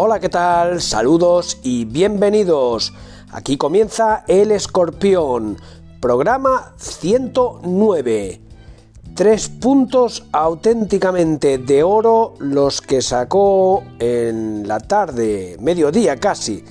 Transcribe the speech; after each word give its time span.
Hola, 0.00 0.20
¿qué 0.20 0.28
tal? 0.28 0.80
Saludos 0.80 1.58
y 1.64 1.84
bienvenidos. 1.84 2.92
Aquí 3.32 3.56
comienza 3.56 4.22
El 4.28 4.52
Escorpión, 4.52 5.56
programa 6.00 6.72
109. 6.76 8.40
Tres 9.16 9.48
puntos 9.48 10.24
auténticamente 10.30 11.58
de 11.58 11.82
oro 11.82 12.34
los 12.38 12.80
que 12.80 13.02
sacó 13.02 13.82
en 13.98 14.68
la 14.68 14.78
tarde, 14.78 15.56
mediodía 15.58 16.14
casi, 16.14 16.62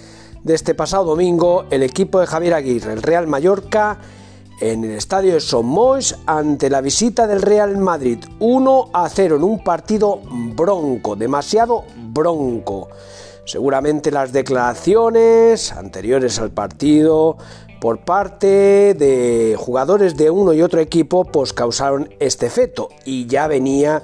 de 0.42 0.54
este 0.54 0.74
pasado 0.74 1.04
domingo 1.04 1.66
el 1.70 1.84
equipo 1.84 2.22
de 2.22 2.28
Javier 2.28 2.54
Aguirre, 2.54 2.94
el 2.94 3.02
Real 3.02 3.28
Mallorca, 3.28 4.00
en 4.62 4.86
el 4.86 4.92
estadio 4.92 5.34
de 5.34 5.42
Somois 5.42 6.16
ante 6.26 6.70
la 6.70 6.82
visita 6.82 7.28
del 7.28 7.42
Real 7.42 7.78
Madrid 7.78 8.20
1 8.40 8.90
a 8.94 9.10
0 9.10 9.36
en 9.36 9.44
un 9.44 9.64
partido 9.64 10.22
bronco, 10.56 11.18
demasiado 11.18 11.84
bronco. 11.96 12.88
Seguramente 13.48 14.12
las 14.12 14.34
declaraciones 14.34 15.72
anteriores 15.72 16.38
al 16.38 16.52
partido 16.52 17.38
por 17.80 18.04
parte 18.04 18.94
de 18.94 19.56
jugadores 19.58 20.18
de 20.18 20.30
uno 20.30 20.52
y 20.52 20.62
otro 20.62 20.82
equipo 20.82 21.24
pues 21.24 21.54
causaron 21.54 22.14
este 22.20 22.46
efecto 22.46 22.90
y 23.06 23.26
ya 23.26 23.48
venía 23.48 24.04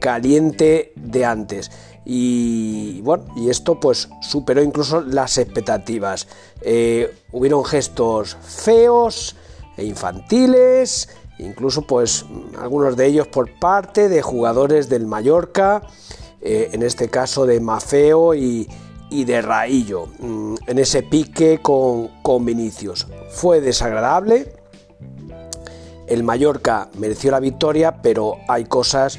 caliente 0.00 0.94
de 0.96 1.26
antes. 1.26 1.70
Y 2.06 3.02
bueno 3.02 3.26
y 3.36 3.50
esto 3.50 3.78
pues 3.78 4.08
superó 4.22 4.62
incluso 4.62 5.02
las 5.02 5.36
expectativas. 5.36 6.26
Eh, 6.62 7.14
hubieron 7.30 7.66
gestos 7.66 8.38
feos 8.40 9.36
e 9.76 9.84
infantiles, 9.84 11.10
incluso 11.38 11.82
pues 11.82 12.24
algunos 12.58 12.96
de 12.96 13.04
ellos 13.04 13.26
por 13.26 13.50
parte 13.58 14.08
de 14.08 14.22
jugadores 14.22 14.88
del 14.88 15.04
Mallorca, 15.04 15.82
eh, 16.40 16.70
en 16.72 16.82
este 16.82 17.08
caso 17.08 17.46
de 17.46 17.60
Mafeo 17.60 18.34
y, 18.34 18.68
de 19.10 19.42
Raillo, 19.42 20.06
mm, 20.18 20.54
en 20.66 20.78
ese 20.78 21.02
pique 21.02 21.60
con, 21.62 22.08
con 22.22 22.44
Vinicius. 22.44 23.06
Fue 23.30 23.60
desagradable, 23.60 24.52
el 26.06 26.22
Mallorca 26.22 26.88
mereció 26.98 27.30
la 27.30 27.40
victoria, 27.40 28.00
pero 28.02 28.36
hay 28.48 28.64
cosas 28.64 29.18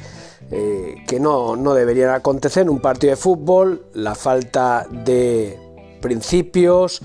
eh, 0.50 0.96
que 1.06 1.20
no, 1.20 1.56
no, 1.56 1.74
deberían 1.74 2.10
acontecer 2.10 2.62
en 2.62 2.70
un 2.70 2.80
partido 2.80 3.10
de 3.10 3.16
fútbol, 3.16 3.86
la 3.94 4.14
falta 4.14 4.86
de 4.90 5.58
principios, 6.00 7.02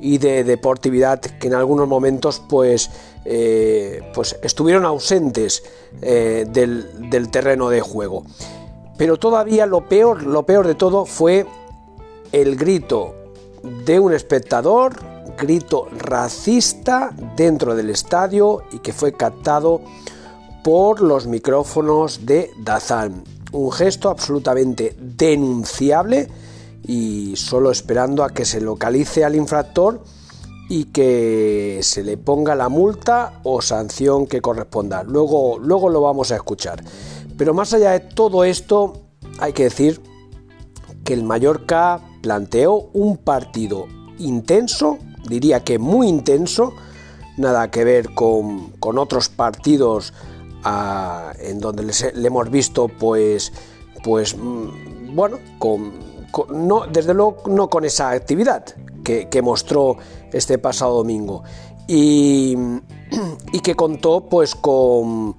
y 0.00 0.18
de 0.18 0.44
deportividad 0.44 1.20
que 1.20 1.48
en 1.48 1.54
algunos 1.54 1.88
momentos 1.88 2.42
pues, 2.48 2.90
eh, 3.24 4.00
pues 4.14 4.38
estuvieron 4.42 4.84
ausentes 4.84 5.62
eh, 6.00 6.46
del, 6.48 7.30
terreno 7.30 7.68
de 7.68 7.80
juego. 7.80 8.24
Pero 8.98 9.16
todavía 9.16 9.64
lo 9.64 9.88
peor, 9.88 10.24
lo 10.24 10.42
peor 10.44 10.66
de 10.66 10.74
todo 10.74 11.06
fue 11.06 11.46
el 12.32 12.56
grito 12.56 13.14
de 13.86 13.98
un 14.00 14.12
espectador, 14.12 14.94
grito 15.38 15.88
racista 15.96 17.14
dentro 17.36 17.76
del 17.76 17.90
estadio 17.90 18.64
y 18.72 18.80
que 18.80 18.92
fue 18.92 19.12
captado 19.12 19.80
por 20.64 21.00
los 21.00 21.26
micrófonos 21.26 22.26
de 22.26 22.50
Dazan. 22.58 23.22
Un 23.52 23.72
gesto 23.72 24.10
absolutamente 24.10 24.96
denunciable 24.98 26.28
y 26.82 27.36
solo 27.36 27.70
esperando 27.70 28.24
a 28.24 28.30
que 28.30 28.44
se 28.44 28.60
localice 28.60 29.24
al 29.24 29.36
infractor 29.36 30.02
y 30.68 30.86
que 30.86 31.80
se 31.82 32.02
le 32.02 32.18
ponga 32.18 32.54
la 32.54 32.68
multa 32.68 33.40
o 33.44 33.62
sanción 33.62 34.26
que 34.26 34.42
corresponda. 34.42 35.02
Luego, 35.02 35.58
luego 35.58 35.88
lo 35.88 36.02
vamos 36.02 36.30
a 36.30 36.36
escuchar. 36.36 36.82
Pero 37.38 37.54
más 37.54 37.72
allá 37.72 37.92
de 37.92 38.00
todo 38.00 38.44
esto, 38.44 38.92
hay 39.38 39.54
que 39.54 39.64
decir 39.64 40.02
que 41.04 41.14
el 41.14 41.22
Mallorca 41.22 42.00
planteó 42.20 42.90
un 42.92 43.16
partido 43.16 43.86
intenso, 44.18 44.98
diría 45.28 45.64
que 45.64 45.78
muy 45.78 46.08
intenso, 46.08 46.74
nada 47.38 47.70
que 47.70 47.84
ver 47.84 48.12
con, 48.14 48.74
otros 48.80 49.30
partidos 49.30 50.12
ah, 50.64 51.32
en 51.38 51.60
donde 51.60 51.84
le 51.84 52.26
hemos 52.26 52.50
visto 52.50 52.88
pues, 52.88 53.52
pues 54.02 54.36
mm, 54.36 55.14
bueno, 55.14 55.38
con 55.58 56.08
no, 56.52 56.86
desde 56.86 57.14
luego 57.14 57.42
no 57.46 57.68
con 57.68 57.84
esa 57.84 58.10
actividad 58.10 58.64
que, 59.04 59.42
mostró 59.42 59.96
este 60.32 60.58
pasado 60.58 60.96
domingo. 60.96 61.42
Y, 61.86 62.54
que 63.62 63.74
contó 63.74 64.28
pues 64.28 64.54
con, 64.54 65.36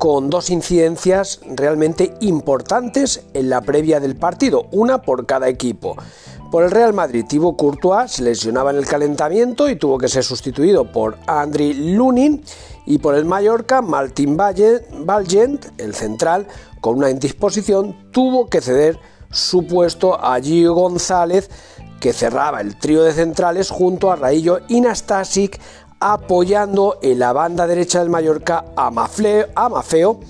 con 0.00 0.30
dos 0.30 0.48
incidencias 0.48 1.40
realmente 1.44 2.14
importantes 2.20 3.22
en 3.34 3.50
la 3.50 3.60
previa 3.60 4.00
del 4.00 4.16
partido, 4.16 4.64
una 4.70 5.02
por 5.02 5.26
cada 5.26 5.50
equipo. 5.50 5.94
Por 6.50 6.64
el 6.64 6.70
Real 6.70 6.94
Madrid, 6.94 7.26
Thibaut 7.28 7.58
Courtois 7.58 8.10
se 8.10 8.22
lesionaba 8.22 8.70
en 8.70 8.78
el 8.78 8.86
calentamiento 8.86 9.68
y 9.68 9.76
tuvo 9.76 9.98
que 9.98 10.08
ser 10.08 10.24
sustituido 10.24 10.90
por 10.90 11.18
Andriy 11.26 11.94
Lunin. 11.94 12.42
Y 12.86 12.96
por 12.96 13.14
el 13.14 13.26
Mallorca, 13.26 13.82
Martin 13.82 14.38
Valgent, 14.38 15.66
el 15.76 15.94
central, 15.94 16.46
con 16.80 16.96
una 16.96 17.10
indisposición, 17.10 18.10
tuvo 18.10 18.48
que 18.48 18.62
ceder 18.62 18.98
su 19.30 19.66
puesto 19.66 20.18
a 20.18 20.40
Gio 20.40 20.72
González, 20.72 21.50
que 22.00 22.14
cerraba 22.14 22.62
el 22.62 22.78
trío 22.78 23.02
de 23.02 23.12
centrales 23.12 23.68
junto 23.68 24.10
a 24.10 24.16
Raillo 24.16 24.60
y 24.66 24.80
Nastasic, 24.80 25.60
apoyando 26.00 26.98
en 27.02 27.18
la 27.18 27.32
banda 27.34 27.66
derecha 27.66 28.00
del 28.00 28.08
Mallorca 28.08 28.64
a, 28.74 28.90
Mafeo 28.90 30.20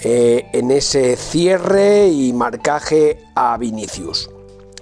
eh, 0.00 0.46
en 0.52 0.70
ese 0.70 1.16
cierre 1.16 2.08
y 2.08 2.32
marcaje 2.32 3.18
a 3.34 3.58
Vinicius. 3.58 4.30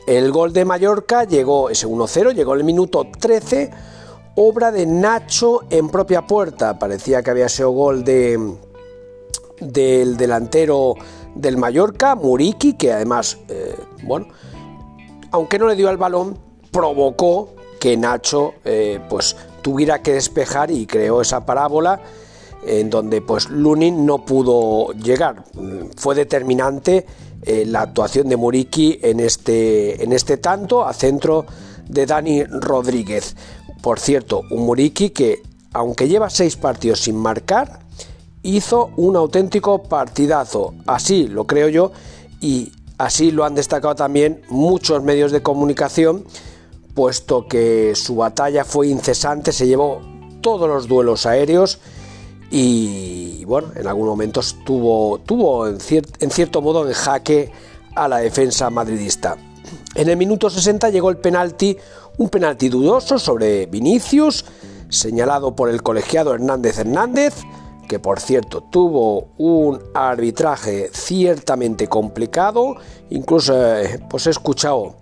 El 0.06 0.30
gol 0.30 0.52
de 0.52 0.64
Mallorca 0.64 1.24
llegó, 1.24 1.70
ese 1.70 1.86
1-0, 1.86 2.34
llegó 2.34 2.54
en 2.54 2.60
el 2.60 2.64
minuto 2.64 3.06
13, 3.18 3.70
obra 4.36 4.70
de 4.70 4.84
Nacho 4.84 5.60
en 5.70 5.88
propia 5.88 6.26
puerta. 6.26 6.78
Parecía 6.78 7.22
que 7.22 7.30
había 7.30 7.48
sido 7.48 7.70
gol 7.70 8.04
de, 8.04 8.56
del 9.60 10.16
delantero 10.16 10.94
del 11.34 11.56
Mallorca, 11.56 12.16
Muriki, 12.16 12.74
que 12.74 12.92
además, 12.92 13.38
eh, 13.48 13.76
bueno, 14.02 14.26
aunque 15.30 15.58
no 15.58 15.68
le 15.68 15.76
dio 15.76 15.88
al 15.88 15.96
balón, 15.96 16.36
provocó 16.70 17.54
que 17.80 17.96
Nacho 17.96 18.54
eh, 18.64 19.00
pues 19.08 19.36
tuviera 19.62 20.02
que 20.02 20.14
despejar 20.14 20.70
y 20.70 20.86
creó 20.86 21.20
esa 21.22 21.46
parábola 21.46 22.00
en 22.66 22.90
donde 22.90 23.20
pues 23.20 23.48
Lunin 23.48 24.06
no 24.06 24.24
pudo 24.24 24.92
llegar. 24.92 25.44
Fue 25.96 26.14
determinante 26.14 27.06
eh, 27.42 27.64
la 27.66 27.82
actuación 27.82 28.28
de 28.28 28.36
Muriki 28.36 28.98
en 29.02 29.20
este, 29.20 30.02
en 30.02 30.12
este 30.12 30.36
tanto 30.36 30.84
a 30.84 30.92
centro 30.92 31.46
de 31.88 32.06
Dani 32.06 32.44
Rodríguez. 32.44 33.36
Por 33.80 33.98
cierto, 33.98 34.42
un 34.50 34.64
Muriki 34.64 35.10
que 35.10 35.42
aunque 35.72 36.08
lleva 36.08 36.30
seis 36.30 36.56
partidos 36.56 37.00
sin 37.00 37.16
marcar, 37.16 37.80
hizo 38.42 38.90
un 38.96 39.16
auténtico 39.16 39.82
partidazo, 39.82 40.74
así 40.86 41.26
lo 41.26 41.46
creo 41.46 41.68
yo, 41.68 41.92
y 42.40 42.72
así 42.98 43.30
lo 43.30 43.44
han 43.44 43.54
destacado 43.54 43.94
también 43.94 44.42
muchos 44.48 45.02
medios 45.02 45.32
de 45.32 45.42
comunicación, 45.42 46.24
puesto 46.94 47.46
que 47.46 47.94
su 47.94 48.16
batalla 48.16 48.64
fue 48.64 48.88
incesante, 48.88 49.52
se 49.52 49.66
llevó 49.66 50.00
todos 50.40 50.68
los 50.68 50.88
duelos 50.88 51.26
aéreos 51.26 51.78
y 52.50 53.44
bueno, 53.46 53.68
en 53.74 53.86
algún 53.86 54.06
momento 54.06 54.40
tuvo, 54.64 55.66
en 55.68 55.80
cierto 56.30 56.60
modo 56.60 56.86
en 56.86 56.92
jaque 56.92 57.50
a 57.94 58.08
la 58.08 58.18
defensa 58.18 58.68
madridista. 58.68 59.36
En 59.94 60.08
el 60.08 60.16
minuto 60.16 60.50
60 60.50 60.90
llegó 60.90 61.10
el 61.10 61.16
penalti, 61.16 61.76
un 62.18 62.28
penalti 62.28 62.68
dudoso 62.68 63.18
sobre 63.18 63.66
Vinicius, 63.66 64.44
señalado 64.90 65.56
por 65.56 65.70
el 65.70 65.82
colegiado 65.82 66.34
Hernández 66.34 66.78
Hernández, 66.78 67.34
que 67.88 67.98
por 67.98 68.20
cierto 68.20 68.62
tuvo 68.62 69.28
un 69.38 69.80
arbitraje 69.94 70.90
ciertamente 70.92 71.88
complicado, 71.88 72.76
incluso 73.10 73.54
eh, 73.54 73.98
pues 74.10 74.26
he 74.26 74.30
escuchado 74.30 75.01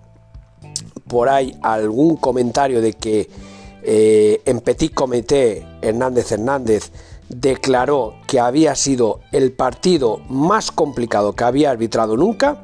por 1.11 1.27
ahí 1.27 1.53
algún 1.61 2.15
comentario 2.15 2.81
de 2.81 2.93
que 2.93 3.29
eh, 3.83 4.41
en 4.45 4.61
Petit 4.61 4.93
Comité 4.93 5.67
Hernández 5.81 6.31
Hernández 6.31 6.91
declaró 7.27 8.13
que 8.27 8.39
había 8.39 8.75
sido 8.75 9.19
el 9.33 9.51
partido 9.51 10.21
más 10.29 10.71
complicado 10.71 11.33
que 11.33 11.43
había 11.43 11.69
arbitrado 11.69 12.15
nunca, 12.15 12.63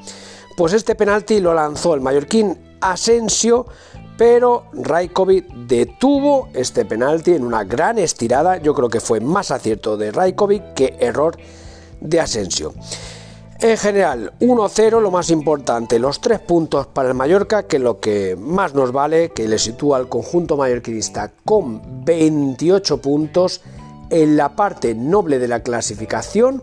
pues 0.56 0.72
este 0.72 0.96
penalti 0.96 1.42
lo 1.42 1.54
lanzó 1.54 1.94
el 1.94 2.00
mallorquín 2.00 2.58
Asensio 2.80 3.66
pero 4.18 4.64
Raikovic 4.72 5.46
detuvo 5.68 6.48
este 6.54 6.86
penalti 6.86 7.34
en 7.34 7.44
una 7.44 7.64
gran 7.66 8.00
estirada. 8.00 8.58
Yo 8.58 8.74
creo 8.74 8.90
que 8.90 9.00
fue 9.00 9.20
más 9.20 9.52
acierto 9.52 9.96
de 9.96 10.12
Raikovic 10.12 10.74
que 10.74 10.96
error 11.00 11.38
de 12.02 12.20
Asensio. 12.20 12.74
En 13.60 13.76
general, 13.76 14.34
1-0, 14.40 15.02
lo 15.02 15.10
más 15.10 15.32
importante, 15.32 15.98
los 15.98 16.22
tres 16.22 16.40
puntos 16.40 16.86
para 16.86 17.10
el 17.10 17.16
Mallorca, 17.16 17.64
que 17.64 17.80
lo 17.80 18.00
que 18.00 18.36
más 18.40 18.76
nos 18.76 18.92
vale, 18.92 19.30
que 19.30 19.48
le 19.48 19.58
sitúa 19.58 19.98
al 19.98 20.08
conjunto 20.08 20.58
mallorquinista 20.58 21.32
con 21.44 22.06
28 22.06 23.02
puntos. 23.02 23.62
En 24.12 24.38
la 24.38 24.56
parte 24.56 24.94
noble 24.94 25.40
de 25.40 25.48
la 25.48 25.64
clasificación, 25.64 26.62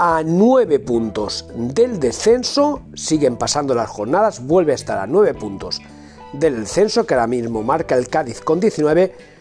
a 0.00 0.22
9 0.24 0.80
puntos 0.80 1.46
del 1.54 2.00
descenso, 2.00 2.82
siguen 2.94 3.36
pasando 3.36 3.76
las 3.76 3.88
jornadas, 3.88 4.44
vuelve 4.44 4.72
a 4.72 4.74
estar 4.74 4.98
a 4.98 5.06
9 5.06 5.34
puntos 5.34 5.80
del 6.32 6.60
descenso 6.60 7.06
que 7.06 7.14
ahora 7.14 7.28
mismo 7.28 7.62
marca 7.62 7.94
el 7.94 8.08
Cádiz 8.08 8.40
con 8.40 8.58
19 8.58 9.33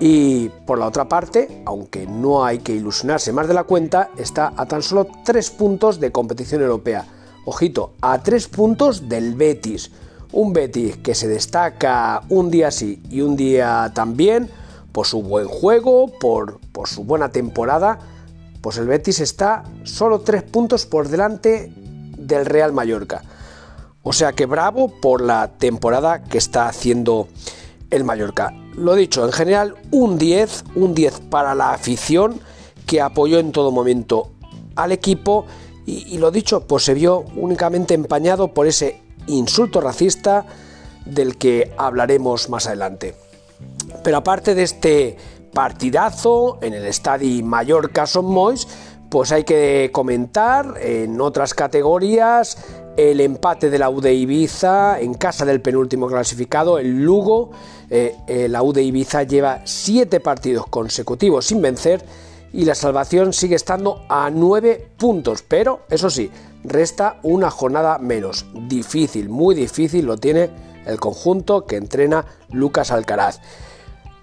y 0.00 0.48
por 0.66 0.78
la 0.78 0.86
otra 0.86 1.08
parte, 1.08 1.62
aunque 1.66 2.06
no 2.06 2.44
hay 2.44 2.58
que 2.58 2.74
ilusionarse 2.74 3.32
más 3.32 3.48
de 3.48 3.54
la 3.54 3.64
cuenta, 3.64 4.10
está 4.16 4.52
a 4.56 4.66
tan 4.66 4.82
solo 4.82 5.06
3 5.24 5.50
puntos 5.52 6.00
de 6.00 6.12
competición 6.12 6.62
europea. 6.62 7.06
Ojito, 7.46 7.92
a 8.00 8.22
3 8.22 8.48
puntos 8.48 9.08
del 9.08 9.34
Betis. 9.34 9.90
Un 10.32 10.52
Betis 10.52 10.96
que 10.96 11.14
se 11.14 11.28
destaca 11.28 12.22
un 12.28 12.50
día 12.50 12.70
sí 12.70 13.00
y 13.08 13.20
un 13.20 13.36
día 13.36 13.92
también 13.94 14.50
por 14.90 15.06
su 15.06 15.22
buen 15.22 15.46
juego, 15.46 16.08
por, 16.18 16.58
su 16.86 17.04
buena 17.04 17.30
temporada. 17.30 17.98
Pues 18.60 18.78
el 18.78 18.86
Betis 18.86 19.20
está 19.20 19.64
solo 19.84 20.20
3 20.20 20.42
puntos 20.42 20.86
por 20.86 21.08
delante 21.08 21.72
del 22.18 22.46
Real 22.46 22.72
Mallorca. 22.72 23.22
O 24.02 24.12
sea 24.12 24.32
que 24.32 24.46
bravo 24.46 24.88
por 25.00 25.20
la 25.20 25.48
temporada 25.56 26.24
que 26.24 26.38
está 26.38 26.66
haciendo 26.66 27.28
el 27.94 28.04
Mallorca. 28.04 28.52
Lo 28.76 28.94
dicho, 28.94 29.24
en 29.24 29.32
general 29.32 29.76
un 29.90 30.18
10, 30.18 30.64
un 30.74 30.94
10 30.94 31.20
para 31.30 31.54
la 31.54 31.72
afición 31.72 32.40
que 32.86 33.00
apoyó 33.00 33.38
en 33.38 33.52
todo 33.52 33.70
momento 33.70 34.32
al 34.76 34.92
equipo 34.92 35.46
y, 35.86 36.16
lo 36.18 36.30
dicho, 36.30 36.66
pues 36.66 36.84
se 36.84 36.94
vio 36.94 37.24
únicamente 37.36 37.94
empañado 37.94 38.48
por 38.48 38.66
ese 38.66 39.02
insulto 39.26 39.80
racista 39.80 40.46
del 41.04 41.36
que 41.36 41.72
hablaremos 41.76 42.48
más 42.48 42.66
adelante. 42.66 43.14
Pero 44.02 44.16
aparte 44.16 44.54
de 44.54 44.62
este 44.62 45.16
partidazo 45.52 46.58
en 46.62 46.72
el 46.72 46.86
Estadio 46.86 47.44
Mallorca 47.44 48.06
Son 48.06 48.24
Mois, 48.24 48.66
pues 49.10 49.30
hay 49.30 49.44
que 49.44 49.90
comentar 49.92 50.74
en 50.80 51.20
otras 51.20 51.52
categorías 51.54 52.56
el 52.96 53.20
empate 53.20 53.70
de 53.70 53.78
la 53.78 53.90
UD 53.90 54.06
Ibiza 54.06 55.00
en 55.00 55.14
casa 55.14 55.44
del 55.44 55.60
penúltimo 55.60 56.06
clasificado, 56.06 56.78
el 56.78 57.02
Lugo. 57.02 57.50
Eh, 57.90 58.16
eh, 58.26 58.48
la 58.48 58.62
UD 58.62 58.78
Ibiza 58.78 59.22
lleva 59.24 59.60
siete 59.64 60.20
partidos 60.20 60.66
consecutivos 60.66 61.46
sin 61.46 61.60
vencer 61.60 62.04
y 62.52 62.64
la 62.64 62.74
salvación 62.74 63.32
sigue 63.32 63.56
estando 63.56 64.04
a 64.08 64.30
nueve 64.30 64.88
puntos, 64.96 65.42
pero 65.46 65.80
eso 65.90 66.08
sí, 66.08 66.30
resta 66.62 67.18
una 67.22 67.50
jornada 67.50 67.98
menos. 67.98 68.46
Difícil, 68.68 69.28
muy 69.28 69.54
difícil 69.54 70.06
lo 70.06 70.16
tiene 70.16 70.50
el 70.86 71.00
conjunto 71.00 71.66
que 71.66 71.76
entrena 71.76 72.24
Lucas 72.50 72.90
Alcaraz. 72.90 73.40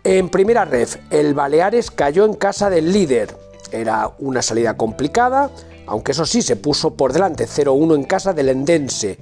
En 0.04 0.30
primera 0.30 0.66
ref, 0.66 0.98
el 1.12 1.34
Baleares 1.34 1.92
cayó 1.92 2.26
en 2.26 2.34
casa 2.34 2.70
del 2.70 2.92
líder. 2.92 3.36
Era 3.72 4.12
una 4.20 4.42
salida 4.42 4.76
complicada, 4.76 5.52
aunque 5.92 6.14
eso 6.14 6.26
sí 6.26 6.42
se 6.42 6.56
puso 6.56 6.92
por 6.92 7.12
delante 7.12 7.50
0-1 7.50 7.96
en 7.96 8.04
casa 8.06 8.32
del 8.32 8.48
Endense. 8.48 9.18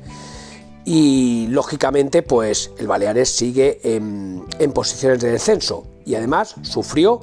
Y 0.86 1.48
lógicamente, 1.50 2.22
pues 2.22 2.70
el 2.78 2.86
Baleares 2.86 3.32
sigue 3.32 3.80
en, 3.84 4.46
posiciones 4.72 5.20
de 5.20 5.32
descenso 5.32 5.88
y 6.06 6.14
además 6.14 6.54
sufrió 6.62 7.22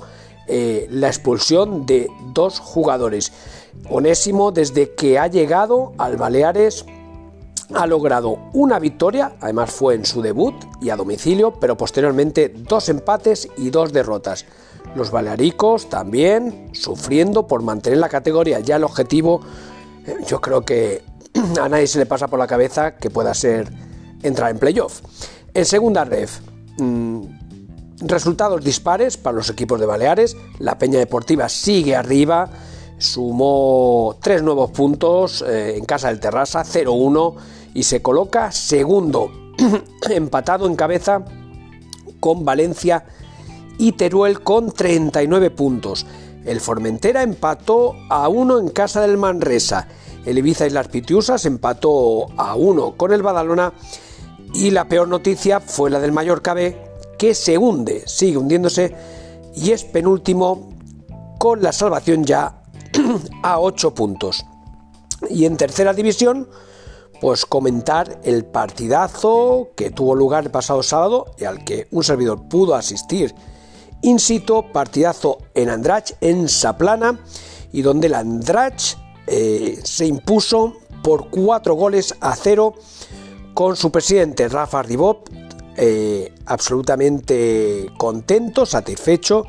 eh, 0.49 0.89
la 0.91 1.07
expulsión 1.07 1.87
de 1.87 2.09
dos 2.35 2.59
jugadores. 2.59 3.33
Onésimo, 3.89 4.51
desde 4.51 4.97
que 4.97 5.17
ha 5.17 5.29
llegado 5.29 5.93
al 5.97 6.17
Baleares, 6.17 6.85
ha 7.73 7.87
logrado 7.87 8.39
una 8.53 8.81
victoria, 8.81 9.37
además 9.41 9.71
fue 9.71 9.95
en 9.95 10.05
su 10.07 10.23
debut 10.23 10.57
y 10.83 10.91
a 10.91 10.97
domicilio, 10.97 11.53
pero 11.61 11.77
posteriormente 11.77 12.49
dos 12.49 12.89
empates 12.89 13.49
y 13.57 13.71
dos 13.71 13.93
derrotas. 13.93 14.45
Los 14.97 15.11
balearicos 15.11 15.91
también 15.91 16.71
sufriendo 16.73 17.47
por 17.47 17.63
mantener 17.63 17.99
la 17.99 18.09
categoría. 18.09 18.61
Ya 18.61 18.77
el 18.77 18.85
objetivo, 18.85 19.43
eh, 20.07 20.17
yo 20.27 20.41
creo 20.41 20.65
que 20.65 21.03
a 21.61 21.69
nadie 21.69 21.87
se 21.87 21.99
le 21.99 22.07
pasa 22.07 22.29
por 22.29 22.39
la 22.39 22.47
cabeza 22.47 22.97
que 22.97 23.11
pueda 23.11 23.35
ser 23.35 23.71
entrar 24.23 24.51
en 24.51 24.59
playoff. 24.59 25.03
En 25.53 25.67
segunda 25.67 26.05
ref, 26.05 26.41
mm, 26.79 27.21
resultados 28.01 28.65
dispares 28.65 29.19
para 29.19 29.37
los 29.37 29.51
equipos 29.51 29.79
de 29.79 29.85
Baleares. 29.85 30.35
La 30.61 30.79
Peña 30.79 30.99
Deportiva 30.99 31.51
sigue 31.51 31.95
arriba, 31.95 32.49
sumó 32.97 34.17
tres 34.23 34.43
nuevos 34.43 34.71
puntos 34.71 35.45
eh, 35.47 35.77
en 35.77 35.85
casa 35.85 36.09
del 36.09 36.21
Terrassa, 36.21 36.65
0-1 36.65 37.35
y 37.75 37.83
se 37.83 38.01
coloca 38.01 38.51
segundo, 38.51 39.31
empatado 40.09 40.67
en 40.67 40.75
cabeza 40.75 41.23
con 42.19 42.47
Valencia 42.47 43.05
y 43.79 43.93
Teruel 43.93 44.43
con 44.43 44.73
39 44.73 45.51
puntos. 45.51 46.07
El 46.45 46.61
Formentera 46.61 47.23
empató 47.23 47.95
a 48.09 48.29
1 48.29 48.59
en 48.61 48.69
casa 48.69 49.01
del 49.01 49.17
Manresa. 49.17 49.89
El 50.25 50.39
Ibiza 50.39 50.67
y 50.67 50.71
las 50.71 50.89
Pitiusas 50.89 51.45
empató 51.45 52.29
a 52.37 52.55
1 52.55 52.97
con 52.97 53.13
el 53.13 53.23
Badalona. 53.23 53.73
Y 54.55 54.71
la 54.71 54.87
peor 54.87 55.09
noticia 55.09 55.61
fue 55.61 55.91
la 55.91 56.01
del 56.01 56.13
Mallorca 56.13 56.55
B, 56.55 56.77
que 57.19 57.35
se 57.35 57.59
hunde, 57.59 58.05
sigue 58.07 58.39
hundiéndose 58.39 58.95
y 59.55 59.73
es 59.73 59.85
penúltimo 59.85 60.71
con 61.39 61.63
la 61.63 61.73
salvación 61.73 62.25
ya 62.25 62.63
a 63.43 63.59
8 63.59 63.95
puntos. 63.95 64.45
Y 65.31 65.47
en 65.47 65.57
tercera 65.57 65.95
división, 65.95 66.49
pues 67.21 67.47
comentar 67.47 68.21
el 68.23 68.45
partidazo 68.45 69.71
que 69.75 69.91
tuvo 69.91 70.15
lugar 70.15 70.45
el 70.45 70.51
pasado 70.51 70.83
sábado 70.83 71.27
y 71.39 71.45
al 71.45 71.65
que 71.65 71.89
un 71.91 72.05
servidor 72.05 72.49
pudo 72.49 72.75
asistir 72.75 73.35
in 74.07 74.19
situ, 74.19 74.71
partidazo 74.73 75.39
en 75.55 75.69
Andrach, 75.69 76.13
en 76.21 76.49
Saplana, 76.49 77.19
y 77.73 77.83
donde 77.83 78.07
el 78.07 78.15
Andrach 78.15 78.97
eh, 79.27 79.81
se 79.83 80.07
impuso 80.07 80.75
por 81.03 81.29
cuatro 81.31 81.75
goles 81.75 82.15
a 82.21 82.35
cero 82.37 82.75
con 83.55 83.77
su 83.77 83.91
presidente 83.91 84.49
Rafa 84.49 84.83
Ribot 84.83 85.31
eh, 85.77 86.33
absolutamente 86.47 87.91
contento, 87.99 88.65
satisfecho 88.65 89.47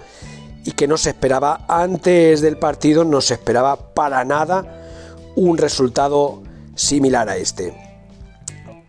y 0.66 0.72
que 0.72 0.88
no 0.88 0.98
se 0.98 1.12
esperaba 1.12 1.66
antes 1.68 2.42
del 2.42 2.58
partido, 2.58 3.06
no 3.06 3.22
se 3.22 3.36
esperaba 3.36 3.94
para 3.94 4.26
nada 4.26 5.32
un 5.36 5.58
resultado 5.58 6.42
similar 6.76 7.30
a 7.30 7.38
este. 7.38 7.88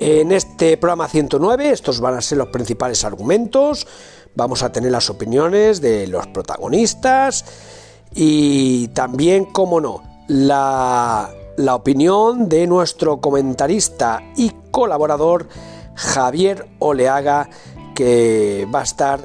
En 0.01 0.33
este 0.33 0.77
programa 0.77 1.09
109 1.09 1.71
estos 1.71 2.01
van 2.01 2.15
a 2.15 2.21
ser 2.21 2.39
los 2.39 2.49
principales 2.49 3.05
argumentos, 3.05 3.87
vamos 4.39 4.63
a 4.63 4.71
tener 4.71 4.93
las 4.93 5.11
opiniones 5.11 5.81
de 5.81 6.07
los 6.07 6.29
protagonistas 6.29 7.45
y 8.15 8.87
también, 8.89 9.47
como 9.47 9.81
no, 9.81 10.03
la, 10.29 11.29
opinión 11.73 12.49
de 12.49 12.69
nuestro 12.69 13.21
comentarista 13.21 14.23
y 14.37 14.53
colaborador 14.71 15.49
Javier 15.97 16.69
Oleaga, 16.79 17.51
que 17.97 18.69
va 18.73 18.81
a 18.81 18.85
estar 18.85 19.21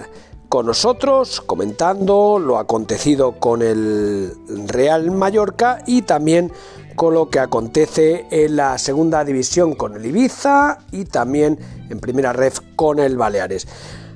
con 0.50 0.65
nosotros 0.65 1.41
comentando 1.41 2.39
lo 2.39 2.58
acontecido 2.58 3.34
con 3.39 3.62
el 3.62 4.34
Real 4.65 5.12
Mallorca 5.12 5.84
y 5.86 6.01
también 6.01 6.51
con 6.96 7.13
lo 7.13 7.29
que 7.29 7.38
acontece 7.38 8.25
en 8.32 8.55
la 8.55 8.79
segunda 8.79 9.24
división 9.24 9.75
con 9.75 9.96
el 9.96 10.08
Ibiza 10.08 10.79
y 10.91 11.05
también 11.05 11.60
en 11.91 12.00
primera 12.00 12.34
ref 12.34 12.62
con 12.75 12.98
el 12.98 13.15
Baleares. 13.15 13.67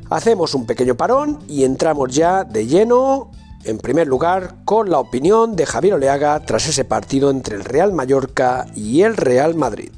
Hacemos 0.10 0.56
un 0.56 0.66
pequeño 0.66 0.96
parón 0.96 1.40
y 1.50 1.66
entramos 1.66 2.16
ya 2.16 2.46
de 2.46 2.66
lleno, 2.66 3.32
en 3.66 3.78
primer 3.78 4.08
lugar, 4.08 4.56
con 4.64 4.90
la 4.90 5.00
opinión 5.00 5.58
de 5.58 5.66
Javier 5.66 5.96
Oleaga 5.96 6.40
tras 6.40 6.70
ese 6.70 6.86
partido 6.86 7.30
entre 7.30 7.58
el 7.58 7.66
Real 7.66 7.92
Mallorca 7.92 8.68
y 8.74 9.02
el 9.02 9.18
Real 9.18 9.56
Madrid. 9.56 9.92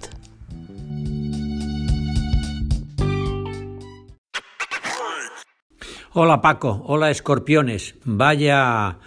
Hola 6.11 6.41
Paco, 6.41 6.81
hola 6.87 7.11
escorpiones, 7.11 7.93
vaya 8.03 8.97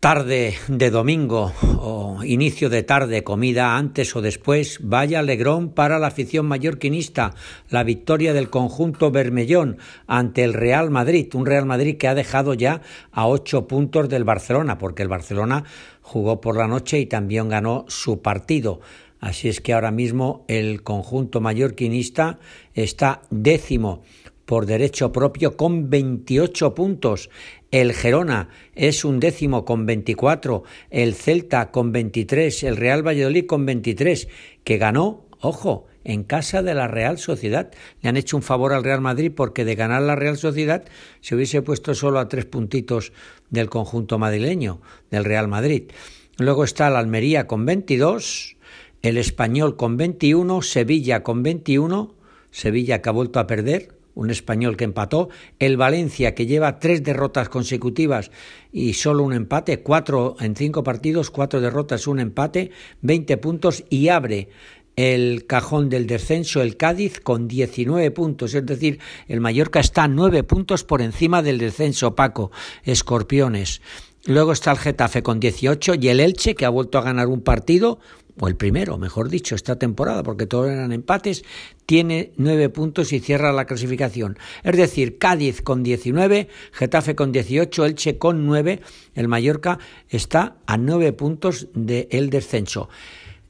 tarde 0.00 0.54
de 0.68 0.90
domingo 0.90 1.52
o 1.80 2.22
inicio 2.22 2.70
de 2.70 2.84
tarde, 2.84 3.24
comida 3.24 3.76
antes 3.76 4.14
o 4.14 4.22
después, 4.22 4.78
vaya 4.80 5.18
alegrón 5.18 5.70
para 5.70 5.98
la 5.98 6.06
afición 6.06 6.46
mallorquinista, 6.46 7.34
la 7.68 7.82
victoria 7.82 8.32
del 8.32 8.48
conjunto 8.48 9.10
Bermellón 9.10 9.78
ante 10.06 10.44
el 10.44 10.54
Real 10.54 10.90
Madrid, 10.90 11.34
un 11.34 11.46
Real 11.46 11.66
Madrid 11.66 11.96
que 11.96 12.06
ha 12.06 12.14
dejado 12.14 12.54
ya 12.54 12.80
a 13.10 13.26
ocho 13.26 13.66
puntos 13.66 14.08
del 14.08 14.22
Barcelona, 14.22 14.78
porque 14.78 15.02
el 15.02 15.08
Barcelona 15.08 15.64
jugó 16.00 16.40
por 16.40 16.56
la 16.56 16.68
noche 16.68 17.00
y 17.00 17.06
también 17.06 17.48
ganó 17.48 17.84
su 17.88 18.22
partido. 18.22 18.80
Así 19.18 19.48
es 19.48 19.60
que 19.60 19.72
ahora 19.72 19.90
mismo 19.90 20.44
el 20.46 20.84
conjunto 20.84 21.40
mallorquinista 21.40 22.38
está 22.72 23.22
décimo 23.30 24.02
por 24.48 24.64
derecho 24.64 25.12
propio 25.12 25.58
con 25.58 25.90
28 25.90 26.74
puntos. 26.74 27.28
El 27.70 27.92
Gerona 27.92 28.48
es 28.74 29.04
un 29.04 29.20
décimo 29.20 29.66
con 29.66 29.84
24, 29.84 30.62
el 30.88 31.14
Celta 31.14 31.70
con 31.70 31.92
23, 31.92 32.62
el 32.62 32.78
Real 32.78 33.06
Valladolid 33.06 33.44
con 33.44 33.66
23, 33.66 34.26
que 34.64 34.78
ganó, 34.78 35.26
ojo, 35.40 35.86
en 36.02 36.24
casa 36.24 36.62
de 36.62 36.72
la 36.72 36.88
Real 36.88 37.18
Sociedad. 37.18 37.70
Le 38.00 38.08
han 38.08 38.16
hecho 38.16 38.38
un 38.38 38.42
favor 38.42 38.72
al 38.72 38.84
Real 38.84 39.02
Madrid 39.02 39.32
porque 39.36 39.66
de 39.66 39.74
ganar 39.74 40.00
la 40.00 40.16
Real 40.16 40.38
Sociedad 40.38 40.86
se 41.20 41.34
hubiese 41.34 41.60
puesto 41.60 41.94
solo 41.94 42.20
a 42.20 42.28
tres 42.28 42.46
puntitos 42.46 43.12
del 43.50 43.68
conjunto 43.68 44.18
madrileño, 44.18 44.80
del 45.10 45.26
Real 45.26 45.48
Madrid. 45.48 45.90
luego 46.38 46.64
está 46.64 46.88
el 46.88 46.96
Almería 46.96 47.46
con 47.46 47.66
22, 47.66 48.56
el 49.02 49.18
Español 49.18 49.76
con 49.76 49.98
21, 49.98 50.62
Sevilla 50.62 51.22
con 51.22 51.42
21, 51.42 52.14
Sevilla 52.50 53.02
que 53.02 53.08
ha 53.10 53.12
vuelto 53.12 53.38
a 53.40 53.46
perder, 53.46 53.97
un 54.18 54.30
español 54.30 54.76
que 54.76 54.82
empató, 54.82 55.28
el 55.60 55.76
Valencia 55.76 56.34
que 56.34 56.46
lleva 56.46 56.80
tres 56.80 57.04
derrotas 57.04 57.48
consecutivas 57.48 58.32
y 58.72 58.94
solo 58.94 59.22
un 59.22 59.32
empate, 59.32 59.80
cuatro 59.80 60.34
en 60.40 60.56
cinco 60.56 60.82
partidos, 60.82 61.30
cuatro 61.30 61.60
derrotas, 61.60 62.08
un 62.08 62.18
empate, 62.18 62.72
20 63.02 63.36
puntos 63.36 63.84
y 63.88 64.08
abre 64.08 64.48
el 64.96 65.46
cajón 65.46 65.88
del 65.88 66.08
descenso 66.08 66.60
el 66.60 66.76
Cádiz 66.76 67.20
con 67.20 67.46
19 67.46 68.10
puntos, 68.10 68.54
es 68.54 68.66
decir, 68.66 68.98
el 69.28 69.40
Mallorca 69.40 69.78
está 69.78 70.08
nueve 70.08 70.42
puntos 70.42 70.82
por 70.82 71.00
encima 71.00 71.40
del 71.40 71.58
descenso 71.58 72.16
Paco, 72.16 72.50
Escorpiones. 72.82 73.80
Luego 74.24 74.50
está 74.50 74.72
el 74.72 74.78
Getafe 74.78 75.22
con 75.22 75.38
18 75.38 75.94
y 75.94 76.08
el 76.08 76.18
Elche 76.18 76.56
que 76.56 76.66
ha 76.66 76.70
vuelto 76.70 76.98
a 76.98 77.02
ganar 77.02 77.28
un 77.28 77.42
partido, 77.42 78.00
o 78.40 78.48
el 78.48 78.56
primero, 78.56 78.98
mejor 78.98 79.28
dicho, 79.28 79.54
esta 79.54 79.78
temporada, 79.78 80.22
porque 80.22 80.46
todos 80.46 80.70
eran 80.70 80.92
empates, 80.92 81.44
tiene 81.86 82.32
nueve 82.36 82.68
puntos 82.68 83.12
y 83.12 83.20
cierra 83.20 83.52
la 83.52 83.66
clasificación. 83.66 84.38
Es 84.62 84.76
decir, 84.76 85.18
Cádiz 85.18 85.62
con 85.62 85.82
19, 85.82 86.48
Getafe 86.72 87.14
con 87.14 87.32
18, 87.32 87.86
Elche 87.86 88.18
con 88.18 88.46
9, 88.46 88.80
el 89.14 89.28
Mallorca 89.28 89.78
está 90.08 90.56
a 90.66 90.76
nueve 90.76 91.12
puntos 91.12 91.68
del 91.74 92.30
descenso. 92.30 92.88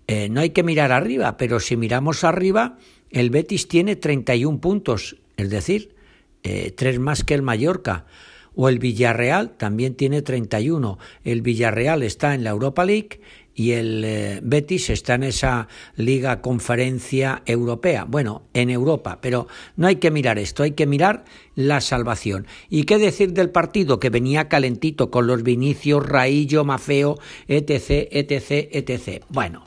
Eh, 0.07 0.29
no 0.31 0.41
hay 0.41 0.51
que 0.51 0.63
mirar 0.63 0.91
arriba, 0.91 1.37
pero 1.37 1.61
si 1.61 1.77
miramos 1.77 2.25
arriba, 2.25 2.79
el 3.11 3.31
Betis 3.31 3.69
tiene 3.69 3.97
31 3.97 4.61
puntos, 4.61 5.17
es 5.37 5.51
decir, 5.51 5.95
eh, 6.43 6.73
tres 6.75 6.99
más 6.99 7.25
que 7.25 7.35
el 7.35 7.43
Mallorca. 7.43 8.07
O 8.55 8.69
el 8.69 8.81
Villarreal 8.81 9.51
también 9.57 9.95
tiene 9.95 10.21
31. 10.21 10.99
El 11.23 11.43
Villarreal 11.43 12.03
está 12.03 12.35
en 12.35 12.43
la 12.43 12.51
Europa 12.51 12.85
League 12.85 13.21
y 13.59 13.73
el 13.73 14.05
eh, 14.05 14.41
Betis 14.41 14.89
está 14.89 15.15
en 15.15 15.25
esa 15.25 15.67
Liga 15.97 16.41
Conferencia 16.41 17.43
Europea. 17.45 18.05
Bueno, 18.05 18.43
en 18.55 18.71
Europa, 18.71 19.19
pero 19.21 19.49
no 19.75 19.89
hay 19.89 19.97
que 19.97 20.13
mirar 20.13 20.39
esto, 20.39 20.63
hay 20.63 20.73
que 20.73 20.87
mirar 20.87 21.25
la 21.57 21.81
salvación. 21.81 22.47
¿Y 22.71 22.85
qué 22.85 22.99
decir 22.99 23.33
del 23.33 23.51
partido 23.51 23.99
que 23.99 24.11
venía 24.11 24.49
calentito 24.49 25.11
con 25.11 25.27
los 25.27 25.43
Vinicius, 25.43 26.07
Raillo, 26.07 26.65
Mafeo, 26.65 27.19
etc., 27.49 28.07
etc., 28.13 28.69
etc.? 28.71 29.25
Bueno, 29.29 29.65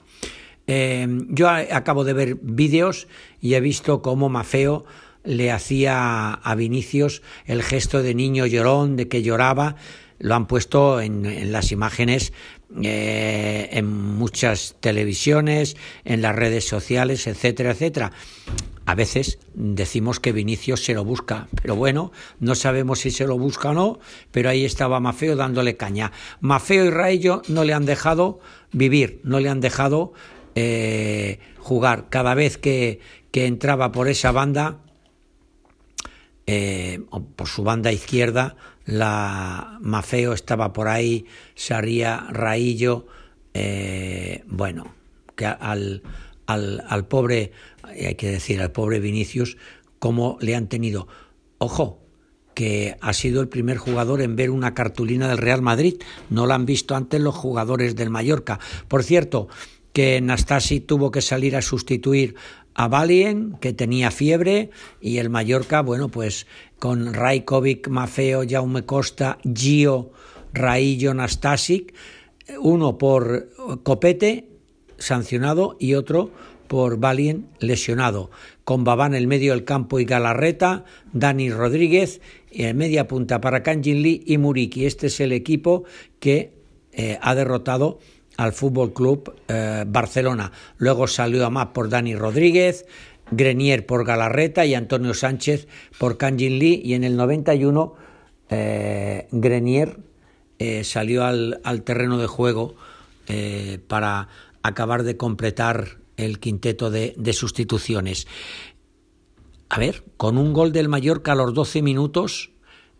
eh, 0.67 1.05
yo 1.27 1.49
acabo 1.49 2.05
de 2.05 2.13
ver 2.13 2.35
vídeos 2.41 3.09
y 3.41 3.55
he 3.55 3.59
visto 3.59 4.01
cómo 4.01 4.29
Mafeo 4.29 4.85
le 5.25 5.51
hacía 5.51 6.31
a 6.31 6.55
Vinicius 6.55 7.23
el 7.45 7.61
gesto 7.61 8.01
de 8.01 8.15
niño 8.15 8.45
llorón, 8.45 8.95
de 8.95 9.09
que 9.09 9.21
lloraba. 9.21 9.75
Lo 10.17 10.35
han 10.35 10.45
puesto 10.45 11.01
en 11.01 11.51
las 11.51 11.71
imágenes 11.71 12.31
eh, 12.83 13.69
en 13.71 13.85
muchas 13.85 14.75
televisiones, 14.79 15.75
en 16.05 16.21
las 16.21 16.35
redes 16.35 16.65
sociales, 16.65 17.27
etcétera, 17.27 17.71
etcétera. 17.71 18.11
A 18.85 18.95
veces 18.95 19.39
decimos 19.53 20.19
que 20.19 20.31
Vinicius 20.31 20.83
se 20.83 20.93
lo 20.93 21.03
busca, 21.03 21.47
pero 21.61 21.75
bueno, 21.75 22.11
no 22.39 22.55
sabemos 22.55 22.99
si 22.99 23.11
se 23.11 23.27
lo 23.27 23.37
busca 23.37 23.69
o 23.69 23.73
no, 23.73 23.99
pero 24.31 24.49
ahí 24.49 24.65
estaba 24.65 24.99
Mafeo 24.99 25.35
dándole 25.35 25.77
caña. 25.77 26.11
Mafeo 26.39 26.85
y 26.85 26.89
Raello 26.89 27.41
no 27.47 27.63
le 27.63 27.73
han 27.73 27.85
dejado 27.85 28.39
vivir, 28.71 29.19
no 29.23 29.39
le 29.39 29.49
han 29.49 29.59
dejado 29.61 30.13
eh, 30.55 31.39
jugar. 31.57 32.07
Cada 32.09 32.33
vez 32.33 32.57
que, 32.57 32.99
que, 33.31 33.45
entraba 33.45 33.91
por 33.91 34.07
esa 34.07 34.31
banda, 34.31 34.79
eh, 36.47 37.01
por 37.35 37.47
su 37.47 37.63
banda 37.63 37.91
izquierda, 37.91 38.55
la 38.91 39.77
Mafeo 39.79 40.33
estaba 40.33 40.73
por 40.73 40.89
ahí, 40.89 41.25
Saría, 41.55 42.27
Raillo, 42.29 43.07
eh, 43.53 44.43
bueno, 44.47 44.93
que 45.35 45.45
al, 45.45 46.03
al, 46.45 46.83
al 46.85 47.07
pobre, 47.07 47.53
hay 47.83 48.15
que 48.15 48.29
decir, 48.29 48.61
al 48.61 48.73
pobre 48.73 48.99
Vinicius, 48.99 49.55
cómo 49.99 50.37
le 50.41 50.55
han 50.55 50.67
tenido. 50.67 51.07
Ojo, 51.57 52.01
que 52.53 52.97
ha 52.99 53.13
sido 53.13 53.39
el 53.39 53.47
primer 53.47 53.77
jugador 53.77 54.21
en 54.21 54.35
ver 54.35 54.49
una 54.49 54.73
cartulina 54.73 55.29
del 55.29 55.37
Real 55.37 55.61
Madrid. 55.61 55.95
No 56.29 56.45
la 56.45 56.55
han 56.55 56.65
visto 56.65 56.93
antes 56.93 57.21
los 57.21 57.33
jugadores 57.33 57.95
del 57.95 58.09
Mallorca. 58.09 58.59
Por 58.89 59.03
cierto, 59.03 59.47
que 59.93 60.19
Nastasi 60.19 60.81
tuvo 60.81 61.11
que 61.11 61.21
salir 61.21 61.55
a 61.55 61.61
sustituir 61.61 62.35
a 62.73 62.87
Valien, 62.87 63.57
que 63.59 63.73
tenía 63.73 64.11
fiebre, 64.11 64.69
y 65.01 65.17
el 65.17 65.29
Mallorca, 65.29 65.81
bueno, 65.81 66.09
pues 66.09 66.47
con 66.81 67.13
Rajkovic, 67.13 67.89
Mafeo, 67.89 68.41
Jaume 68.49 68.87
Costa, 68.87 69.37
Gio, 69.43 70.13
Raillo, 70.51 71.13
Nastasic, 71.13 71.93
uno 72.59 72.97
por 72.97 73.49
Copete, 73.83 74.47
sancionado, 74.97 75.77
y 75.79 75.93
otro 75.93 76.31
por 76.67 76.97
Valien, 76.97 77.45
lesionado. 77.59 78.31
Con 78.63 78.83
Babán 78.83 79.13
en 79.13 79.19
el 79.19 79.27
medio 79.27 79.51
del 79.53 79.63
campo 79.63 79.99
y 79.99 80.05
Galarreta, 80.05 80.83
Dani 81.13 81.51
Rodríguez, 81.51 82.19
en 82.49 82.77
media 82.77 83.07
punta 83.07 83.39
para 83.41 83.61
Kanjin 83.61 84.01
Lee 84.01 84.23
y 84.25 84.39
Muriki. 84.39 84.87
Este 84.87 85.05
es 85.05 85.19
el 85.19 85.33
equipo 85.33 85.83
que 86.19 86.51
eh, 86.93 87.19
ha 87.21 87.35
derrotado 87.35 87.99
al 88.37 88.53
Fútbol 88.53 88.91
Club 88.91 89.35
eh, 89.47 89.83
Barcelona. 89.85 90.51
Luego 90.77 91.05
salió 91.05 91.45
a 91.45 91.51
más 91.51 91.67
por 91.67 91.89
Dani 91.89 92.15
Rodríguez, 92.15 92.87
Grenier 93.31 93.85
por 93.85 94.05
Galarreta 94.05 94.65
y 94.65 94.75
Antonio 94.75 95.13
Sánchez 95.13 95.67
por 95.97 96.17
Kanjin 96.17 96.59
Lee. 96.59 96.81
Y 96.83 96.93
en 96.93 97.03
el 97.03 97.15
91 97.17 97.95
eh, 98.49 99.27
Grenier 99.31 99.99
eh, 100.59 100.83
salió 100.83 101.23
al, 101.23 101.59
terreno 101.83 102.17
de 102.17 102.27
juego 102.27 102.75
para 103.87 104.27
acabar 104.61 105.03
de 105.03 105.15
completar 105.15 105.99
el 106.17 106.39
quinteto 106.39 106.91
de, 106.91 107.33
sustituciones. 107.33 108.27
A 109.69 109.79
ver, 109.79 110.03
con 110.17 110.37
un 110.37 110.51
gol 110.51 110.73
del 110.73 110.89
Mallorca 110.89 111.31
a 111.31 111.35
los 111.35 111.53
12 111.53 111.81
minutos, 111.81 112.51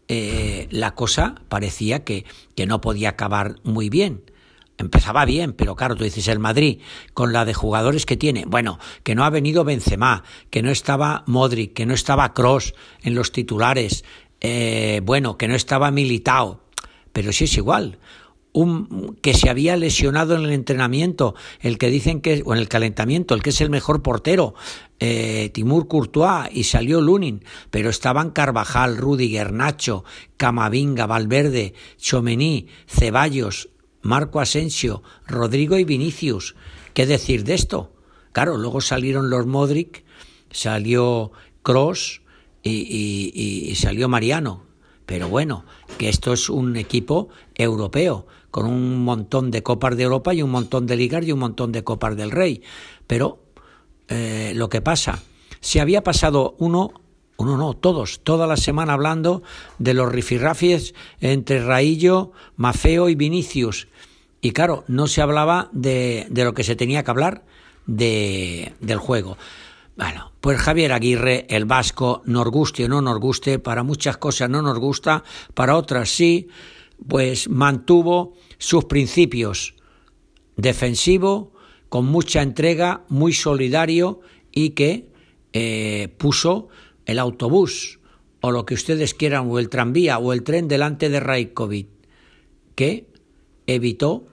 la 0.07 0.95
cosa 0.95 1.35
parecía 1.49 2.05
que, 2.05 2.23
que 2.55 2.65
no 2.65 2.79
podía 2.79 3.09
acabar 3.09 3.57
muy 3.63 3.89
bien 3.89 4.21
empezaba 4.81 5.25
bien, 5.25 5.53
pero 5.53 5.75
claro, 5.75 5.95
tú 5.95 6.03
dices 6.03 6.27
el 6.27 6.39
Madrid 6.39 6.79
con 7.13 7.33
la 7.33 7.45
de 7.45 7.53
jugadores 7.53 8.05
que 8.05 8.17
tiene, 8.17 8.45
bueno, 8.45 8.79
que 9.03 9.15
no 9.15 9.23
ha 9.23 9.29
venido 9.29 9.63
Benzema, 9.63 10.23
que 10.49 10.61
no 10.61 10.71
estaba 10.71 11.23
Modric, 11.27 11.73
que 11.73 11.85
no 11.85 11.93
estaba 11.93 12.33
Cross 12.33 12.73
en 13.01 13.15
los 13.15 13.31
titulares, 13.31 14.03
eh, 14.41 15.01
bueno, 15.03 15.37
que 15.37 15.47
no 15.47 15.55
estaba 15.55 15.91
Militao, 15.91 16.61
pero 17.13 17.31
sí 17.31 17.45
es 17.45 17.57
igual. 17.57 17.99
Un, 18.53 19.15
que 19.21 19.33
se 19.33 19.49
había 19.49 19.77
lesionado 19.77 20.35
en 20.35 20.43
el 20.43 20.51
entrenamiento, 20.51 21.35
el 21.61 21.77
que 21.77 21.89
dicen 21.89 22.19
que, 22.19 22.43
o 22.45 22.53
en 22.53 22.59
el 22.59 22.67
calentamiento, 22.67 23.33
el 23.33 23.41
que 23.41 23.51
es 23.51 23.61
el 23.61 23.69
mejor 23.69 24.01
portero, 24.01 24.55
eh, 24.99 25.51
Timur 25.53 25.87
Courtois, 25.87 26.49
y 26.51 26.65
salió 26.65 26.99
Lunin, 26.99 27.45
pero 27.69 27.89
estaban 27.89 28.31
Carvajal, 28.31 28.97
Rudiger, 28.97 29.53
Nacho, 29.53 30.03
Camavinga, 30.35 31.05
Valverde, 31.05 31.73
Chomení, 31.97 32.67
Ceballos, 32.87 33.69
Marco 34.01 34.39
Asensio, 34.39 35.03
Rodrigo 35.27 35.77
y 35.77 35.83
Vinicius. 35.83 36.55
¿Qué 36.93 37.05
decir 37.05 37.43
de 37.43 37.53
esto? 37.53 37.91
Claro, 38.31 38.57
luego 38.57 38.81
salieron 38.81 39.29
los 39.29 39.45
Modric, 39.45 40.03
salió 40.51 41.31
Cross 41.63 42.21
y, 42.63 43.73
salió 43.75 44.09
Mariano. 44.09 44.63
Pero 45.05 45.27
bueno, 45.27 45.65
que 45.97 46.09
esto 46.09 46.31
es 46.31 46.49
un 46.49 46.77
equipo 46.77 47.29
europeo, 47.55 48.27
con 48.49 48.65
un 48.65 49.03
montón 49.03 49.51
de 49.51 49.63
copas 49.63 49.97
de 49.97 50.03
Europa 50.03 50.33
y 50.33 50.41
un 50.41 50.51
montón 50.51 50.87
de 50.87 50.95
ligas 50.95 51.25
y 51.25 51.31
un 51.31 51.39
montón 51.39 51.71
de 51.71 51.83
copas 51.83 52.15
del 52.15 52.31
Rey. 52.31 52.61
Pero 53.07 53.43
eh, 54.07 54.53
lo 54.55 54.69
que 54.69 54.81
pasa, 54.81 55.21
si 55.59 55.79
había 55.79 56.03
pasado 56.03 56.55
uno 56.59 56.93
uno 57.41 57.57
no, 57.57 57.73
todos, 57.73 58.21
toda 58.23 58.45
la 58.45 58.55
semana 58.55 58.93
hablando 58.93 59.41
de 59.79 59.93
los 59.93 60.11
rifirrafies 60.11 60.93
entre 61.19 61.63
Raillo, 61.63 62.31
Mafeo 62.55 63.09
y 63.09 63.15
Vinicius. 63.15 63.87
Y 64.41 64.51
claro, 64.51 64.83
no 64.87 65.07
se 65.07 65.21
hablaba 65.21 65.69
de, 65.71 66.27
lo 66.31 66.53
que 66.53 66.63
se 66.63 66.75
tenía 66.75 67.03
que 67.03 67.11
hablar 67.11 67.43
de, 67.87 68.73
del 68.79 68.99
juego. 68.99 69.37
Bueno, 69.97 70.31
pues 70.39 70.59
Javier 70.59 70.93
Aguirre, 70.93 71.45
el 71.49 71.65
vasco, 71.65 72.21
nos 72.25 72.47
guste 72.47 72.85
o 72.85 72.87
no 72.87 73.01
nos 73.01 73.19
guste, 73.19 73.59
para 73.59 73.83
muchas 73.83 74.17
cosas 74.17 74.49
no 74.49 74.61
nos 74.61 74.77
gusta, 74.79 75.23
para 75.53 75.75
otras 75.75 76.09
sí, 76.09 76.47
pues 77.07 77.49
mantuvo 77.49 78.35
sus 78.57 78.85
principios 78.85 79.75
defensivo, 80.57 81.53
con 81.89 82.05
mucha 82.05 82.41
entrega, 82.41 83.03
muy 83.09 83.33
solidario 83.33 84.21
y 84.51 84.71
que 84.71 85.09
eh, 85.53 86.13
puso 86.17 86.69
el 87.05 87.19
autobús 87.19 87.99
o 88.41 88.51
lo 88.51 88.65
que 88.65 88.73
ustedes 88.73 89.13
quieran, 89.13 89.49
o 89.49 89.59
el 89.59 89.69
tranvía 89.69 90.17
o 90.17 90.33
el 90.33 90.43
tren 90.43 90.67
delante 90.67 91.09
de 91.09 91.19
Raikovic, 91.19 91.87
que 92.75 93.05
evitó 93.67 94.25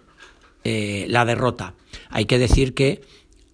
eh, 0.65 1.07
la 1.09 1.25
derrota. 1.25 1.75
Hay 2.09 2.25
que 2.25 2.39
decir 2.39 2.75
que 2.75 3.03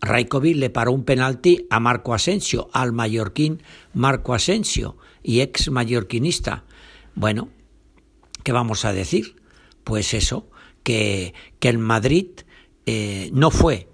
Raikovic 0.01 0.57
le 0.57 0.71
paró 0.71 0.93
un 0.93 1.05
penalti 1.05 1.67
a 1.71 1.81
Marco 1.81 2.15
Asensio, 2.15 2.69
al 2.73 2.93
mallorquín 2.93 3.63
Marco 3.93 4.35
Asensio, 4.35 4.97
y 5.23 5.41
ex 5.41 5.71
mallorquinista. 5.71 6.65
Bueno, 7.15 7.49
¿qué 8.45 8.53
vamos 8.53 8.85
a 8.85 8.93
decir? 8.93 9.37
Pues 9.83 10.15
eso, 10.15 10.49
que, 10.83 11.35
que 11.59 11.69
el 11.69 11.79
Madrid 11.79 12.29
eh, 12.87 13.31
no 13.33 13.51
fue 13.51 13.89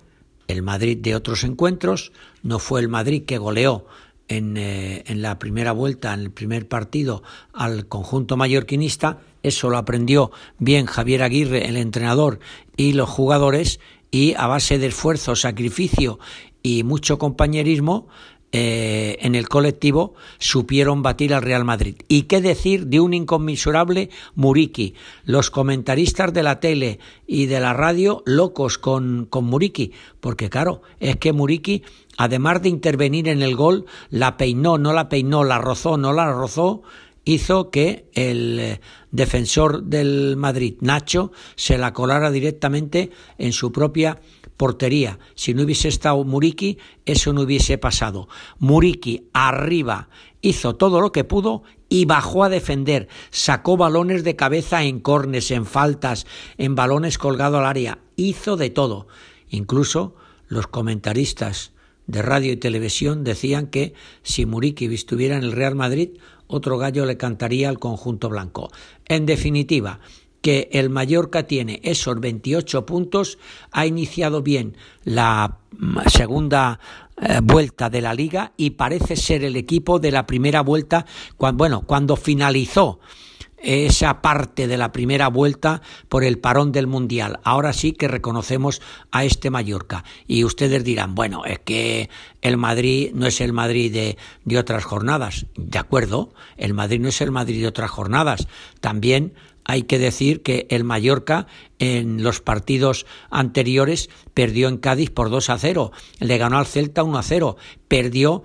el 0.48 0.62
Madrid 0.62 0.98
de 0.98 1.14
otros 1.14 1.44
encuentros, 1.44 2.12
no 2.42 2.58
fue 2.58 2.80
el 2.80 2.88
Madrid 2.88 3.24
que 3.24 3.38
goleó 3.38 3.86
en, 4.30 4.56
eh, 4.56 5.02
en, 5.06 5.20
la 5.20 5.38
primera 5.38 5.72
vuelta, 5.72 6.14
en 6.14 6.20
el 6.20 6.30
primer 6.30 6.66
partido, 6.66 7.22
al 7.52 7.86
conjunto 7.88 8.36
mallorquinista. 8.36 9.18
Eso 9.42 9.68
lo 9.68 9.76
aprendió 9.76 10.30
bien 10.58 10.86
Javier 10.86 11.22
Aguirre, 11.22 11.68
el 11.68 11.76
entrenador, 11.76 12.38
y 12.76 12.92
los 12.92 13.10
jugadores, 13.10 13.80
y 14.10 14.34
a 14.34 14.46
base 14.46 14.78
de 14.78 14.86
esfuerzo, 14.86 15.36
sacrificio 15.36 16.18
y 16.62 16.84
mucho 16.84 17.18
compañerismo, 17.18 18.08
eh, 18.52 19.16
en 19.20 19.36
el 19.36 19.48
colectivo 19.48 20.14
supieron 20.38 21.02
batir 21.02 21.34
al 21.34 21.42
Real 21.42 21.64
Madrid. 21.64 21.94
¿Y 22.08 22.22
qué 22.22 22.40
decir 22.40 22.88
de 22.88 22.98
un 22.98 23.14
inconmensurable 23.14 24.10
Muriki? 24.34 24.94
Los 25.24 25.50
comentaristas 25.50 26.32
de 26.32 26.42
la 26.42 26.58
tele 26.58 26.98
y 27.28 27.46
de 27.46 27.60
la 27.60 27.74
radio 27.74 28.24
locos 28.26 28.76
con, 28.76 29.26
con 29.30 29.44
Muriki, 29.44 29.92
porque 30.18 30.50
claro, 30.50 30.82
es 30.98 31.14
que 31.16 31.32
Muriki, 31.32 31.84
además 32.20 32.60
de 32.60 32.68
intervenir 32.68 33.28
en 33.28 33.40
el 33.40 33.56
gol, 33.56 33.86
la 34.10 34.36
peinó, 34.36 34.76
no 34.76 34.92
la 34.92 35.08
peinó, 35.08 35.42
la 35.42 35.56
rozó, 35.56 35.96
no 35.96 36.12
la 36.12 36.30
rozó, 36.30 36.82
hizo 37.24 37.70
que 37.70 38.10
el 38.12 38.60
eh, 38.60 38.80
defensor 39.10 39.84
del 39.84 40.36
Madrid, 40.36 40.74
Nacho, 40.82 41.32
se 41.56 41.78
la 41.78 41.94
colara 41.94 42.30
directamente 42.30 43.08
en 43.38 43.54
su 43.54 43.72
propia 43.72 44.20
portería. 44.58 45.18
Si 45.34 45.54
no 45.54 45.62
hubiese 45.62 45.88
estado 45.88 46.22
Muriki, 46.22 46.76
eso 47.06 47.32
no 47.32 47.40
hubiese 47.40 47.78
pasado. 47.78 48.28
Muriki 48.58 49.30
arriba 49.32 50.10
hizo 50.42 50.76
todo 50.76 51.00
lo 51.00 51.12
que 51.12 51.24
pudo 51.24 51.62
y 51.88 52.04
bajó 52.04 52.44
a 52.44 52.50
defender. 52.50 53.08
Sacó 53.30 53.78
balones 53.78 54.24
de 54.24 54.36
cabeza 54.36 54.82
en 54.82 55.00
cornes, 55.00 55.50
en 55.52 55.64
faltas, 55.64 56.26
en 56.58 56.74
balones 56.74 57.16
colgado 57.16 57.56
al 57.56 57.64
área. 57.64 58.00
Hizo 58.16 58.58
de 58.58 58.68
todo. 58.68 59.06
Incluso 59.48 60.16
los 60.48 60.66
comentaristas 60.66 61.72
de 62.10 62.22
radio 62.22 62.52
y 62.52 62.56
televisión 62.56 63.24
decían 63.24 63.68
que 63.68 63.94
si 64.22 64.46
Muriki 64.46 64.86
estuviera 64.86 65.36
en 65.36 65.44
el 65.44 65.52
Real 65.52 65.74
Madrid, 65.74 66.10
otro 66.46 66.78
gallo 66.78 67.06
le 67.06 67.16
cantaría 67.16 67.68
al 67.68 67.78
conjunto 67.78 68.28
blanco. 68.28 68.70
En 69.06 69.26
definitiva, 69.26 70.00
que 70.42 70.68
el 70.72 70.90
Mallorca 70.90 71.46
tiene 71.46 71.80
esos 71.84 72.18
28 72.18 72.86
puntos, 72.86 73.38
ha 73.70 73.86
iniciado 73.86 74.42
bien 74.42 74.76
la 75.04 75.58
segunda 76.06 76.80
eh, 77.20 77.40
vuelta 77.42 77.90
de 77.90 78.00
la 78.00 78.14
liga 78.14 78.52
y 78.56 78.70
parece 78.70 79.16
ser 79.16 79.44
el 79.44 79.56
equipo 79.56 79.98
de 79.98 80.10
la 80.10 80.26
primera 80.26 80.62
vuelta, 80.62 81.06
cuando, 81.36 81.58
bueno, 81.58 81.82
cuando 81.86 82.16
finalizó 82.16 83.00
esa 83.62 84.22
parte 84.22 84.66
de 84.66 84.76
la 84.76 84.92
primera 84.92 85.28
vuelta 85.28 85.82
por 86.08 86.24
el 86.24 86.38
parón 86.38 86.72
del 86.72 86.86
Mundial. 86.86 87.40
Ahora 87.44 87.72
sí 87.72 87.92
que 87.92 88.08
reconocemos 88.08 88.80
a 89.10 89.24
este 89.24 89.50
Mallorca. 89.50 90.04
Y 90.26 90.44
ustedes 90.44 90.84
dirán, 90.84 91.14
bueno, 91.14 91.44
es 91.44 91.58
que 91.60 92.08
el 92.42 92.56
Madrid 92.56 93.10
no 93.14 93.26
es 93.26 93.40
el 93.40 93.52
Madrid 93.52 93.92
de, 93.92 94.16
de 94.44 94.58
otras 94.58 94.84
jornadas. 94.84 95.46
De 95.56 95.78
acuerdo, 95.78 96.32
el 96.56 96.74
Madrid 96.74 97.00
no 97.00 97.08
es 97.08 97.20
el 97.20 97.30
Madrid 97.30 97.60
de 97.60 97.68
otras 97.68 97.90
jornadas. 97.90 98.48
También 98.80 99.34
hay 99.64 99.82
que 99.84 99.98
decir 99.98 100.42
que 100.42 100.66
el 100.70 100.84
Mallorca 100.84 101.46
en 101.78 102.22
los 102.22 102.40
partidos 102.40 103.06
anteriores 103.30 104.10
perdió 104.34 104.68
en 104.68 104.78
Cádiz 104.78 105.10
por 105.10 105.30
2 105.30 105.50
a 105.50 105.58
0, 105.58 105.92
le 106.18 106.38
ganó 106.38 106.58
al 106.58 106.66
Celta 106.66 107.02
1 107.02 107.18
a 107.18 107.22
0, 107.22 107.56
perdió 107.86 108.42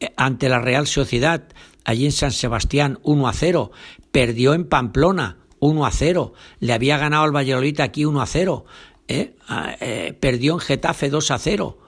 eh, 0.00 0.12
ante 0.16 0.48
la 0.48 0.60
Real 0.60 0.86
Sociedad 0.86 1.44
allí 1.84 2.06
en 2.06 2.12
San 2.12 2.32
Sebastián 2.32 2.98
1 3.02 3.28
a 3.28 3.32
0, 3.32 3.70
perdió 4.12 4.54
en 4.54 4.68
Pamplona 4.68 5.38
1 5.58 5.86
a 5.86 5.90
0, 5.90 6.32
le 6.60 6.72
había 6.72 6.98
ganado 6.98 7.24
al 7.24 7.34
Valladolid 7.34 7.80
aquí 7.80 8.04
1 8.04 8.20
a 8.20 8.26
0, 8.26 8.64
¿eh? 9.08 9.34
Ah, 9.48 9.76
eh, 9.80 10.16
perdió 10.18 10.54
en 10.54 10.60
Getafe 10.60 11.10
2 11.10 11.30
a 11.30 11.38
0, 11.38 11.78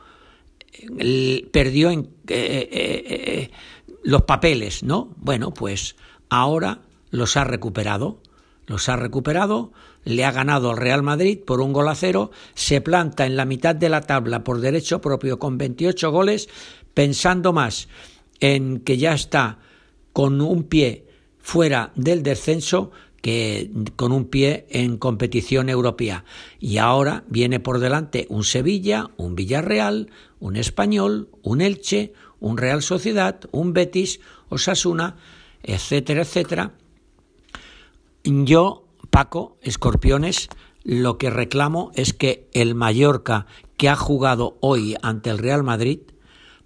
perdió 1.52 1.90
en 1.90 2.10
los 4.02 4.22
papeles, 4.22 4.82
¿no? 4.82 5.12
Bueno, 5.16 5.52
pues 5.54 5.96
ahora 6.28 6.80
los 7.10 7.36
ha 7.36 7.44
recuperado. 7.44 8.20
Los 8.66 8.88
ha 8.88 8.96
recuperado, 8.96 9.72
le 10.04 10.24
ha 10.24 10.32
ganado 10.32 10.70
al 10.70 10.78
Real 10.78 11.02
Madrid 11.02 11.38
por 11.44 11.60
un 11.60 11.74
gol 11.74 11.86
a 11.88 11.94
cero, 11.94 12.30
se 12.54 12.80
planta 12.80 13.26
en 13.26 13.36
la 13.36 13.44
mitad 13.44 13.74
de 13.74 13.90
la 13.90 14.00
tabla 14.00 14.42
por 14.42 14.60
derecho 14.60 15.02
propio 15.02 15.38
con 15.38 15.58
28 15.58 16.10
goles, 16.10 16.48
pensando 16.94 17.52
más 17.52 17.88
en 18.40 18.80
que 18.80 18.96
ya 18.96 19.12
está 19.12 19.58
con 20.14 20.40
un 20.40 20.64
pie 20.64 21.06
fuera 21.44 21.92
del 21.94 22.22
descenso 22.22 22.90
que 23.20 23.70
con 23.96 24.12
un 24.12 24.24
pie 24.24 24.66
en 24.70 24.96
competición 24.96 25.68
europea. 25.68 26.24
Y 26.58 26.78
ahora 26.78 27.24
viene 27.28 27.60
por 27.60 27.80
delante 27.80 28.26
un 28.30 28.44
Sevilla, 28.44 29.10
un 29.18 29.36
Villarreal, 29.36 30.10
un 30.40 30.56
Español, 30.56 31.28
un 31.42 31.60
Elche, 31.60 32.14
un 32.40 32.56
Real 32.56 32.82
Sociedad, 32.82 33.40
un 33.52 33.74
Betis, 33.74 34.20
Osasuna, 34.48 35.16
etcétera, 35.62 36.22
etcétera, 36.22 36.72
yo, 38.24 38.86
Paco, 39.10 39.58
Escorpiones, 39.60 40.48
lo 40.82 41.18
que 41.18 41.28
reclamo 41.28 41.92
es 41.94 42.14
que 42.14 42.48
el 42.54 42.74
Mallorca 42.74 43.46
que 43.76 43.90
ha 43.90 43.96
jugado 43.96 44.56
hoy 44.60 44.96
ante 45.02 45.28
el 45.28 45.36
Real 45.36 45.62
Madrid 45.62 46.00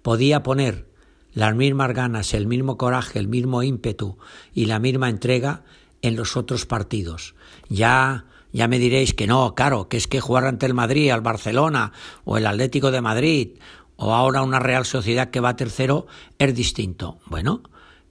podía 0.01 0.41
poner 0.41 0.88
las 1.33 1.55
mismas 1.55 1.93
ganas, 1.93 2.33
el 2.33 2.47
mismo 2.47 2.77
coraje, 2.77 3.19
el 3.19 3.27
mismo 3.27 3.63
ímpetu 3.63 4.17
y 4.53 4.65
la 4.65 4.79
misma 4.79 5.09
entrega 5.09 5.63
en 6.01 6.15
los 6.15 6.37
otros 6.37 6.65
partidos. 6.65 7.35
Ya 7.69 8.25
ya 8.51 8.67
me 8.67 8.79
diréis 8.79 9.13
que 9.13 9.27
no, 9.27 9.53
claro, 9.53 9.89
que 9.89 9.97
es 9.97 10.07
que 10.07 10.21
jugar 10.21 10.45
ante 10.45 10.65
el 10.65 10.73
Madrid, 10.73 11.11
al 11.11 11.21
Barcelona 11.21 11.91
o 12.25 12.37
el 12.37 12.47
Atlético 12.47 12.89
de 12.89 13.01
Madrid 13.01 13.49
o 13.95 14.13
ahora 14.13 14.41
una 14.41 14.59
Real 14.59 14.85
Sociedad 14.85 15.29
que 15.29 15.39
va 15.39 15.55
tercero 15.55 16.07
es 16.39 16.55
distinto. 16.55 17.19
Bueno, 17.25 17.61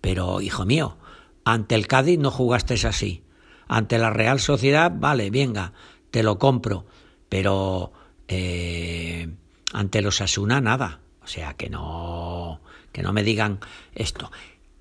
pero 0.00 0.40
hijo 0.40 0.64
mío, 0.64 0.96
ante 1.44 1.74
el 1.74 1.86
Cádiz 1.86 2.18
no 2.18 2.30
jugaste 2.30 2.74
así. 2.86 3.22
Ante 3.66 3.98
la 3.98 4.10
Real 4.10 4.38
Sociedad, 4.38 4.92
vale, 4.94 5.30
venga, 5.30 5.72
te 6.10 6.22
lo 6.22 6.38
compro, 6.38 6.86
pero 7.28 7.92
eh, 8.28 9.28
ante 9.72 10.02
los 10.02 10.20
Asuna 10.20 10.60
nada. 10.60 11.00
O 11.22 11.26
sea, 11.26 11.54
que 11.54 11.68
no, 11.68 12.60
que 12.98 13.04
no 13.04 13.12
me 13.12 13.22
digan 13.22 13.60
esto. 13.94 14.32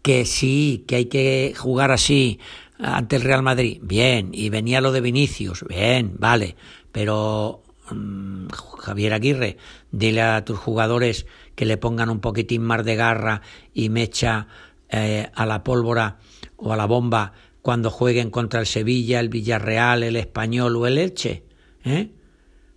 Que 0.01 0.25
sí, 0.25 0.86
que 0.88 0.95
hay 0.95 1.06
que 1.06 1.53
jugar 1.56 1.91
así 1.91 2.39
ante 2.80 3.15
el 3.15 3.21
Real 3.21 3.43
Madrid, 3.43 3.77
bien, 3.84 4.32
y 4.34 4.49
venía 4.49 4.82
lo 4.82 4.91
de 4.91 5.01
Vinicius, 5.01 5.63
bien, 5.67 6.15
vale, 6.17 6.56
pero 6.91 7.62
mm, 7.91 8.47
Javier 8.80 9.13
Aguirre, 9.13 9.58
dile 9.91 10.23
a 10.23 10.43
tus 10.43 10.58
jugadores 10.58 11.27
que 11.53 11.67
le 11.67 11.77
pongan 11.77 12.10
un 12.10 12.19
poquitín 12.19 12.63
más 12.63 12.84
de 12.84 12.95
garra 12.95 13.43
y 13.71 13.89
mecha 13.89 14.47
eh, 14.89 15.30
a 15.36 15.45
la 15.45 15.63
pólvora 15.63 16.17
o 16.56 16.73
a 16.73 16.75
la 16.75 16.88
bomba 16.88 17.34
cuando 17.62 17.91
jueguen 17.91 18.32
contra 18.32 18.62
el 18.62 18.65
Sevilla, 18.65 19.19
el 19.19 19.30
Villarreal, 19.30 20.01
el 20.01 20.15
Español 20.15 20.75
o 20.75 20.88
el 20.88 20.97
Elche. 20.97 21.43
¿eh? 21.84 22.10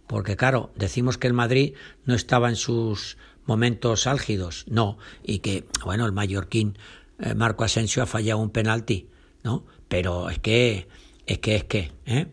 Porque 0.07 0.37
claro, 0.37 0.71
decimos 0.77 1.17
que 1.17 1.29
el 1.29 1.33
Madrid 1.33 1.73
no 2.05 2.15
estaba 2.15 2.51
en 2.51 2.57
sus 2.57 3.17
momentos 3.51 4.07
álgidos, 4.07 4.65
no, 4.69 4.97
y 5.25 5.41
que, 5.41 5.65
bueno, 5.85 6.07
el 6.07 6.13
mallorquín 6.13 6.79
eh, 7.19 7.35
Marco 7.35 7.65
Asensio 7.65 8.01
ha 8.01 8.07
fallado 8.07 8.39
un 8.39 8.51
penalti, 8.51 9.09
¿no? 9.43 9.65
Pero 9.89 10.31
es 10.31 10.39
que, 10.39 10.87
es 11.27 11.41
que, 11.41 11.57
es 11.57 11.65
que, 11.65 11.91
¿eh? 12.07 12.29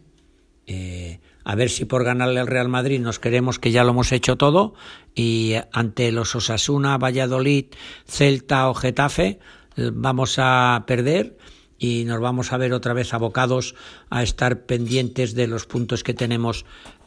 ¿eh? 0.68 1.20
a 1.44 1.56
ver 1.56 1.72
si 1.72 1.86
por 1.86 2.04
ganarle 2.04 2.40
al 2.40 2.46
Real 2.46 2.70
Madrid 2.70 3.00
nos 3.00 3.18
queremos 3.18 3.58
que 3.58 3.72
ya 3.72 3.84
lo 3.84 3.90
hemos 3.92 4.12
hecho 4.12 4.36
todo 4.36 4.76
y 5.16 5.56
ante 5.74 6.12
los 6.12 6.36
Osasuna, 6.36 7.00
Valladolid, 7.00 7.66
Celta 8.06 8.70
o 8.70 8.76
Getafe 8.76 9.40
vamos 9.76 10.36
a 10.38 10.84
perder 10.86 11.36
y 11.80 12.04
nos 12.06 12.20
vamos 12.20 12.54
a 12.54 12.58
ver 12.58 12.74
otra 12.74 12.94
vez 12.94 13.16
abocados 13.16 13.74
a 14.12 14.22
estar 14.22 14.68
pendientes 14.68 15.34
de 15.34 15.48
los 15.48 15.66
puntos 15.66 16.04
que 16.04 16.14
tenemos 16.14 16.64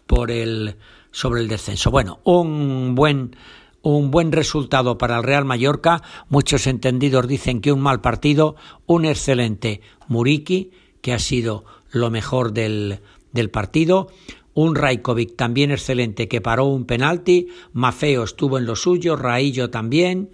por 0.09 0.33
el 0.33 0.77
sobre 1.13 1.41
el 1.43 1.49
descenso. 1.49 1.91
Bueno, 1.91 2.21
un 2.25 2.95
buen 2.95 3.37
un 3.83 4.11
buen 4.11 4.33
resultado 4.33 4.99
para 4.99 5.19
el 5.19 5.23
Real 5.23 5.45
Mallorca. 5.45 6.03
Muchos 6.29 6.67
entendidos 6.67 7.27
dicen 7.27 7.61
que 7.61 7.73
un 7.73 7.81
mal 7.81 8.01
partido, 8.01 8.57
un 8.87 9.05
excelente 9.05 9.81
Muriki, 10.09 10.71
que 11.01 11.13
ha 11.13 11.19
sido 11.19 11.65
lo 11.91 12.11
mejor 12.11 12.53
del, 12.53 13.01
del 13.33 13.51
partido. 13.51 14.09
Un 14.53 14.75
Rajkovic 14.75 15.37
también 15.37 15.71
excelente 15.71 16.29
que 16.29 16.41
paró 16.41 16.67
un 16.67 16.85
penalti. 16.85 17.49
Mafeo 17.73 18.25
estuvo 18.25 18.59
en 18.59 18.67
lo 18.67 18.77
suyo, 18.77 19.17
Raillo 19.17 19.71
también. 19.71 20.31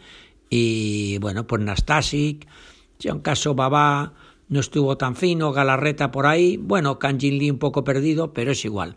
Y 0.48 1.18
bueno, 1.18 1.46
pues 1.46 1.62
Nastasic, 1.62 2.46
caso 3.22 3.54
Babá, 3.54 4.14
no 4.48 4.60
estuvo 4.60 4.96
tan 4.96 5.16
fino, 5.16 5.52
Galarreta 5.52 6.10
por 6.10 6.26
ahí, 6.26 6.56
bueno, 6.56 6.98
Kanjin 6.98 7.38
Lee 7.38 7.50
un 7.50 7.58
poco 7.58 7.84
perdido, 7.84 8.32
pero 8.32 8.52
es 8.52 8.64
igual. 8.64 8.96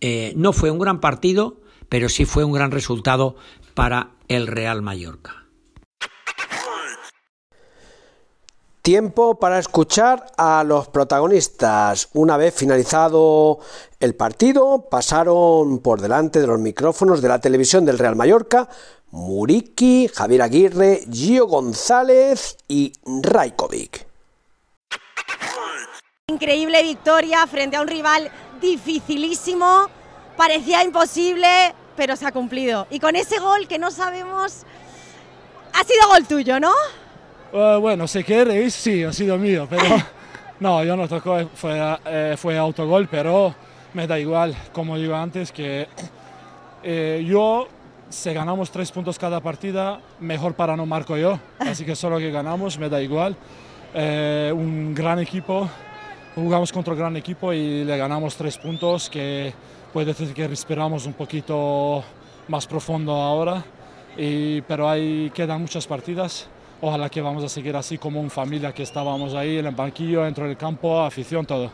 Eh, 0.00 0.32
no 0.36 0.52
fue 0.52 0.70
un 0.70 0.78
gran 0.78 1.00
partido, 1.00 1.60
pero 1.88 2.08
sí 2.08 2.24
fue 2.24 2.44
un 2.44 2.52
gran 2.52 2.70
resultado 2.70 3.36
para 3.74 4.10
el 4.28 4.46
Real 4.46 4.82
Mallorca. 4.82 5.44
Tiempo 8.82 9.38
para 9.38 9.58
escuchar 9.58 10.26
a 10.36 10.62
los 10.62 10.88
protagonistas. 10.88 12.10
Una 12.12 12.36
vez 12.36 12.54
finalizado 12.54 13.58
el 13.98 14.14
partido, 14.14 14.88
pasaron 14.90 15.78
por 15.78 16.02
delante 16.02 16.40
de 16.40 16.46
los 16.46 16.60
micrófonos 16.60 17.22
de 17.22 17.28
la 17.28 17.40
televisión 17.40 17.86
del 17.86 17.98
Real 17.98 18.14
Mallorca 18.14 18.68
Muriki, 19.10 20.10
Javier 20.12 20.42
Aguirre, 20.42 21.04
Gio 21.10 21.46
González 21.46 22.58
y 22.66 22.92
Rajkovic. 23.22 24.06
Increíble 26.26 26.82
victoria 26.82 27.46
frente 27.46 27.76
a 27.76 27.80
un 27.80 27.86
rival 27.86 28.30
dificilísimo, 28.60 29.88
parecía 30.36 30.82
imposible, 30.82 31.74
pero 31.96 32.16
se 32.16 32.26
ha 32.26 32.32
cumplido. 32.32 32.86
Y 32.90 33.00
con 33.00 33.16
ese 33.16 33.38
gol 33.38 33.66
que 33.68 33.78
no 33.78 33.90
sabemos, 33.90 34.64
ha 35.72 35.84
sido 35.84 36.08
gol 36.08 36.26
tuyo, 36.26 36.60
¿no? 36.60 36.72
Uh, 37.52 37.78
bueno, 37.80 38.08
si 38.08 38.24
queréis, 38.24 38.74
sí, 38.74 39.04
ha 39.04 39.12
sido 39.12 39.38
mío, 39.38 39.66
pero 39.70 39.84
no, 40.60 40.82
yo 40.84 40.96
no 40.96 41.06
tocó, 41.08 41.48
fue, 41.54 41.80
eh, 42.06 42.34
fue 42.36 42.58
autogol, 42.58 43.08
pero 43.08 43.54
me 43.92 44.06
da 44.06 44.18
igual, 44.18 44.56
como 44.72 44.96
digo 44.98 45.14
antes, 45.14 45.52
que 45.52 45.86
eh, 46.82 47.24
yo, 47.26 47.68
si 48.08 48.32
ganamos 48.34 48.70
tres 48.70 48.90
puntos 48.90 49.18
cada 49.18 49.40
partida, 49.40 50.00
mejor 50.18 50.54
para 50.54 50.76
no 50.76 50.84
marco 50.84 51.16
yo, 51.16 51.38
así 51.60 51.84
que 51.84 51.94
solo 51.94 52.18
que 52.18 52.30
ganamos, 52.30 52.78
me 52.78 52.88
da 52.88 53.00
igual. 53.00 53.36
Eh, 53.94 54.52
un 54.52 54.92
gran 54.92 55.20
equipo, 55.20 55.68
jugamos 56.34 56.72
contra 56.72 56.92
un 56.92 56.98
gran 56.98 57.16
equipo 57.16 57.52
y 57.52 57.84
le 57.84 57.96
ganamos 57.96 58.34
tres 58.34 58.58
puntos, 58.58 59.08
que 59.08 59.54
puede 59.94 60.06
decir 60.06 60.34
que 60.34 60.48
respiramos 60.48 61.06
un 61.06 61.12
poquito 61.12 62.04
más 62.48 62.66
profundo 62.66 63.12
ahora, 63.14 63.64
pero 64.66 64.90
ahí 64.90 65.30
quedan 65.32 65.62
muchas 65.62 65.86
partidas 65.86 66.48
ojalá 66.80 67.08
que 67.08 67.20
vamos 67.20 67.42
a 67.42 67.48
seguir 67.48 67.74
así 67.76 67.96
como 67.96 68.20
una 68.20 68.28
familia 68.28 68.72
que 68.72 68.82
estábamos 68.82 69.34
ahí 69.34 69.58
en 69.58 69.66
el 69.66 69.74
banquillo, 69.74 70.24
dentro 70.24 70.46
del 70.46 70.56
campo, 70.56 71.00
afición, 71.00 71.46
todo. 71.46 71.70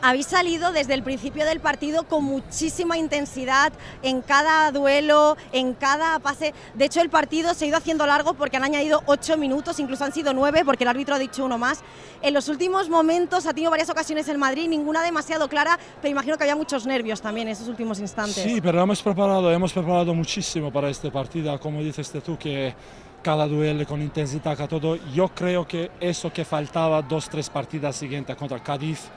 Habéis 0.00 0.26
salido 0.26 0.70
desde 0.70 0.94
el 0.94 1.02
principio 1.02 1.44
del 1.44 1.58
partido 1.58 2.04
con 2.04 2.22
muchísima 2.22 2.96
intensidad 2.96 3.72
en 4.02 4.20
cada 4.20 4.70
duelo, 4.70 5.36
en 5.52 5.74
cada 5.74 6.20
pase. 6.20 6.54
De 6.74 6.84
hecho, 6.84 7.00
el 7.00 7.10
partido 7.10 7.52
se 7.52 7.64
ha 7.64 7.68
ido 7.68 7.76
haciendo 7.76 8.06
largo 8.06 8.34
porque 8.34 8.56
han 8.56 8.62
añadido 8.62 9.02
ocho 9.06 9.36
minutos, 9.36 9.80
incluso 9.80 10.04
han 10.04 10.12
sido 10.12 10.32
nueve 10.32 10.62
porque 10.64 10.84
el 10.84 10.88
árbitro 10.88 11.16
ha 11.16 11.18
dicho 11.18 11.44
uno 11.44 11.58
más. 11.58 11.80
En 12.22 12.32
los 12.32 12.48
últimos 12.48 12.88
momentos 12.88 13.46
ha 13.46 13.52
tenido 13.52 13.72
varias 13.72 13.90
ocasiones 13.90 14.28
en 14.28 14.38
Madrid, 14.38 14.68
ninguna 14.68 15.02
demasiado 15.02 15.48
clara, 15.48 15.76
pero 16.00 16.12
imagino 16.12 16.36
que 16.36 16.44
había 16.44 16.56
muchos 16.56 16.86
nervios 16.86 17.20
también 17.20 17.48
en 17.48 17.54
esos 17.54 17.66
últimos 17.66 17.98
instantes. 17.98 18.36
Sí, 18.36 18.60
pero 18.60 18.80
hemos 18.80 19.02
preparado, 19.02 19.50
hemos 19.50 19.72
preparado 19.72 20.14
muchísimo 20.14 20.72
para 20.72 20.88
este 20.90 21.10
partido, 21.10 21.58
como 21.58 21.82
dices 21.82 22.12
tú, 22.24 22.38
que 22.38 22.72
cada 23.20 23.48
duelo 23.48 23.84
con 23.84 24.00
intensidad, 24.00 24.68
todo. 24.68 24.94
Yo 25.12 25.28
creo 25.28 25.66
que 25.66 25.90
eso 25.98 26.32
que 26.32 26.44
faltaba 26.44 27.02
dos, 27.02 27.28
tres 27.28 27.50
partidas 27.50 27.96
siguientes 27.96 28.36
contra 28.36 28.62
Cádiz, 28.62 29.08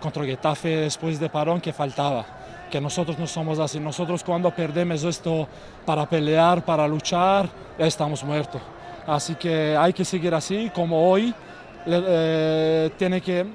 contra 0.00 0.24
Getafe 0.24 0.68
después 0.68 1.18
de 1.18 1.28
parón, 1.28 1.60
que 1.60 1.72
faltaba. 1.72 2.24
Que 2.70 2.80
nosotros 2.80 3.18
no 3.18 3.26
somos 3.26 3.58
así. 3.58 3.80
Nosotros 3.80 4.22
cuando 4.22 4.50
perdemos 4.50 5.02
esto 5.04 5.48
para 5.86 6.06
pelear, 6.06 6.64
para 6.64 6.86
luchar, 6.86 7.48
estamos 7.78 8.22
muertos. 8.24 8.60
Así 9.06 9.34
que 9.36 9.76
hay 9.76 9.92
que 9.92 10.04
seguir 10.04 10.34
así, 10.34 10.70
como 10.74 11.10
hoy. 11.10 11.34
Eh, 11.86 12.90
tiene 12.98 13.20
que, 13.22 13.46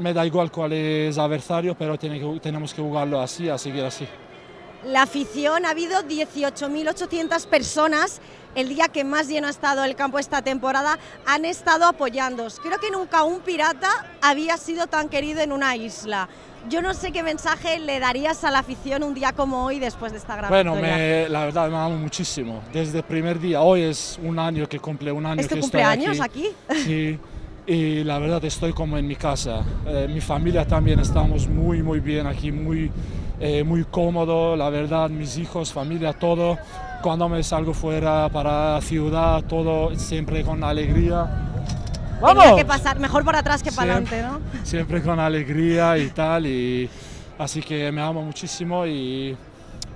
me 0.00 0.12
da 0.12 0.24
igual 0.24 0.52
cuál 0.52 0.72
es 0.72 1.18
adversario, 1.18 1.74
pero 1.76 1.98
tenemos 1.98 2.72
que 2.72 2.80
jugarlo 2.80 3.20
así, 3.20 3.48
a 3.48 3.58
seguir 3.58 3.84
así. 3.84 4.06
La 4.84 5.02
afición, 5.02 5.64
ha 5.66 5.70
habido 5.70 6.02
18.800 6.02 7.46
personas 7.46 8.20
el 8.54 8.68
día 8.68 8.88
que 8.88 9.04
más 9.04 9.28
lleno 9.28 9.46
ha 9.46 9.50
estado 9.50 9.84
el 9.84 9.94
campo 9.94 10.18
esta 10.18 10.42
temporada, 10.42 10.98
han 11.26 11.44
estado 11.44 11.84
apoyándos. 11.84 12.58
Creo 12.60 12.78
que 12.78 12.90
nunca 12.90 13.22
un 13.22 13.40
pirata 13.40 13.88
había 14.20 14.56
sido 14.56 14.86
tan 14.86 15.08
querido 15.08 15.40
en 15.40 15.52
una 15.52 15.76
isla. 15.76 16.28
Yo 16.68 16.82
no 16.82 16.92
sé 16.92 17.12
qué 17.12 17.22
mensaje 17.22 17.78
le 17.78 18.00
darías 18.00 18.42
a 18.44 18.50
la 18.50 18.58
afición 18.58 19.02
un 19.04 19.14
día 19.14 19.32
como 19.32 19.64
hoy 19.64 19.78
después 19.78 20.12
de 20.12 20.18
esta 20.18 20.36
gran 20.36 20.50
Bueno, 20.50 20.74
la 20.74 21.44
verdad 21.44 21.68
me 21.70 21.76
amo 21.76 21.96
muchísimo. 21.96 22.62
Desde 22.72 22.98
el 22.98 23.04
primer 23.04 23.38
día, 23.38 23.62
hoy 23.62 23.82
es 23.82 24.18
un 24.22 24.38
año 24.38 24.68
que 24.68 24.80
cumple 24.80 25.12
un 25.12 25.24
año 25.24 25.40
¿Es 25.40 25.48
que 25.48 25.60
cumpleaños 25.60 26.20
aquí. 26.20 26.48
aquí? 26.68 26.78
Sí. 26.84 27.18
Y 27.66 28.02
la 28.02 28.18
verdad 28.18 28.42
estoy 28.46 28.72
como 28.72 28.96
en 28.96 29.06
mi 29.06 29.14
casa. 29.14 29.62
Eh, 29.86 30.08
mi 30.08 30.22
familia 30.22 30.66
también 30.66 31.00
estamos 31.00 31.46
muy, 31.46 31.82
muy 31.82 32.00
bien 32.00 32.26
aquí, 32.26 32.50
muy, 32.50 32.90
eh, 33.40 33.64
muy 33.64 33.84
cómodo. 33.84 34.56
La 34.56 34.70
verdad, 34.70 35.10
mis 35.10 35.38
hijos, 35.38 35.72
familia, 35.72 36.12
todo 36.12 36.58
cuando 37.02 37.28
me 37.28 37.42
salgo 37.42 37.72
fuera 37.74 38.28
para 38.28 38.74
la 38.74 38.80
ciudad, 38.80 39.44
todo 39.44 39.94
siempre 39.96 40.42
con 40.42 40.64
alegría. 40.64 41.46
¡Vamos! 42.20 42.56
que 42.56 42.64
pasar 42.64 42.98
mejor 42.98 43.24
por 43.24 43.36
atrás 43.36 43.62
que 43.62 43.70
para 43.70 43.92
adelante, 43.92 44.22
¿no? 44.22 44.40
Siempre 44.64 45.00
con 45.02 45.20
alegría 45.20 45.96
y 45.98 46.08
tal, 46.08 46.46
y 46.46 46.90
así 47.38 47.62
que 47.62 47.92
me 47.92 48.02
amo 48.02 48.22
muchísimo 48.22 48.84
y 48.86 49.36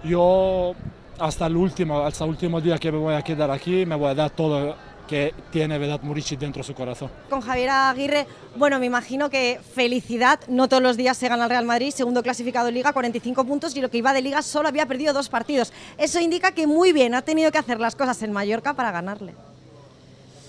yo 0.05 0.75
hasta 1.19 1.47
el 1.47 1.57
último, 1.57 2.01
hasta 2.01 2.25
el 2.25 2.31
último 2.31 2.61
día 2.61 2.79
que 2.79 2.93
me 2.93 2.99
voy 2.99 3.15
a 3.15 3.23
quedar 3.23 3.51
aquí, 3.51 3.85
me 3.85 3.97
voy 3.97 4.11
a 4.11 4.15
dar 4.15 4.31
todo 4.31 4.77
que 5.13 5.35
tiene 5.51 5.77
Vedat 5.77 6.03
Murici 6.03 6.37
dentro 6.37 6.61
de 6.61 6.67
su 6.67 6.73
corazón. 6.73 7.11
Con 7.29 7.43
Javier 7.43 7.69
Aguirre, 7.69 8.27
bueno, 8.57 8.79
me 8.79 8.87
imagino 8.87 9.29
que 9.29 9.61
felicidad, 9.75 10.41
no 10.49 10.71
todos 10.71 10.83
los 10.83 10.97
días 10.97 11.19
se 11.19 11.29
gana 11.29 11.45
el 11.45 11.51
Real 11.51 11.67
Madrid, 11.67 11.91
segundo 11.91 12.23
clasificado 12.23 12.69
en 12.69 12.75
Liga, 12.77 12.95
45 12.95 13.45
puntos 13.45 13.77
y 13.77 13.83
lo 13.83 13.91
que 13.91 13.99
iba 13.99 14.15
de 14.15 14.23
Liga 14.23 14.41
solo 14.41 14.69
había 14.69 14.87
perdido 14.87 15.13
dos 15.13 15.29
partidos. 15.29 15.71
Eso 15.99 16.19
indica 16.19 16.53
que 16.53 16.67
muy 16.67 16.95
bien 16.95 17.15
ha 17.15 17.21
tenido 17.21 17.53
que 17.53 17.59
hacer 17.59 17.79
las 17.79 17.95
cosas 17.95 18.23
en 18.23 18.33
Mallorca 18.33 18.73
para 18.73 18.91
ganarle. 18.91 19.35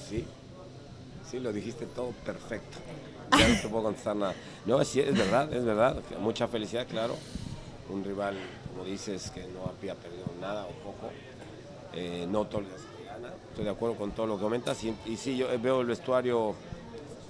Sí, 0.10 0.24
sí, 1.30 1.42
lo 1.42 1.52
dijiste 1.52 1.86
todo 1.88 2.12
perfecto. 2.26 2.78
Ya 3.38 3.50
no 3.50 3.62
te 3.62 3.68
puedo 3.68 3.84
contestar 3.84 4.16
nada. 4.16 4.34
No, 4.66 4.82
sí, 4.86 5.02
es 5.02 5.14
verdad, 5.14 5.52
es 5.52 5.66
verdad. 5.66 5.98
Mucha 6.22 6.48
felicidad, 6.48 6.88
claro. 6.88 7.18
Un 7.90 8.02
rival, 8.02 8.38
como 8.72 8.86
dices, 8.86 9.30
que 9.30 9.42
no 9.42 9.70
había 9.78 9.96
perdido 9.96 10.28
nada 10.40 10.64
o 10.64 10.72
poco. 10.86 11.12
Eh, 11.92 12.26
no 12.30 12.46
todos 12.46 12.64
Estoy 13.54 13.66
de 13.66 13.72
acuerdo 13.72 13.96
con 13.96 14.10
todo 14.14 14.26
lo 14.26 14.38
que 14.38 14.42
comentas 14.42 14.84
y, 14.84 14.96
y 15.06 15.16
sí, 15.16 15.38
yo 15.38 15.48
veo 15.62 15.82
el 15.82 15.86
vestuario 15.86 16.56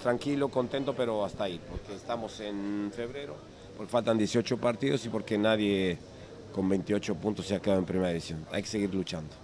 tranquilo, 0.02 0.48
contento, 0.48 0.94
pero 0.96 1.22
hasta 1.22 1.44
ahí, 1.44 1.60
porque 1.68 1.94
estamos 1.94 2.40
en 2.40 2.90
febrero, 2.96 3.36
porque 3.76 3.92
faltan 3.92 4.16
18 4.16 4.56
partidos 4.56 5.04
y 5.04 5.10
porque 5.10 5.36
nadie 5.36 5.98
con 6.54 6.66
28 6.66 7.14
puntos 7.16 7.46
se 7.46 7.56
ha 7.56 7.60
quedado 7.60 7.80
en 7.80 7.84
primera 7.84 8.08
división. 8.08 8.42
Hay 8.52 8.62
que 8.62 8.68
seguir 8.68 8.94
luchando. 8.94 9.34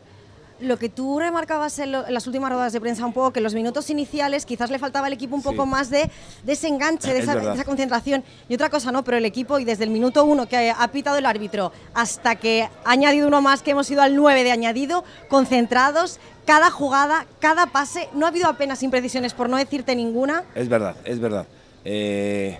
Lo 0.58 0.78
que 0.78 0.88
tú 0.90 1.18
remarcabas 1.18 1.78
en, 1.78 1.92
las 1.92 2.26
últimas 2.26 2.50
ruedas 2.50 2.72
de 2.72 2.80
prensa 2.80 3.04
un 3.06 3.14
poco, 3.14 3.30
que 3.30 3.40
los 3.40 3.54
minutos 3.54 3.88
iniciales 3.88 4.44
quizás 4.44 4.70
le 4.70 4.78
faltaba 4.78 5.06
al 5.06 5.12
equipo 5.14 5.36
un 5.36 5.42
poco 5.42 5.64
más 5.64 5.88
de, 5.88 6.10
desenganche, 6.44 7.14
de 7.14 7.20
esa, 7.20 7.64
concentración. 7.64 8.22
Y 8.48 8.54
otra 8.54 8.68
cosa 8.68 8.90
no, 8.92 9.02
pero 9.02 9.16
el 9.16 9.24
equipo, 9.24 9.58
y 9.58 9.64
desde 9.64 9.84
el 9.84 9.90
minuto 9.90 10.24
uno 10.24 10.46
que 10.46 10.70
ha 10.70 10.88
pitado 10.88 11.16
el 11.16 11.24
árbitro 11.24 11.72
hasta 11.94 12.36
que 12.36 12.68
ha 12.84 12.90
añadido 12.90 13.28
uno 13.28 13.40
más, 13.40 13.62
que 13.62 13.70
hemos 13.70 13.90
ido 13.90 14.02
al 14.02 14.14
9 14.14 14.44
de 14.44 14.52
añadido, 14.52 15.02
concentrados, 15.30 16.20
cada 16.50 16.72
jugada, 16.72 17.26
cada 17.38 17.66
pase, 17.66 18.08
no 18.12 18.26
ha 18.26 18.30
habido 18.30 18.48
apenas 18.48 18.82
imprecisiones, 18.82 19.34
por 19.34 19.48
no 19.48 19.56
decirte 19.56 19.94
ninguna. 19.94 20.42
Es 20.56 20.68
verdad, 20.68 20.96
es 21.04 21.20
verdad. 21.20 21.46
Eh, 21.84 22.58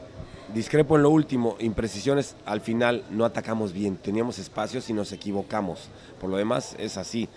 discrepo 0.54 0.94
en 0.94 1.02
lo 1.02 1.10
último, 1.10 1.56
imprecisiones, 1.58 2.36
al 2.46 2.60
final 2.60 3.02
no 3.10 3.24
atacamos 3.24 3.72
bien, 3.72 3.96
teníamos 3.96 4.38
espacios 4.38 4.88
y 4.90 4.92
nos 4.92 5.10
equivocamos. 5.10 5.88
Por 6.20 6.30
lo 6.30 6.36
demás 6.36 6.76
es 6.78 6.96
así. 6.98 7.28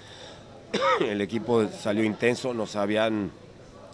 el 0.99 1.21
equipo 1.21 1.67
salió 1.69 2.03
intenso, 2.03 2.53
nos 2.53 2.75
habían 2.75 3.31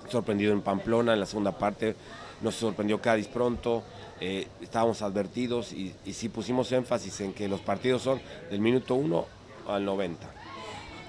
sorprendido 0.10 0.52
en 0.52 0.60
Pamplona 0.60 1.14
en 1.14 1.22
la 1.22 1.28
segunda 1.28 1.58
parte, 1.58 1.96
nos 2.42 2.56
sorprendió 2.56 3.00
Cádiz 3.00 3.30
pronto, 3.30 3.84
eh, 4.20 4.50
estábamos 4.60 5.02
advertidos 5.02 5.72
y, 5.72 5.96
y 6.04 6.12
sí 6.12 6.28
pusimos 6.28 6.74
énfasis 6.74 7.22
en 7.22 7.32
que 7.32 7.48
los 7.48 7.62
partidos 7.62 8.02
son 8.02 8.20
del 8.52 8.60
minuto 8.60 8.96
1 8.96 9.26
al 9.70 9.86
90 9.86 10.39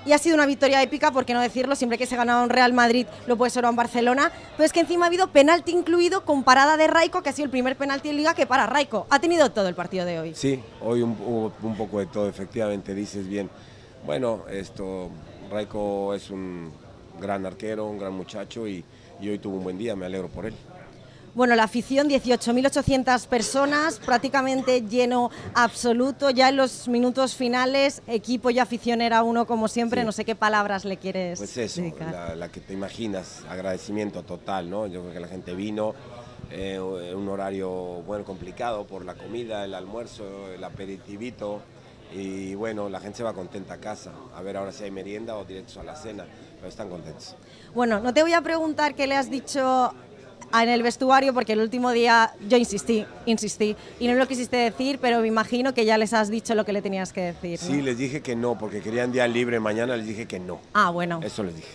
y 0.06 0.12
ha 0.12 0.18
sido 0.18 0.34
una 0.34 0.46
victoria 0.46 0.82
épica, 0.82 1.10
por 1.10 1.24
qué 1.24 1.34
no 1.34 1.40
decirlo, 1.40 1.76
siempre 1.76 1.98
que 1.98 2.06
se 2.06 2.16
ganaba 2.16 2.42
un 2.42 2.50
Real 2.50 2.72
Madrid 2.72 3.06
lo 3.26 3.36
puede 3.36 3.50
ser 3.50 3.64
un 3.64 3.76
Barcelona, 3.76 4.32
pero 4.56 4.64
es 4.64 4.72
que 4.72 4.80
encima 4.80 5.06
ha 5.06 5.08
habido 5.08 5.28
penalti 5.28 5.72
incluido 5.72 6.24
con 6.24 6.44
parada 6.44 6.76
de 6.76 6.86
Raico, 6.86 7.22
que 7.22 7.30
ha 7.30 7.32
sido 7.32 7.44
el 7.44 7.50
primer 7.50 7.76
penalti 7.76 8.08
en 8.08 8.16
liga 8.16 8.34
que 8.34 8.46
para 8.46 8.66
Raico. 8.66 9.06
Ha 9.10 9.20
tenido 9.20 9.50
todo 9.50 9.68
el 9.68 9.74
partido 9.74 10.04
de 10.04 10.18
hoy. 10.18 10.34
Sí, 10.34 10.62
hoy 10.80 11.02
un, 11.02 11.16
un 11.62 11.76
poco 11.76 11.98
de 11.98 12.06
todo, 12.06 12.28
efectivamente, 12.28 12.94
dices 12.94 13.26
bien. 13.26 13.50
Bueno, 14.04 14.44
esto 14.50 15.10
Raico 15.50 16.14
es 16.14 16.30
un 16.30 16.72
gran 17.20 17.44
arquero, 17.44 17.86
un 17.86 17.98
gran 17.98 18.12
muchacho 18.12 18.66
y, 18.66 18.84
hoy 19.20 19.38
tuvo 19.38 19.56
un 19.56 19.64
buen 19.64 19.78
día, 19.78 19.94
me 19.96 20.06
alegro 20.06 20.28
por 20.28 20.46
él. 20.46 20.54
Bueno, 21.32 21.54
la 21.54 21.62
afición, 21.64 22.08
18.800 22.08 23.26
personas, 23.28 24.00
prácticamente 24.00 24.82
lleno 24.82 25.30
absoluto. 25.54 26.30
Ya 26.30 26.48
en 26.48 26.56
los 26.56 26.88
minutos 26.88 27.36
finales, 27.36 28.02
equipo 28.08 28.50
y 28.50 28.58
afición 28.58 29.00
era 29.00 29.22
uno 29.22 29.46
como 29.46 29.68
siempre. 29.68 30.02
No 30.02 30.10
sé 30.10 30.24
qué 30.24 30.34
palabras 30.34 30.84
le 30.84 30.96
quieres 30.96 31.38
Pues 31.38 31.56
eso, 31.56 31.82
la, 32.36 32.48
que 32.48 32.60
te 32.60 32.72
imaginas, 32.72 33.42
agradecimiento 33.48 34.24
total, 34.24 34.68
¿no? 34.68 34.88
Yo 34.88 35.02
creo 35.02 35.12
que 35.14 35.20
la 35.20 35.28
gente 35.28 35.54
vino, 35.54 35.94
eh, 36.50 36.80
un 36.80 37.28
horario, 37.28 37.70
bueno, 37.70 38.24
complicado 38.24 38.84
por 38.84 39.04
la 39.04 39.14
comida, 39.14 39.64
el 39.64 39.74
almuerzo, 39.74 40.24
el 40.52 40.64
aperitivito 40.64 41.60
y 42.12 42.56
bueno, 42.56 42.88
la 42.88 42.98
gente 42.98 43.18
se 43.18 43.22
va 43.22 43.32
contenta 43.32 43.74
a 43.74 43.78
casa, 43.78 44.10
a 44.34 44.42
ver 44.42 44.56
ahora 44.56 44.72
si 44.72 44.82
hay 44.82 44.90
merienda 44.90 45.36
o 45.36 45.44
directos 45.44 45.76
a 45.76 45.84
la 45.84 45.94
cena, 45.94 46.26
pero 46.56 46.68
están 46.68 46.88
contentos. 46.88 47.36
Bueno, 47.72 48.00
no 48.00 48.12
te 48.12 48.22
voy 48.22 48.32
a 48.32 48.40
preguntar 48.40 48.96
qué 48.96 49.06
le 49.06 49.14
has 49.14 49.30
dicho 49.30 49.94
en 50.52 50.68
el 50.68 50.82
vestuario 50.82 51.32
porque 51.32 51.52
el 51.52 51.60
último 51.60 51.90
día 51.92 52.32
yo 52.48 52.56
insistí, 52.56 53.06
insistí 53.26 53.76
y 53.98 54.08
no 54.08 54.14
lo 54.14 54.26
quisiste 54.26 54.56
decir, 54.56 54.98
pero 55.00 55.20
me 55.20 55.28
imagino 55.28 55.74
que 55.74 55.84
ya 55.84 55.96
les 55.98 56.12
has 56.12 56.28
dicho 56.28 56.54
lo 56.54 56.64
que 56.64 56.72
le 56.72 56.82
tenías 56.82 57.12
que 57.12 57.20
decir. 57.20 57.58
Sí, 57.58 57.82
les 57.82 57.98
dije 57.98 58.20
que 58.20 58.36
no, 58.36 58.58
porque 58.58 58.80
querían 58.80 59.12
día 59.12 59.26
libre 59.28 59.60
mañana, 59.60 59.96
les 59.96 60.06
dije 60.06 60.26
que 60.26 60.40
no. 60.40 60.60
Ah, 60.72 60.90
bueno. 60.90 61.20
Eso 61.22 61.42
les 61.42 61.56
dije. 61.56 61.68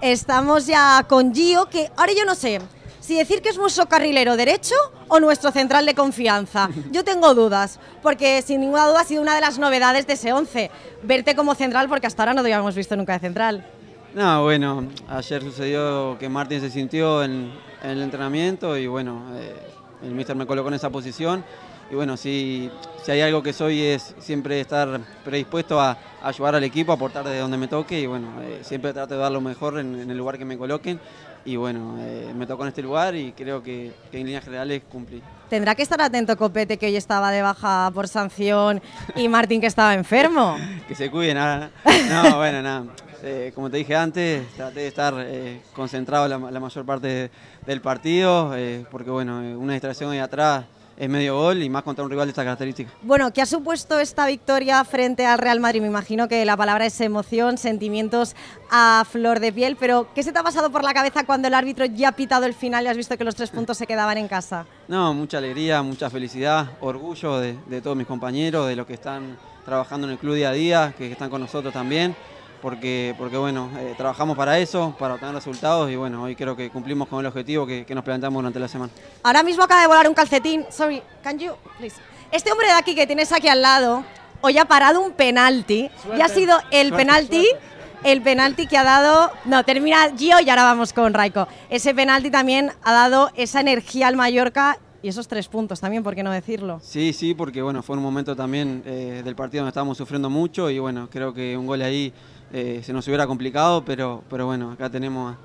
Estamos 0.00 0.66
ya 0.66 1.04
con 1.08 1.34
Gio, 1.34 1.68
que 1.68 1.90
ahora 1.96 2.12
yo 2.12 2.24
no 2.24 2.34
sé 2.34 2.60
si 3.00 3.16
decir 3.16 3.42
que 3.42 3.48
es 3.48 3.58
nuestro 3.58 3.86
carrilero 3.86 4.36
derecho 4.36 4.74
o 5.08 5.20
nuestro 5.20 5.50
central 5.50 5.84
de 5.84 5.94
confianza. 5.94 6.70
Yo 6.92 7.02
tengo 7.02 7.34
dudas, 7.34 7.80
porque 8.02 8.40
sin 8.42 8.60
ninguna 8.60 8.86
duda 8.86 9.00
ha 9.00 9.04
sido 9.04 9.22
una 9.22 9.34
de 9.34 9.40
las 9.40 9.58
novedades 9.58 10.06
de 10.06 10.12
ese 10.12 10.32
11, 10.32 10.70
verte 11.02 11.34
como 11.34 11.54
central, 11.54 11.88
porque 11.88 12.06
hasta 12.06 12.22
ahora 12.22 12.34
no 12.34 12.42
te 12.42 12.52
habíamos 12.52 12.74
visto 12.74 12.96
nunca 12.96 13.14
de 13.14 13.18
central. 13.18 13.66
No, 14.14 14.42
bueno, 14.42 14.88
ayer 15.08 15.40
sucedió 15.40 16.18
que 16.18 16.28
Martín 16.28 16.60
se 16.60 16.68
sintió 16.68 17.22
en, 17.22 17.52
el 17.82 18.02
entrenamiento 18.02 18.76
y 18.76 18.88
bueno, 18.88 19.22
eh, 19.36 19.54
el 20.02 20.14
míster 20.14 20.34
me 20.34 20.46
colocó 20.46 20.68
en 20.68 20.74
esa 20.74 20.90
posición 20.90 21.44
y 21.90 21.94
bueno, 21.94 22.16
si, 22.16 22.70
si 23.04 23.12
hay 23.12 23.20
algo 23.20 23.42
que 23.42 23.52
soy 23.52 23.82
es 23.82 24.14
siempre 24.18 24.60
estar 24.60 25.00
predispuesto 25.24 25.80
a, 25.80 25.96
ayudar 26.22 26.56
al 26.56 26.64
equipo, 26.64 26.90
a 26.90 26.96
aportar 26.96 27.24
desde 27.24 27.38
donde 27.38 27.56
me 27.56 27.68
toque 27.68 28.00
y 28.00 28.06
bueno, 28.06 28.28
eh, 28.42 28.60
siempre 28.62 28.92
trato 28.92 29.14
de 29.14 29.20
dar 29.20 29.30
lo 29.30 29.40
mejor 29.40 29.78
en, 29.78 30.10
el 30.10 30.16
lugar 30.16 30.38
que 30.38 30.44
me 30.44 30.58
coloquen 30.58 31.00
y 31.44 31.54
bueno, 31.54 31.96
eh, 32.00 32.32
me 32.34 32.46
tocó 32.46 32.64
en 32.64 32.68
este 32.68 32.82
lugar 32.82 33.14
y 33.14 33.30
creo 33.32 33.62
que, 33.62 33.92
en 34.12 34.26
líneas 34.26 34.44
generales 34.44 34.82
cumplí. 34.90 35.22
Tendrá 35.48 35.76
que 35.76 35.82
estar 35.82 36.00
atento 36.02 36.36
Copete 36.36 36.78
que 36.78 36.86
hoy 36.86 36.96
estaba 36.96 37.30
de 37.30 37.42
baja 37.42 37.90
por 37.94 38.08
sanción 38.08 38.82
y 39.14 39.28
Martín 39.28 39.60
que 39.60 39.68
estaba 39.68 39.94
enfermo. 39.94 40.56
que 40.88 40.96
se 40.96 41.10
cuide, 41.10 41.32
nada. 41.32 41.70
No, 42.08 42.36
bueno, 42.36 42.60
nada. 42.60 42.84
Eh, 43.22 43.52
como 43.54 43.70
te 43.70 43.76
dije 43.76 43.94
antes, 43.94 44.46
traté 44.56 44.80
de 44.80 44.86
estar 44.88 45.14
eh, 45.18 45.60
concentrado 45.74 46.26
la, 46.28 46.38
mayor 46.38 46.86
parte 46.86 47.30
del 47.66 47.80
partido, 47.80 48.56
eh, 48.56 48.86
porque 48.90 49.10
bueno, 49.10 49.38
una 49.58 49.74
distracción 49.74 50.10
ahí 50.12 50.18
atrás 50.18 50.64
es 50.96 51.08
medio 51.08 51.34
gol 51.36 51.62
y 51.62 51.70
más 51.70 51.82
contra 51.82 52.04
un 52.04 52.10
rival 52.10 52.26
de 52.26 52.30
esta 52.30 52.44
característica. 52.44 52.90
Bueno, 53.02 53.32
¿qué 53.32 53.40
ha 53.40 53.46
supuesto 53.46 53.98
esta 53.98 54.26
victoria 54.26 54.84
frente 54.84 55.24
al 55.24 55.38
Real 55.38 55.58
Madrid? 55.58 55.80
Me 55.80 55.86
imagino 55.86 56.28
que 56.28 56.44
la 56.44 56.56
palabra 56.58 56.84
es 56.84 57.00
emoción, 57.00 57.56
sentimientos 57.56 58.36
a 58.70 59.04
flor 59.10 59.40
de 59.40 59.50
piel, 59.50 59.76
pero 59.80 60.08
¿qué 60.14 60.22
se 60.22 60.30
te 60.30 60.38
ha 60.38 60.42
pasado 60.42 60.70
por 60.70 60.84
la 60.84 60.92
cabeza 60.92 61.24
cuando 61.24 61.48
el 61.48 61.54
árbitro 61.54 61.86
ya 61.86 62.10
ha 62.10 62.12
pitado 62.12 62.44
el 62.44 62.52
final 62.52 62.84
y 62.84 62.88
has 62.88 62.96
visto 62.98 63.16
que 63.16 63.24
los 63.24 63.34
tres 63.34 63.50
puntos 63.50 63.78
se 63.78 63.86
quedaban 63.86 64.18
en 64.18 64.28
casa? 64.28 64.66
No, 64.88 65.14
mucha 65.14 65.38
alegría, 65.38 65.82
mucha 65.82 66.10
felicidad, 66.10 66.72
orgullo 66.80 67.38
de, 67.38 67.56
de 67.66 67.80
todos 67.80 67.96
mis 67.96 68.06
compañeros, 68.06 68.68
de 68.68 68.76
los 68.76 68.86
que 68.86 68.94
están 68.94 69.38
trabajando 69.64 70.06
en 70.06 70.12
el 70.12 70.18
club 70.18 70.34
día 70.34 70.50
a 70.50 70.52
día, 70.52 70.94
que 70.98 71.12
están 71.12 71.30
con 71.30 71.40
nosotros 71.40 71.72
también 71.72 72.14
porque, 72.60 73.14
porque 73.18 73.36
bueno, 73.36 73.70
eh, 73.78 73.94
trabajamos 73.96 74.36
para 74.36 74.58
eso, 74.58 74.94
para 74.98 75.14
obtener 75.14 75.34
resultados 75.34 75.90
y 75.90 75.96
bueno, 75.96 76.22
hoy 76.22 76.36
creo 76.36 76.56
que 76.56 76.70
cumplimos 76.70 77.08
con 77.08 77.20
el 77.20 77.26
objetivo 77.26 77.66
que, 77.66 77.86
nos 77.90 78.04
planteamos 78.04 78.40
durante 78.40 78.58
la 78.58 78.68
semana. 78.68 78.92
Ahora 79.22 79.42
mismo 79.42 79.64
acaba 79.64 79.80
de 79.82 79.86
volar 79.88 80.08
un 80.08 80.14
calcetín, 80.14 80.64
sorry, 80.70 81.02
can 81.22 81.38
you, 81.38 81.52
please. 81.78 81.96
Este 82.30 82.52
hombre 82.52 82.68
de 82.68 82.74
aquí 82.74 82.94
que 82.94 83.06
tienes 83.06 83.32
aquí 83.32 83.48
al 83.48 83.62
lado, 83.62 84.04
hoy 84.40 84.58
ha 84.58 84.64
parado 84.64 85.00
un 85.00 85.12
penalti 85.12 85.90
y 86.16 86.20
ha 86.20 86.28
sido 86.28 86.56
el 86.70 86.92
penalti, 86.92 87.46
el 88.04 88.22
penalti 88.22 88.66
que 88.66 88.78
ha 88.78 88.84
dado, 88.84 89.32
no, 89.44 89.64
termina 89.64 90.10
Gio 90.16 90.38
y 90.40 90.48
ahora 90.48 90.64
vamos 90.64 90.92
con 90.92 91.12
Raiko. 91.12 91.48
Ese 91.70 91.94
penalti 91.94 92.30
también 92.30 92.72
ha 92.84 92.92
dado 92.92 93.30
esa 93.34 93.60
energía 93.60 94.08
al 94.08 94.16
Mallorca 94.16 94.78
y 95.02 95.08
esos 95.08 95.26
tres 95.28 95.48
puntos 95.48 95.80
también, 95.80 96.02
¿por 96.02 96.14
qué 96.14 96.22
no 96.22 96.30
decirlo? 96.30 96.80
Sí, 96.82 97.12
sí, 97.12 97.34
porque 97.34 97.62
bueno, 97.62 97.82
fue 97.82 97.96
un 97.96 98.02
momento 98.02 98.36
también 98.36 98.82
eh, 98.84 99.22
del 99.24 99.34
partido 99.34 99.62
donde 99.62 99.70
estábamos 99.70 99.96
sufriendo 99.96 100.28
mucho 100.28 100.68
y 100.70 100.78
bueno, 100.78 101.08
creo 101.10 101.32
que 101.32 101.56
un 101.56 101.66
gol 101.66 101.82
ahí 101.82 102.12
eh, 102.52 102.82
se 102.84 102.92
nos 102.92 103.06
hubiera 103.06 103.26
complicado, 103.26 103.84
pero, 103.84 104.22
pero 104.28 104.46
bueno, 104.46 104.72
acá 104.72 104.90
tenemos 104.90 105.36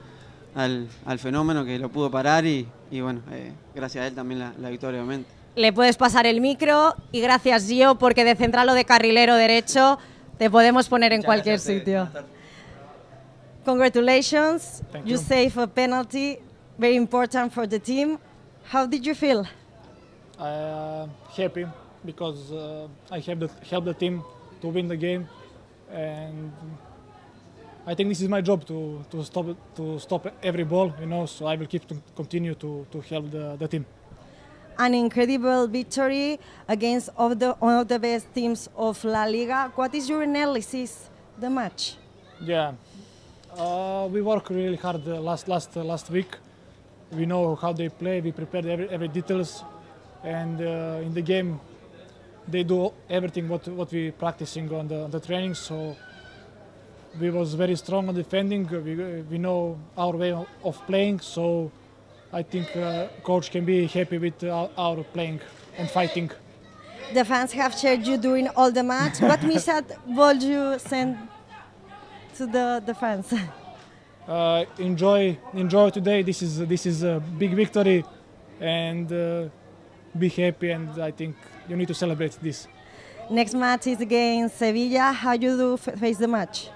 al, 0.56 0.90
fenómeno 1.20 1.64
que 1.64 1.80
lo 1.80 1.90
pudo 1.90 2.12
parar 2.12 2.46
y, 2.46 2.68
bueno, 2.92 3.22
eh, 3.32 3.52
gracias 3.74 4.04
a 4.04 4.08
él 4.08 4.16
también 4.16 4.40
la, 4.40 4.70
victoria, 4.70 5.00
obviamente. 5.00 5.30
Le 5.56 5.72
puedes 5.72 5.96
pasar 5.96 6.26
el 6.26 6.42
micro 6.42 6.96
y 7.12 7.22
gracias 7.22 7.68
Gio, 7.68 7.96
porque 7.96 8.26
de 8.26 8.36
central 8.36 8.68
o 8.70 8.74
de 8.74 8.84
carrilero 8.84 9.36
derecho 9.36 10.00
te 10.38 10.50
podemos 10.50 10.90
poner 10.90 11.14
en 11.14 11.22
cualquier 11.22 11.60
sitio. 11.60 12.10
Congratulations, 13.64 14.84
you. 15.06 15.18
save 15.18 15.54
a 15.58 15.66
penalty, 15.66 16.38
very 16.78 16.96
important 16.96 17.52
for 17.52 17.68
the 17.68 17.80
team. 17.80 18.20
How 18.68 18.86
did 18.88 19.06
you 19.06 19.14
feel? 19.14 19.46
Uh, 20.40 21.08
happy 21.38 21.66
because 22.04 22.52
uh, 22.52 22.88
I 23.12 23.20
have 23.20 23.40
the, 23.40 23.50
helped 23.70 23.86
the 23.86 23.94
team 23.94 24.24
to 24.62 24.68
win 24.68 24.88
the 24.88 24.98
game 24.98 25.28
and 25.92 26.52
I 27.88 27.94
think 27.94 28.10
this 28.10 28.22
is 28.22 28.28
my 28.28 28.42
job 28.42 28.66
to, 28.66 29.06
to 29.12 29.24
stop 29.24 29.46
to 29.76 30.00
stop 30.00 30.34
every 30.42 30.64
ball, 30.64 30.92
you 31.00 31.06
know. 31.06 31.28
So 31.28 31.46
I 31.46 31.56
will 31.56 31.68
keep 31.68 31.88
to 31.88 31.96
continue 32.16 32.56
to, 32.56 32.88
to 32.92 33.02
help 33.02 33.30
the, 33.30 33.56
the 33.60 33.68
team. 33.68 33.86
An 34.80 34.96
incredible 34.96 35.68
victory 35.68 36.40
against 36.68 37.10
of 37.16 37.38
the, 37.38 37.54
one 37.54 37.76
of 37.76 37.88
the 37.88 38.00
best 38.00 38.34
teams 38.34 38.68
of 38.76 39.04
La 39.04 39.26
Liga. 39.26 39.72
What 39.76 39.94
is 39.94 40.10
your 40.10 40.24
analysis 40.24 41.10
the 41.40 41.50
match? 41.50 41.96
Yeah, 42.42 42.74
uh, 43.56 44.10
we 44.12 44.22
worked 44.22 44.50
really 44.50 44.78
hard 44.78 45.06
last 45.06 45.48
last 45.48 45.76
last 45.76 46.10
week. 46.10 46.38
We 47.12 47.26
know 47.26 47.56
how 47.56 47.74
they 47.74 47.90
play. 47.90 48.22
We 48.22 48.32
prepared 48.32 48.66
every, 48.66 48.90
every 48.90 49.08
details, 49.08 49.64
and 50.24 50.60
uh, 50.60 51.06
in 51.06 51.14
the 51.14 51.22
game, 51.22 51.60
they 52.48 52.64
do 52.64 52.92
everything 53.10 53.48
what 53.48 53.68
what 53.68 53.92
we 53.92 54.12
practicing 54.12 54.74
on 54.74 54.88
the 54.88 55.04
on 55.04 55.12
the 55.12 55.20
training. 55.20 55.56
So 55.56 55.96
we 57.20 57.30
was 57.30 57.54
very 57.54 57.76
strong 57.76 58.10
on 58.10 58.16
defending. 58.16 58.68
We, 58.68 59.22
we 59.22 59.38
know 59.38 59.78
our 59.98 60.16
way 60.16 60.34
of 60.64 60.86
playing, 60.88 61.20
so 61.22 61.72
I 62.34 62.44
think 62.44 62.76
uh, 62.76 63.08
coach 63.24 63.52
can 63.52 63.66
be 63.66 63.88
happy 63.88 64.18
with 64.18 64.44
our, 64.44 64.70
our, 64.78 65.04
playing 65.04 65.40
and 65.78 65.90
fighting. 65.90 66.32
The 67.14 67.24
fans 67.24 67.52
have 67.54 67.80
cheered 67.80 68.06
you 68.06 68.18
during 68.18 68.48
all 68.50 68.72
the 68.72 68.84
match. 68.84 69.22
what 69.22 69.42
message 69.54 69.86
would 70.08 70.44
you 70.44 70.78
send 70.80 71.18
to 72.36 72.46
the, 72.46 72.84
the 72.86 72.94
fans? 72.94 73.34
Uh, 74.28 74.66
enjoy, 74.80 75.38
enjoy 75.54 75.90
today. 75.92 76.24
This 76.24 76.42
is 76.42 76.58
this 76.68 76.86
is 76.86 77.04
a 77.04 77.22
big 77.38 77.54
victory, 77.54 78.04
and 78.60 79.12
uh, 79.12 79.50
be 80.18 80.30
happy. 80.30 80.72
And 80.72 80.90
I 81.02 81.12
think 81.12 81.36
you 81.70 81.76
need 81.76 81.88
to 81.88 81.94
celebrate 81.94 82.38
this. 82.42 82.68
Next 83.30 83.54
match 83.54 83.88
is 83.88 84.02
against 84.02 84.58
Sevilla. 84.58 85.12
How 85.12 85.38
do 85.38 85.48
you 85.48 85.58
do 85.58 85.78
face 85.78 86.18
the 86.18 86.28
match? 86.28 86.70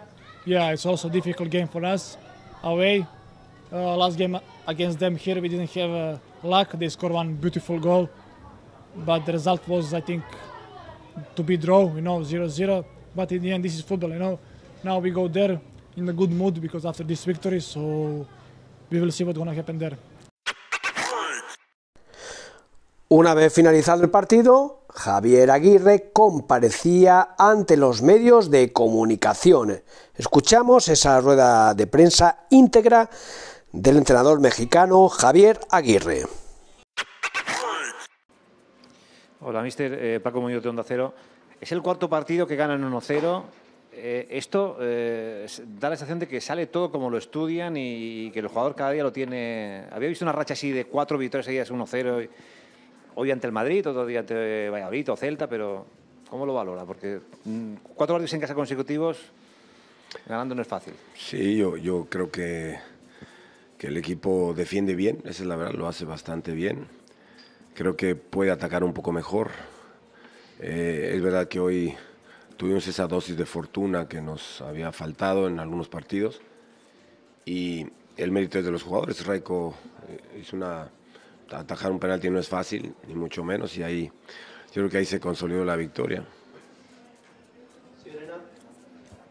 yeah, 0.45 0.71
it's 0.71 0.85
also 0.85 1.07
a 1.07 1.11
difficult 1.11 1.49
game 1.49 1.67
for 1.67 1.83
us 1.85 2.17
away. 2.63 3.05
Uh, 3.71 3.95
last 3.95 4.17
game 4.17 4.39
against 4.67 4.97
them 4.97 5.15
here, 5.15 5.39
we 5.39 5.47
didn't 5.47 5.69
have 5.71 5.89
uh, 5.91 6.17
luck. 6.43 6.71
They 6.71 6.89
scored 6.89 7.13
one 7.13 7.35
beautiful 7.35 7.79
goal, 7.79 8.09
but 8.95 9.25
the 9.25 9.33
result 9.33 9.67
was, 9.67 9.93
I 9.93 10.01
think, 10.01 10.23
to 11.35 11.43
be 11.43 11.57
draw. 11.57 11.93
You 11.93 12.01
know, 12.01 12.19
0-0. 12.19 12.85
But 13.15 13.31
in 13.31 13.41
the 13.41 13.51
end, 13.51 13.63
this 13.63 13.75
is 13.75 13.81
football. 13.81 14.11
You 14.11 14.19
know, 14.19 14.39
now 14.83 14.97
we 14.99 15.11
go 15.11 15.27
there 15.27 15.59
in 15.99 16.09
a 16.09 16.13
good 16.13 16.31
mood 16.31 16.59
because 16.59 16.87
after 16.87 17.05
this 17.05 17.25
victory, 17.25 17.61
so 17.61 18.25
we 18.89 18.99
will 18.99 19.11
see 19.11 19.23
what's 19.23 19.37
gonna 19.37 19.53
happen 19.53 19.77
there. 19.77 19.97
Una 23.11 23.33
vez 23.33 23.51
finalizado 23.51 24.03
el 24.03 24.11
partido, 24.11 24.83
Javier 24.89 25.49
Aguirre 25.49 26.11
comparecía 26.13 27.29
ante 27.39 27.75
los 27.75 28.03
medios 28.03 28.51
de 28.51 28.71
comunicación. 28.71 29.81
Escuchamos 30.15 30.87
esa 30.89 31.19
rueda 31.19 31.73
de 31.73 31.87
prensa 31.87 32.45
íntegra 32.51 33.09
del 33.71 33.97
entrenador 33.97 34.39
mexicano 34.39 35.09
Javier 35.09 35.59
Aguirre. 35.71 36.25
Hola, 39.41 39.63
mister 39.63 39.93
eh, 39.93 40.19
Paco 40.19 40.41
Muñoz 40.41 40.61
de 40.61 40.69
Onda 40.69 40.83
Cero. 40.83 41.13
Es 41.59 41.71
el 41.71 41.81
cuarto 41.81 42.09
partido 42.09 42.45
que 42.45 42.55
ganan 42.55 42.83
1-0. 42.83 43.43
Eh, 44.01 44.27
esto 44.31 44.77
eh, 44.79 45.45
da 45.79 45.89
la 45.89 45.97
sensación 45.97 46.19
de 46.19 46.27
que 46.27 46.39
sale 46.39 46.67
todo 46.67 46.89
como 46.89 47.09
lo 47.09 47.17
estudian 47.17 47.75
y, 47.75 48.31
que 48.31 48.39
el 48.39 48.47
jugador 48.47 48.75
cada 48.75 48.91
día 48.91 49.03
lo 49.03 49.11
tiene. 49.11 49.83
Había 49.91 50.07
visto 50.07 50.23
una 50.23 50.31
racha 50.31 50.53
así 50.53 50.71
de 50.71 50.85
cuatro 50.85 51.17
victorias 51.17 51.45
seguidas 51.45 51.71
1-0 51.71 52.29
hoy 53.15 53.31
ante 53.31 53.47
el 53.47 53.53
Madrid, 53.53 53.85
otro 53.85 54.05
día 54.05 54.21
ante 54.21 54.69
Valladolid 54.69 55.11
o 55.11 55.17
Celta, 55.17 55.49
pero 55.49 55.85
¿cómo 56.29 56.45
lo 56.45 56.53
valora? 56.53 56.85
Porque 56.85 57.19
mm, 57.43 57.73
cuatro 57.95 58.15
partidos 58.15 58.33
en 58.33 58.39
casa 58.39 58.55
consecutivos, 58.55 59.17
ganando 60.25 60.55
no 60.55 60.61
es 60.61 60.67
fácil. 60.67 60.93
Sí, 61.17 61.57
yo, 61.57 61.75
yo 61.75 62.07
creo 62.09 62.31
que, 62.31 62.79
que 63.77 63.87
el 63.87 63.97
equipo 63.97 64.53
defiende 64.55 64.95
bien, 64.95 65.17
esa 65.25 65.43
es 65.43 65.47
la 65.47 65.57
verdad, 65.57 65.73
lo 65.73 65.87
hace 65.87 66.05
bastante 66.05 66.53
bien. 66.53 66.87
Creo 67.73 67.97
que 67.97 68.15
puede 68.15 68.51
atacar 68.51 68.85
un 68.85 68.93
poco 68.93 69.11
mejor. 69.11 69.51
Eh, 70.61 71.11
es 71.15 71.21
verdad 71.21 71.47
que 71.47 71.59
hoy 71.59 71.95
tuvimos 72.59 72.85
esa 72.89 73.07
dosis 73.07 73.37
de 73.37 73.45
fortuna 73.45 74.09
que 74.09 74.19
nos 74.19 74.59
había 74.59 74.91
faltado 74.91 75.47
en 75.47 75.59
algunos 75.59 75.87
partidos 75.87 76.41
y 77.45 77.87
el 78.17 78.33
mérito 78.33 78.59
es 78.59 78.65
de 78.65 78.71
los 78.71 78.83
jugadores. 78.83 79.25
Raico 79.25 79.75
eh, 80.09 80.41
hizo 80.41 80.57
una 80.57 80.89
atajar 81.49 81.89
un 81.89 81.99
penalti 81.99 82.29
no 82.29 82.37
es 82.37 82.49
fácil, 82.49 82.93
ni 83.07 83.15
mucho 83.15 83.45
menos, 83.45 83.77
y 83.77 83.83
ahí 83.83 84.07
yo 84.07 84.73
creo 84.73 84.89
que 84.89 84.97
ahí 84.97 85.05
se 85.05 85.21
consolidó 85.21 85.63
la 85.63 85.77
victoria. 85.77 86.25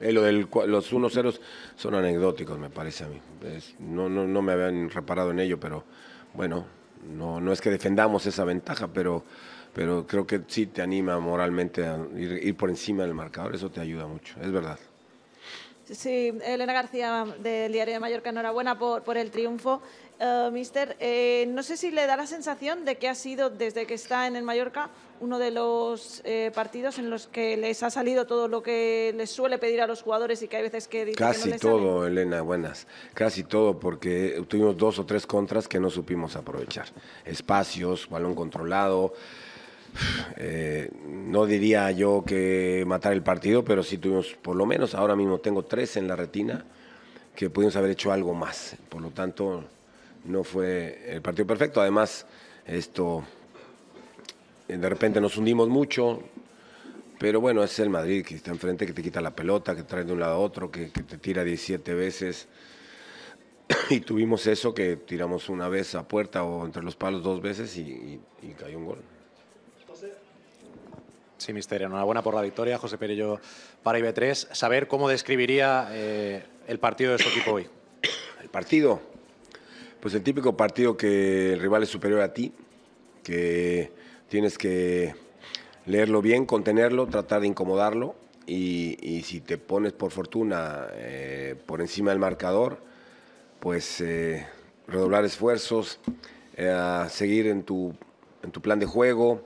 Eh, 0.01 0.11
lo 0.11 0.23
del, 0.23 0.49
los 0.67 0.91
1-0 0.91 1.38
son 1.77 1.95
anecdóticos, 1.97 2.59
me 2.59 2.71
parece 2.71 3.05
a 3.05 3.09
mí. 3.09 3.21
no, 3.81 4.09
no, 4.09 4.27
no, 4.27 4.41
me 4.41 4.53
habían 4.53 4.88
reparado 4.88 5.33
en 5.33 5.41
ello, 5.41 5.61
pero 5.61 5.85
bueno, 6.33 6.64
no, 7.07 7.43
no 7.43 7.53
es 7.53 7.61
que 7.61 7.69
defendamos 7.69 8.25
esa 8.25 8.45
ventaja, 8.45 8.88
pero, 8.88 9.23
pero 9.79 10.05
creo 10.09 10.27
que 10.27 10.41
sí 10.49 10.67
te 10.67 10.83
anima 10.83 11.21
moralmente 11.21 11.87
a 11.87 12.01
ir, 12.17 12.57
por 12.57 12.69
encima 12.69 13.05
del 13.05 13.14
marcador, 13.14 13.55
eso 13.55 13.71
te 13.71 13.81
ayuda 13.81 14.09
mucho, 14.09 14.35
es 14.43 14.51
verdad. 14.51 14.77
Sí, 15.85 16.33
Elena 16.45 16.73
García 16.73 17.25
del 17.38 17.71
Diario 17.71 17.95
de 17.95 18.01
Mallorca, 18.01 18.31
enhorabuena 18.31 18.77
por, 18.77 19.05
por 19.05 19.17
el 19.17 19.31
triunfo. 19.31 19.81
Uh, 20.21 20.51
mister, 20.51 20.97
eh, 20.99 21.47
no 21.51 21.62
sé 21.62 21.77
si 21.77 21.93
le 21.93 22.09
da 22.09 22.17
la 22.17 22.27
sensación 22.27 22.85
de 22.85 22.97
que 22.97 23.09
ha 23.09 23.14
sido, 23.14 23.51
desde 23.51 23.87
que 23.87 23.95
está 23.95 24.27
en 24.27 24.35
el 24.35 24.43
Mallorca, 24.43 24.91
uno 25.21 25.38
de 25.38 25.53
los 25.53 26.23
eh, 26.25 26.51
partidos 26.53 26.99
en 26.99 27.09
los 27.09 27.29
que 27.29 27.57
les 27.57 27.85
ha 27.85 27.91
salido 27.91 28.27
todo 28.27 28.49
lo 28.49 28.64
que 28.64 29.14
les 29.17 29.31
suele 29.31 29.59
pedir 29.59 29.81
a 29.81 29.87
los 29.87 30.03
jugadores 30.03 30.43
y 30.43 30.49
que 30.49 30.57
hay 30.57 30.64
veces 30.64 30.88
que 30.88 31.12
Casi 31.12 31.53
todo, 31.53 32.05
Elena, 32.05 32.43
buenas. 32.43 32.88
Casi 33.14 33.45
todo, 33.45 33.79
porque 33.79 34.45
tuvimos 34.49 34.77
dos 34.77 34.99
o 34.99 35.07
tres 35.07 35.25
contras 35.25 35.69
que 35.69 35.79
no 35.79 35.88
supimos 35.88 36.35
aprovechar. 36.35 36.88
Espacios, 37.25 38.09
balón 38.09 38.35
controlado. 38.35 39.14
Eh, 40.37 40.90
no 41.07 41.46
diría 41.46 41.90
yo 41.90 42.24
que 42.27 42.85
matar 42.87 43.12
el 43.12 43.22
partido, 43.22 43.64
pero 43.64 43.83
sí 43.83 43.98
tuvimos, 43.98 44.37
por 44.40 44.57
lo 44.57 44.66
menos 44.66 44.94
ahora 44.94 45.16
mismo 45.16 45.38
tengo 45.38 45.64
tres 45.64 45.96
en 45.96 46.07
la 46.09 46.16
retina 46.16 46.64
que 47.35 47.51
pudimos 47.51 47.77
haber 47.77 47.90
hecho 47.90 48.12
algo 48.12 48.35
más. 48.35 48.77
Por 48.88 49.01
lo 49.01 49.11
tanto, 49.11 49.64
no 50.24 50.44
fue 50.44 51.05
el 51.09 51.22
partido 51.22 51.46
perfecto. 51.46 51.81
Además, 51.81 52.27
esto 52.66 53.24
de 54.66 54.88
repente 54.88 55.20
nos 55.20 55.37
hundimos 55.37 55.68
mucho, 55.68 56.22
pero 57.18 57.40
bueno, 57.40 57.64
es 57.64 57.79
el 57.79 57.90
Madrid 57.90 58.24
que 58.24 58.35
está 58.35 58.51
enfrente, 58.51 58.87
que 58.87 58.92
te 58.92 59.03
quita 59.03 59.20
la 59.20 59.35
pelota, 59.35 59.74
que 59.74 59.83
trae 59.83 60.05
de 60.05 60.12
un 60.12 60.20
lado 60.20 60.35
a 60.35 60.38
otro, 60.38 60.70
que, 60.70 60.87
te 60.87 61.18
tira 61.18 61.42
17 61.42 61.94
veces. 61.94 62.48
y 63.90 64.01
tuvimos 64.01 64.46
eso, 64.46 64.74
que 64.74 64.96
tiramos 64.96 65.48
una 65.48 65.68
vez 65.68 65.94
a 65.94 66.07
puerta 66.07 66.44
o 66.44 66.64
entre 66.64 66.83
los 66.83 66.96
palos 66.96 67.22
dos 67.22 67.40
veces 67.40 67.77
y, 67.77 68.20
cayó 68.59 68.79
un 68.79 68.87
gol. 68.87 68.98
Sí, 71.38 71.53
mister, 71.53 71.83
enhorabuena 71.83 72.22
por 72.22 72.35
la 72.35 72.42
victoria. 72.42 72.79
José 72.79 72.98
Perello 72.98 73.40
para 73.83 73.98
IB3. 74.01 74.53
Saber 74.53 74.88
cómo 74.88 75.09
describiría 75.09 75.88
eh, 75.92 76.42
el 76.66 76.81
partido 76.81 77.12
de 77.12 77.18
su 77.18 77.29
equipo 77.29 77.53
hoy. 77.53 77.68
El 78.42 78.51
partido, 78.51 79.01
pues 80.01 80.14
el 80.14 80.22
típico 80.22 80.57
partido 80.57 80.96
que 80.96 81.53
el 81.53 81.61
rival 81.61 81.83
es 81.83 81.88
superior 81.90 82.20
a 82.22 82.33
ti, 82.33 82.55
que 83.22 83.92
tienes 84.29 84.57
que 84.57 85.14
leerlo 85.85 86.22
bien, 86.22 86.46
contenerlo, 86.46 87.09
tratar 87.09 87.40
de 87.40 87.48
incomodarlo 87.48 88.14
y, 88.46 89.22
si 89.24 89.40
te 89.40 89.59
pones 89.59 89.92
por 89.92 90.12
fortuna 90.12 90.87
eh, 90.92 91.57
por 91.66 91.81
encima 91.81 92.11
del 92.11 92.20
marcador, 92.20 92.79
pues 93.61 94.01
eh, 94.01 94.46
redoblar 94.87 95.24
esfuerzos, 95.24 96.01
eh, 96.57 97.05
seguir 97.11 97.48
en 97.48 97.64
tu, 97.64 97.92
en 98.42 98.51
tu 98.51 98.62
plan 98.62 98.79
de 98.79 98.87
juego, 98.87 99.42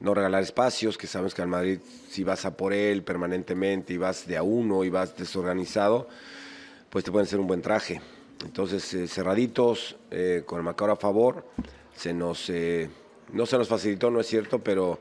no 0.00 0.14
regalar 0.14 0.42
espacios, 0.42 0.96
que 0.96 1.06
sabes 1.06 1.34
que 1.34 1.42
al 1.42 1.48
Madrid 1.48 1.78
si 2.08 2.24
vas 2.24 2.44
a 2.44 2.56
por 2.56 2.72
él 2.72 3.02
permanentemente 3.02 3.92
y 3.92 3.98
vas 3.98 4.26
de 4.26 4.36
a 4.36 4.42
uno 4.42 4.82
y 4.82 4.90
vas 4.90 5.16
desorganizado, 5.16 6.08
pues 6.88 7.04
te 7.04 7.12
pueden 7.12 7.26
ser 7.26 7.38
un 7.38 7.46
buen 7.46 7.62
traje. 7.62 8.00
Entonces, 8.44 8.92
eh, 8.94 9.06
cerraditos, 9.06 9.96
eh, 10.10 10.42
con 10.46 10.58
el 10.58 10.64
marcador 10.64 10.92
a 10.92 10.96
favor, 10.96 11.44
se 11.94 12.14
nos, 12.14 12.48
eh, 12.48 12.88
no 13.32 13.44
se 13.44 13.58
nos 13.58 13.68
facilitó, 13.68 14.10
no 14.10 14.20
es 14.20 14.26
cierto, 14.26 14.58
pero 14.58 14.98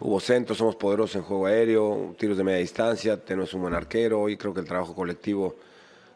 hubo 0.00 0.18
centros, 0.20 0.58
somos 0.58 0.76
poderosos 0.76 1.16
en 1.16 1.22
juego 1.22 1.46
aéreo, 1.46 2.14
tiros 2.18 2.38
de 2.38 2.44
media 2.44 2.58
distancia, 2.58 3.22
tenemos 3.22 3.52
un 3.52 3.62
buen 3.62 3.74
arquero 3.74 4.28
y 4.30 4.38
creo 4.38 4.54
que 4.54 4.60
el 4.60 4.66
trabajo 4.66 4.94
colectivo, 4.94 5.56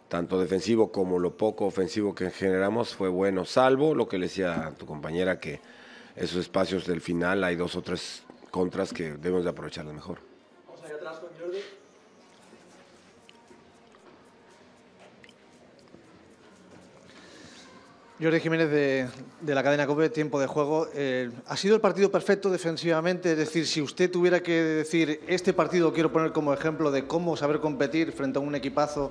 tanto 0.09 0.41
defensivo 0.41 0.91
como 0.91 1.19
lo 1.19 1.37
poco 1.37 1.67
ofensivo 1.67 2.15
que 2.15 2.31
generamos, 2.31 2.95
fue 2.95 3.11
bueno, 3.11 3.45
salvo 3.45 3.95
lo 3.95 4.09
que 4.09 4.19
le 4.19 4.27
decía 4.27 4.69
a 4.69 4.71
tu 4.73 4.87
compañera, 4.87 5.39
que 5.39 5.61
esos 6.17 6.39
espacios 6.39 6.87
del 6.87 7.01
final 7.01 7.43
hay 7.45 7.57
dos 7.57 7.77
o 7.77 7.83
tres 7.83 8.23
contras 8.51 8.93
que 8.93 9.13
debemos 9.13 9.45
de 9.45 9.51
aprovechar 9.51 9.85
mejor. 9.87 10.19
Vamos 10.67 10.85
atrás 10.85 11.19
con 11.19 11.31
Jordi. 11.39 11.59
Jordi 18.21 18.39
Jiménez 18.41 18.71
de, 18.71 19.55
la 19.55 19.65
cadena 19.65 19.85
COPE, 19.87 20.11
tiempo 20.11 20.39
de 20.39 20.47
juego. 20.47 20.87
Eh, 20.95 21.31
¿Ha 21.47 21.57
sido 21.57 21.75
el 21.75 21.81
partido 21.81 22.13
perfecto 22.13 22.51
defensivamente? 22.51 23.33
Es 23.33 23.39
decir, 23.39 23.67
si 23.67 23.83
usted 23.83 24.11
tuviera 24.11 24.41
que 24.41 24.53
decir, 24.53 25.21
este 25.27 25.53
partido 25.53 25.93
quiero 25.93 26.13
poner 26.13 26.31
como 26.31 26.55
ejemplo 26.55 26.93
de 26.93 27.07
cómo 27.09 27.37
saber 27.37 27.59
competir 27.59 28.13
frente 28.13 28.39
a 28.39 28.43
un 28.43 28.55
equipazo, 28.55 29.11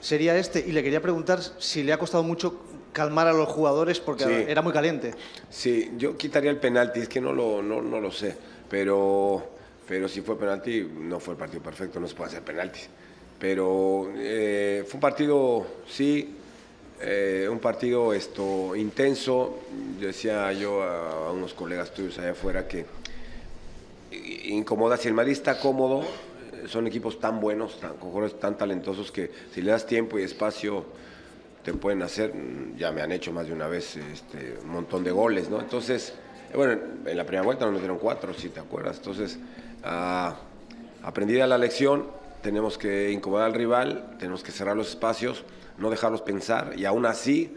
sería 0.00 0.36
este. 0.36 0.60
Y 0.60 0.70
le 0.70 0.84
quería 0.84 1.02
preguntar 1.02 1.40
si 1.58 1.82
le 1.82 1.92
ha 1.92 1.98
costado 1.98 2.22
mucho 2.22 2.60
calmar 2.96 3.26
a 3.26 3.34
los 3.34 3.46
jugadores 3.50 4.00
porque 4.00 4.46
era 4.48 4.62
muy 4.62 4.72
caliente. 4.72 5.12
Sí, 5.50 5.92
yo 5.98 6.16
quitaría 6.16 6.50
el 6.50 6.56
penalti, 6.56 7.00
es 7.00 7.10
que 7.10 7.20
no 7.20 7.30
lo, 7.30 7.60
no, 7.60 7.82
no 7.82 8.00
lo 8.00 8.10
sé, 8.10 8.34
pero, 8.70 9.50
pero 9.86 10.08
si 10.08 10.22
fue 10.22 10.38
penalti, 10.38 10.90
no 10.98 11.20
fue 11.20 11.34
el 11.34 11.38
partido 11.38 11.62
perfecto, 11.62 12.00
no 12.00 12.08
se 12.08 12.14
puede 12.14 12.30
hacer 12.30 12.42
penalti. 12.42 12.80
Pero 13.38 14.10
eh, 14.16 14.82
fue 14.86 14.94
un 14.94 15.00
partido, 15.02 15.66
sí, 15.86 16.36
eh, 17.02 17.46
un 17.50 17.58
partido 17.58 18.14
esto 18.14 18.74
intenso. 18.74 19.58
Decía 20.00 20.50
yo 20.54 20.82
a, 20.82 21.32
unos 21.32 21.52
colegas 21.52 21.92
tuyos 21.92 22.18
allá 22.18 22.30
afuera 22.30 22.66
que 22.66 22.86
incomoda. 24.46 24.96
Si 24.96 25.06
el 25.06 25.12
Madrid 25.12 25.32
está 25.32 25.60
cómodo, 25.60 26.00
eh, 26.00 26.66
son 26.66 26.86
equipos 26.86 27.20
tan 27.20 27.40
buenos, 27.40 27.78
tan, 27.78 27.98
con 27.98 28.10
jugadores 28.10 28.40
tan 28.40 28.56
talentosos 28.56 29.12
que 29.12 29.30
si 29.52 29.60
le 29.60 29.72
das 29.72 29.84
tiempo 29.84 30.18
y 30.18 30.22
espacio 30.22 30.86
te 31.66 31.74
pueden 31.74 32.02
hacer. 32.02 32.32
Ya 32.78 32.92
me 32.92 33.02
han 33.02 33.12
hecho 33.12 33.32
más 33.32 33.46
de 33.48 33.52
una 33.52 33.66
vez 33.66 33.96
este, 33.96 34.56
un 34.62 34.70
montón 34.70 35.02
de 35.02 35.10
goles, 35.10 35.50
¿no? 35.50 35.60
Entonces, 35.60 36.14
bueno, 36.54 36.80
en 37.04 37.16
la 37.16 37.24
primera 37.24 37.42
vuelta 37.42 37.68
nos 37.68 37.80
dieron 37.80 37.98
cuatro, 37.98 38.32
si 38.32 38.50
te 38.50 38.60
acuerdas. 38.60 38.98
Entonces, 38.98 39.38
uh, 39.84 40.32
aprendida 41.04 41.46
la 41.46 41.58
lección, 41.58 42.06
tenemos 42.40 42.78
que 42.78 43.10
incomodar 43.10 43.46
al 43.46 43.54
rival, 43.54 44.16
tenemos 44.18 44.44
que 44.44 44.52
cerrar 44.52 44.76
los 44.76 44.90
espacios 44.90 45.44
no 45.78 45.90
dejarlos 45.90 46.22
pensar 46.22 46.72
y 46.76 46.84
aún 46.84 47.06
así 47.06 47.54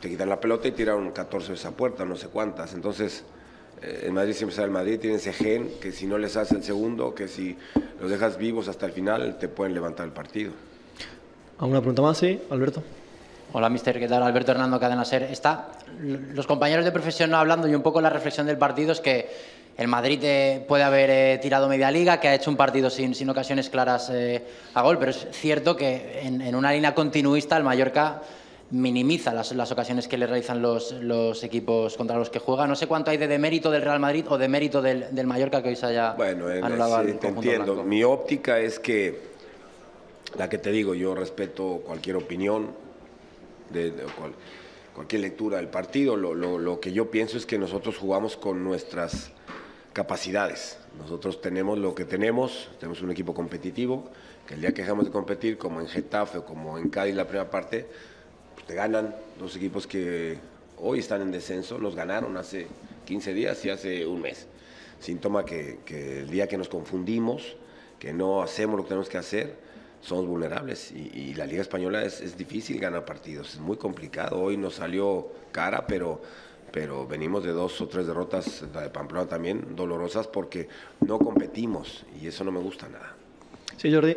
te 0.00 0.08
quitan 0.08 0.28
la 0.28 0.40
pelota 0.40 0.68
y 0.68 0.72
tiran 0.72 1.10
14 1.10 1.48
de 1.48 1.54
esa 1.54 1.70
puerta, 1.70 2.04
no 2.04 2.16
sé 2.16 2.28
cuántas. 2.28 2.74
Entonces, 2.74 3.24
eh, 3.82 4.02
el 4.04 4.12
Madrid 4.12 4.34
siempre 4.34 4.54
sabe 4.54 4.66
el 4.66 4.72
Madrid, 4.72 4.98
tiene 5.00 5.16
ese 5.16 5.32
gen 5.32 5.70
que 5.80 5.92
si 5.92 6.06
no 6.06 6.18
les 6.18 6.36
hace 6.36 6.56
el 6.56 6.62
segundo, 6.62 7.14
que 7.14 7.28
si 7.28 7.56
los 8.00 8.10
dejas 8.10 8.36
vivos 8.36 8.68
hasta 8.68 8.86
el 8.86 8.92
final, 8.92 9.38
te 9.38 9.48
pueden 9.48 9.74
levantar 9.74 10.06
el 10.06 10.12
partido. 10.12 10.52
¿Alguna 11.58 11.80
pregunta 11.80 12.02
más? 12.02 12.18
Sí, 12.18 12.40
Alberto. 12.50 12.82
Hola, 13.52 13.68
mister. 13.68 13.98
¿Qué 13.98 14.08
tal? 14.08 14.22
Alberto 14.22 14.52
Hernando 14.52 14.80
Cadena 14.80 15.04
Ser. 15.04 15.24
Está 15.24 15.68
los 16.00 16.46
compañeros 16.46 16.84
de 16.84 16.92
profesión 16.92 17.34
hablando 17.34 17.68
y 17.68 17.74
un 17.74 17.82
poco 17.82 18.00
la 18.00 18.10
reflexión 18.10 18.46
del 18.46 18.58
partido 18.58 18.92
es 18.92 19.00
que 19.00 19.28
el 19.76 19.88
Madrid 19.88 20.20
eh, 20.22 20.64
puede 20.66 20.84
haber 20.84 21.10
eh, 21.10 21.38
tirado 21.42 21.68
media 21.68 21.90
liga, 21.90 22.20
que 22.20 22.28
ha 22.28 22.34
hecho 22.34 22.50
un 22.50 22.56
partido 22.56 22.90
sin, 22.90 23.14
sin 23.14 23.28
ocasiones 23.28 23.70
claras 23.70 24.08
eh, 24.10 24.42
a 24.74 24.82
gol, 24.82 24.98
pero 24.98 25.10
es 25.10 25.26
cierto 25.32 25.76
que 25.76 26.20
en, 26.22 26.54
una 26.54 26.72
línea 26.72 26.94
continuista 26.94 27.56
el 27.56 27.64
Mallorca 27.64 28.22
minimiza 28.70 29.34
las, 29.34 29.52
las 29.52 29.70
ocasiones 29.72 30.06
que 30.06 30.16
le 30.16 30.26
realizan 30.26 30.62
los, 30.62 30.92
los, 30.92 31.42
equipos 31.42 31.96
contra 31.96 32.16
los 32.16 32.30
que 32.30 32.38
juega. 32.38 32.66
No 32.66 32.76
sé 32.76 32.86
cuánto 32.86 33.10
hay 33.10 33.16
de 33.16 33.26
demérito 33.26 33.70
del 33.70 33.82
Real 33.82 34.00
Madrid 34.00 34.24
o 34.28 34.38
de 34.38 34.48
mérito 34.48 34.80
del, 34.80 35.14
del 35.14 35.26
Mallorca 35.26 35.62
que 35.62 35.70
hoy 35.70 35.76
se 35.76 35.86
haya 35.86 36.12
bueno, 36.12 36.46
anulado 36.48 37.04
sí, 37.04 37.12
te 37.14 37.28
entiendo. 37.28 37.82
Mi 37.82 38.04
óptica 38.04 38.58
es 38.60 38.78
que, 38.78 39.20
la 40.38 40.48
que 40.48 40.58
te 40.58 40.70
digo, 40.70 40.94
yo 40.94 41.14
respeto 41.14 41.82
cualquier 41.84 42.16
opinión, 42.16 42.83
de, 43.74 43.92
cualquier 44.94 45.20
lectura 45.20 45.58
del 45.58 45.68
partido. 45.68 46.16
Lo, 46.16 46.34
lo, 46.34 46.58
lo 46.58 46.80
que 46.80 46.92
yo 46.92 47.10
pienso 47.10 47.36
es 47.36 47.44
que 47.44 47.58
nosotros 47.58 47.98
jugamos 47.98 48.36
con 48.36 48.64
nuestras 48.64 49.32
capacidades. 49.92 50.78
Nosotros 50.98 51.40
tenemos 51.40 51.78
lo 51.78 51.94
que 51.94 52.04
tenemos, 52.04 52.70
tenemos 52.78 53.02
un 53.02 53.10
equipo 53.10 53.34
competitivo, 53.34 54.10
que 54.46 54.54
el 54.54 54.60
día 54.60 54.74
que 54.74 54.82
dejamos 54.82 55.06
de 55.06 55.10
competir, 55.10 55.58
como 55.58 55.80
en 55.80 55.88
Getafe 55.88 56.38
o 56.38 56.44
como 56.44 56.78
en 56.78 56.88
Cádiz 56.88 57.14
la 57.14 57.26
primera 57.26 57.50
parte, 57.50 57.86
pues 58.54 58.66
te 58.66 58.74
ganan 58.74 59.14
dos 59.38 59.56
equipos 59.56 59.86
que 59.86 60.38
hoy 60.78 60.98
están 60.98 61.22
en 61.22 61.30
descenso, 61.30 61.78
nos 61.78 61.94
ganaron 61.94 62.36
hace 62.36 62.66
15 63.06 63.34
días 63.34 63.64
y 63.64 63.70
hace 63.70 64.06
un 64.06 64.20
mes. 64.20 64.46
Síntoma 65.00 65.44
que, 65.44 65.78
el 65.88 66.30
día 66.30 66.46
que 66.46 66.56
nos 66.56 66.68
confundimos, 66.68 67.56
que 67.98 68.12
no 68.12 68.42
hacemos 68.42 68.76
lo 68.76 68.82
que 68.82 68.88
tenemos 68.88 69.08
que 69.08 69.18
hacer, 69.18 69.56
somos 70.04 70.26
vulnerables 70.26 70.92
y, 70.92 71.34
la 71.34 71.46
Liga 71.46 71.62
Española 71.62 72.04
es, 72.04 72.20
es 72.20 72.36
difícil 72.36 72.78
ganar 72.78 73.04
partidos, 73.04 73.54
es 73.54 73.60
muy 73.60 73.76
complicado. 73.76 74.40
Hoy 74.40 74.56
nos 74.56 74.74
salió 74.74 75.28
cara, 75.50 75.86
pero 75.86 76.20
pero 76.74 77.06
venimos 77.06 77.44
de 77.44 77.52
dos 77.52 77.80
o 77.80 77.86
tres 77.86 78.04
derrotas, 78.04 78.64
la 78.74 78.80
de 78.82 78.90
Pamplona 78.90 79.28
también, 79.28 79.76
dolorosas 79.76 80.26
porque 80.26 80.68
no 81.06 81.20
competimos 81.20 82.04
y 82.20 82.26
eso 82.26 82.42
no 82.42 82.50
me 82.50 82.58
gusta 82.58 82.88
nada. 82.88 83.14
Sí, 83.76 83.94
Jordi. 83.94 84.16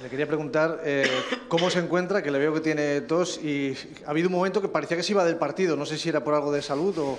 Le 0.00 0.08
quería 0.08 0.28
preguntar 0.28 0.80
eh, 0.84 1.10
cómo 1.48 1.70
se 1.70 1.80
encuentra, 1.80 2.22
que 2.22 2.30
le 2.30 2.38
veo 2.38 2.54
que 2.54 2.60
tiene 2.60 3.00
tos 3.00 3.36
y 3.42 3.76
ha 4.06 4.10
habido 4.10 4.28
un 4.28 4.34
momento 4.34 4.62
que 4.62 4.68
parecía 4.68 4.96
que 4.96 5.02
se 5.02 5.10
iba 5.10 5.24
del 5.24 5.36
partido, 5.36 5.76
no 5.76 5.84
sé 5.84 5.98
si 5.98 6.08
era 6.08 6.22
por 6.22 6.34
algo 6.34 6.52
de 6.52 6.62
salud 6.62 6.96
o... 6.98 7.18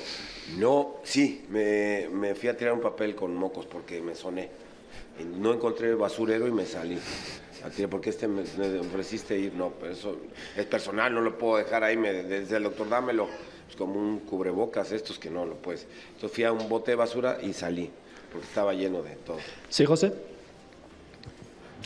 No, 0.57 0.95
sí, 1.03 1.45
me, 1.49 2.07
me 2.13 2.33
fui 2.33 2.47
a 2.47 2.55
tirar 2.55 2.73
un 2.73 2.81
papel 2.81 3.15
con 3.15 3.35
mocos 3.35 3.65
porque 3.65 4.01
me 4.01 4.15
soné. 4.15 4.49
No 5.39 5.53
encontré 5.53 5.89
el 5.89 5.97
basurero 5.97 6.47
y 6.47 6.51
me 6.51 6.65
salí. 6.65 6.97
Porque 7.89 8.09
este 8.09 8.27
me, 8.27 8.43
me 8.57 8.79
ofreciste 8.79 9.37
ir, 9.37 9.53
no, 9.53 9.73
eso 9.89 10.17
es 10.55 10.65
personal, 10.65 11.13
no 11.13 11.21
lo 11.21 11.37
puedo 11.37 11.57
dejar 11.57 11.83
ahí, 11.83 11.95
me, 11.95 12.11
desde 12.11 12.57
el 12.57 12.63
doctor 12.63 12.89
dámelo 12.89 13.27
Es 13.69 13.75
como 13.75 13.99
un 13.99 14.19
cubrebocas 14.19 14.91
estos 14.91 15.17
que 15.17 15.29
no 15.29 15.45
lo 15.45 15.55
puedes. 15.55 15.87
Entonces 16.13 16.31
fui 16.31 16.43
a 16.43 16.51
un 16.51 16.67
bote 16.67 16.91
de 16.91 16.95
basura 16.95 17.37
y 17.41 17.53
salí, 17.53 17.89
porque 18.31 18.47
estaba 18.47 18.73
lleno 18.73 19.01
de 19.01 19.15
todo. 19.15 19.37
Sí, 19.69 19.85
José. 19.85 20.13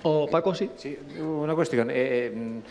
¿O 0.03 0.27
Paco, 0.27 0.53
sí? 0.55 0.69
Sí, 0.77 0.97
una 1.19 1.55
cuestión. 1.55 1.89
Eh, 1.89 1.95
eh, 1.95 2.61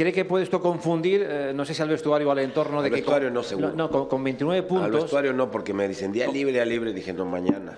¿Cree 0.00 0.14
que 0.14 0.24
puede 0.24 0.44
esto 0.44 0.62
confundir, 0.62 1.26
eh, 1.28 1.52
no 1.54 1.66
sé 1.66 1.74
si 1.74 1.82
al 1.82 1.90
vestuario 1.90 2.26
o 2.26 2.30
al 2.30 2.38
entorno 2.38 2.78
Al 2.78 2.84
de 2.84 2.88
que... 2.88 2.96
vestuario 2.96 3.28
con, 3.28 3.34
no, 3.34 3.42
seguro. 3.42 3.72
No, 3.72 3.90
con, 3.90 4.08
con 4.08 4.24
29 4.24 4.60
Al 4.60 4.64
puntos... 4.66 5.02
vestuario 5.02 5.34
no, 5.34 5.50
porque 5.50 5.74
me 5.74 5.86
dicen 5.86 6.10
día 6.10 6.26
libre, 6.26 6.54
día 6.54 6.64
libre, 6.64 6.94
dije 6.94 7.12
no, 7.12 7.26
mañana. 7.26 7.76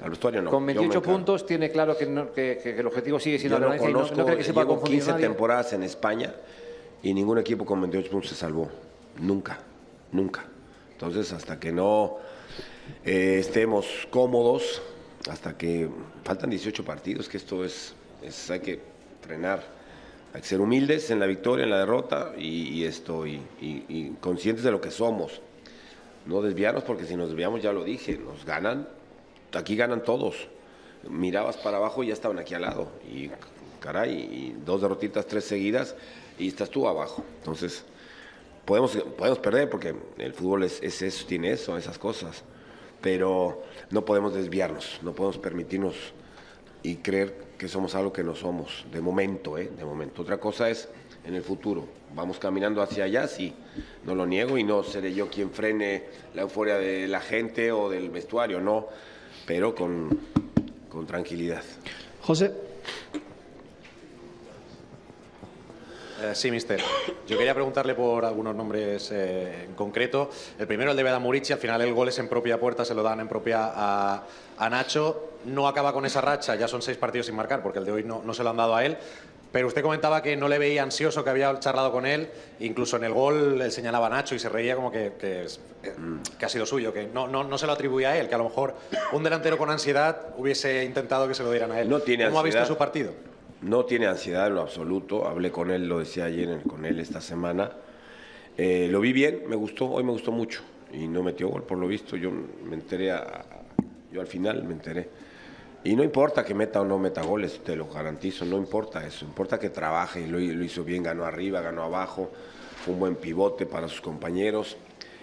Al 0.00 0.10
vestuario 0.10 0.40
no. 0.40 0.50
Con 0.50 0.60
yo 0.60 0.66
me 0.66 0.72
28 0.74 0.98
encargo. 1.00 1.16
puntos 1.16 1.44
tiene 1.46 1.72
claro 1.72 1.98
que, 1.98 2.06
no- 2.06 2.32
que- 2.32 2.60
que 2.62 2.78
el 2.78 2.86
objetivo 2.86 3.18
sigue 3.18 3.40
siendo 3.40 3.58
no 3.58 3.70
la 3.70 3.74
y 3.74 3.78
no, 3.80 3.84
conozco, 3.86 4.14
no 4.18 4.24
cree 4.24 4.38
que 4.38 4.44
se 4.44 4.52
pueda 4.54 4.68
confundir 4.68 4.98
15 5.00 5.10
nadie. 5.14 5.26
temporadas 5.26 5.72
en 5.72 5.82
España 5.82 6.32
y 7.02 7.12
ningún 7.12 7.38
equipo 7.38 7.64
con 7.64 7.80
28 7.80 8.08
puntos 8.08 8.30
se 8.30 8.36
salvó. 8.36 8.68
Nunca, 9.20 9.58
nunca. 10.12 10.44
Entonces, 10.92 11.32
hasta 11.32 11.58
que 11.58 11.72
no 11.72 12.18
eh, 13.04 13.38
estemos 13.40 14.06
cómodos, 14.10 14.80
hasta 15.28 15.58
que 15.58 15.88
faltan 16.22 16.50
18 16.50 16.84
partidos, 16.84 17.28
que 17.28 17.36
esto 17.36 17.64
es, 17.64 17.94
es- 18.22 18.48
hay 18.48 18.60
que 18.60 18.80
frenar. 19.22 19.73
Hay 20.34 20.40
que 20.40 20.48
ser 20.48 20.60
humildes 20.60 21.12
en 21.12 21.20
la 21.20 21.26
victoria, 21.26 21.62
en 21.62 21.70
la 21.70 21.78
derrota 21.78 22.32
y, 22.36 22.84
y 22.84 24.16
conscientes 24.20 24.64
de 24.64 24.72
lo 24.72 24.80
que 24.80 24.90
somos. 24.90 25.40
No 26.26 26.42
desviarnos, 26.42 26.82
porque 26.82 27.04
si 27.04 27.14
nos 27.16 27.28
desviamos, 27.28 27.62
ya 27.62 27.72
lo 27.72 27.84
dije, 27.84 28.18
nos 28.18 28.44
ganan, 28.44 28.88
aquí 29.52 29.76
ganan 29.76 30.02
todos. 30.02 30.48
Mirabas 31.08 31.56
para 31.58 31.76
abajo 31.76 32.02
y 32.02 32.08
ya 32.08 32.14
estaban 32.14 32.40
aquí 32.40 32.52
al 32.52 32.62
lado. 32.62 32.88
Y 33.08 33.30
caray, 33.78 34.56
dos 34.66 34.82
derrotitas, 34.82 35.24
tres 35.26 35.44
seguidas, 35.44 35.94
y 36.36 36.48
estás 36.48 36.68
tú 36.68 36.88
abajo. 36.88 37.22
Entonces, 37.38 37.84
podemos, 38.64 38.96
podemos 39.16 39.38
perder, 39.38 39.70
porque 39.70 39.94
el 40.18 40.32
fútbol 40.32 40.64
es 40.64 40.82
eso, 40.82 41.26
tiene 41.26 41.52
eso, 41.52 41.78
esas 41.78 41.96
cosas. 41.96 42.42
Pero 43.00 43.62
no 43.90 44.04
podemos 44.04 44.34
desviarnos, 44.34 44.98
no 45.02 45.12
podemos 45.12 45.38
permitirnos 45.38 45.94
y 46.82 46.96
creer 46.96 47.53
que 47.64 47.68
somos 47.70 47.94
algo 47.94 48.12
que 48.12 48.22
no 48.22 48.34
somos, 48.34 48.84
de 48.92 49.00
momento, 49.00 49.56
¿eh? 49.56 49.70
De 49.74 49.86
momento. 49.86 50.20
Otra 50.20 50.36
cosa 50.36 50.68
es 50.68 50.86
en 51.24 51.34
el 51.34 51.40
futuro. 51.40 51.86
Vamos 52.14 52.38
caminando 52.38 52.82
hacia 52.82 53.04
allá, 53.04 53.26
sí, 53.26 53.54
no 54.04 54.14
lo 54.14 54.26
niego 54.26 54.58
y 54.58 54.64
no 54.64 54.84
seré 54.84 55.14
yo 55.14 55.30
quien 55.30 55.50
frene 55.50 56.04
la 56.34 56.42
euforia 56.42 56.76
de 56.76 57.08
la 57.08 57.20
gente 57.20 57.72
o 57.72 57.88
del 57.88 58.10
vestuario, 58.10 58.60
no, 58.60 58.88
pero 59.46 59.74
con, 59.74 60.10
con 60.90 61.06
tranquilidad. 61.06 61.62
José. 62.20 62.73
Sí, 66.34 66.50
mister. 66.50 66.80
Yo 67.26 67.36
quería 67.36 67.54
preguntarle 67.54 67.94
por 67.94 68.24
algunos 68.24 68.54
nombres 68.54 69.10
eh, 69.12 69.64
en 69.64 69.74
concreto. 69.74 70.30
El 70.58 70.66
primero, 70.66 70.92
el 70.92 70.96
de 70.96 71.02
Beda 71.02 71.18
Murici. 71.18 71.52
Al 71.52 71.58
final, 71.58 71.80
el 71.82 71.92
gol 71.92 72.08
es 72.08 72.18
en 72.18 72.28
propia 72.28 72.58
puerta, 72.58 72.84
se 72.84 72.94
lo 72.94 73.02
dan 73.02 73.20
en 73.20 73.28
propia 73.28 73.72
a, 73.74 74.24
a 74.58 74.70
Nacho. 74.70 75.32
No 75.44 75.68
acaba 75.68 75.92
con 75.92 76.06
esa 76.06 76.20
racha, 76.20 76.54
ya 76.54 76.68
son 76.68 76.82
seis 76.82 76.96
partidos 76.96 77.26
sin 77.26 77.34
marcar, 77.34 77.62
porque 77.62 77.80
el 77.80 77.84
de 77.84 77.92
hoy 77.92 78.04
no, 78.04 78.22
no 78.24 78.32
se 78.32 78.42
lo 78.42 78.50
han 78.50 78.56
dado 78.56 78.74
a 78.74 78.84
él. 78.84 78.96
Pero 79.52 79.68
usted 79.68 79.82
comentaba 79.82 80.20
que 80.20 80.36
no 80.36 80.48
le 80.48 80.58
veía 80.58 80.82
ansioso, 80.82 81.22
que 81.22 81.30
había 81.30 81.60
charlado 81.60 81.92
con 81.92 82.06
él. 82.06 82.28
Incluso 82.58 82.96
en 82.96 83.04
el 83.04 83.12
gol 83.12 83.62
él 83.62 83.70
señalaba 83.70 84.08
a 84.08 84.10
Nacho 84.10 84.34
y 84.34 84.40
se 84.40 84.48
reía 84.48 84.74
como 84.74 84.90
que, 84.90 85.12
que, 85.18 85.46
eh, 85.84 85.94
ha 86.42 86.48
sido 86.48 86.66
suyo, 86.66 86.92
que 86.92 87.06
no, 87.06 87.28
no, 87.28 87.44
no 87.44 87.56
se 87.56 87.66
lo 87.66 87.72
atribuía 87.72 88.10
a 88.10 88.18
él, 88.18 88.28
que 88.28 88.34
a 88.34 88.38
lo 88.38 88.44
mejor 88.44 88.74
un 89.12 89.22
delantero 89.22 89.56
con 89.56 89.70
ansiedad 89.70 90.34
hubiese 90.36 90.84
intentado 90.84 91.28
que 91.28 91.34
se 91.34 91.44
lo 91.44 91.52
dieran 91.52 91.70
a 91.70 91.80
él. 91.80 91.88
No 91.88 92.00
tiene 92.00 92.26
¿Cómo 92.26 92.40
ha 92.40 92.42
visto 92.42 92.66
su 92.66 92.76
partido? 92.76 93.12
No 93.64 93.86
tiene 93.86 94.06
ansiedad 94.06 94.48
en 94.48 94.56
lo 94.56 94.60
absoluto. 94.60 95.26
Hablé 95.26 95.50
con 95.50 95.70
él, 95.70 95.88
lo 95.88 95.98
decía 95.98 96.26
ayer 96.26 96.60
con 96.68 96.84
él 96.84 97.00
esta 97.00 97.22
semana. 97.22 97.70
Eh, 98.58 98.88
lo 98.90 99.00
vi 99.00 99.14
bien, 99.14 99.44
me 99.48 99.56
gustó, 99.56 99.86
hoy 99.90 100.04
me 100.04 100.12
gustó 100.12 100.32
mucho. 100.32 100.60
Y 100.92 101.08
no 101.08 101.22
metió 101.22 101.48
gol, 101.48 101.62
por 101.62 101.78
lo 101.78 101.88
visto. 101.88 102.14
Yo 102.16 102.30
me 102.30 102.74
enteré, 102.74 103.10
a- 103.12 103.42
yo 104.12 104.20
al 104.20 104.26
final 104.26 104.64
me 104.64 104.74
enteré. 104.74 105.08
Y 105.82 105.96
no 105.96 106.04
importa 106.04 106.44
que 106.44 106.54
meta 106.54 106.82
o 106.82 106.84
no 106.84 106.98
meta 106.98 107.22
goles, 107.22 107.60
te 107.64 107.74
lo 107.74 107.86
garantizo, 107.88 108.44
no 108.44 108.58
importa 108.58 109.06
eso. 109.06 109.24
Importa 109.24 109.58
que 109.58 109.70
trabaje 109.70 110.20
y 110.20 110.26
lo, 110.26 110.38
hizo 110.38 110.84
bien, 110.84 111.02
ganó 111.02 111.24
arriba, 111.24 111.62
ganó 111.62 111.84
abajo. 111.84 112.30
Fue 112.84 112.92
un 112.92 113.00
buen 113.00 113.16
pivote 113.16 113.64
para 113.64 113.88
sus 113.88 114.02
compañeros. 114.02 114.76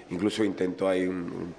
Incluso 0.09 0.43
intentó 0.43 0.89
ahí 0.89 1.05
un 1.05 1.53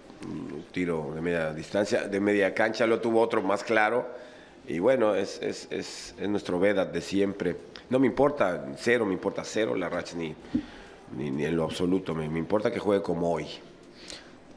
tiro 0.72 1.12
de 1.14 1.20
media 1.20 1.52
distancia, 1.54 2.08
de 2.08 2.20
media 2.20 2.52
cancha, 2.54 2.86
lo 2.88 3.00
tuvo 3.00 3.20
otro 3.20 3.40
más 3.40 3.62
claro. 3.62 4.31
Y 4.68 4.78
bueno, 4.78 5.14
es, 5.14 5.40
es, 5.42 5.66
es, 5.70 6.14
es 6.18 6.28
nuestro 6.28 6.58
Vedat 6.60 6.92
de 6.92 7.00
siempre. 7.00 7.56
No 7.90 7.98
me 7.98 8.06
importa 8.06 8.64
cero, 8.76 9.04
me 9.04 9.12
importa 9.12 9.42
cero 9.44 9.74
la 9.74 9.88
racha 9.88 10.16
ni, 10.16 10.34
ni, 11.16 11.30
ni 11.30 11.44
en 11.44 11.56
lo 11.56 11.64
absoluto. 11.64 12.14
Me, 12.14 12.28
me 12.28 12.38
importa 12.38 12.70
que 12.70 12.78
juegue 12.78 13.02
como 13.02 13.32
hoy. 13.32 13.46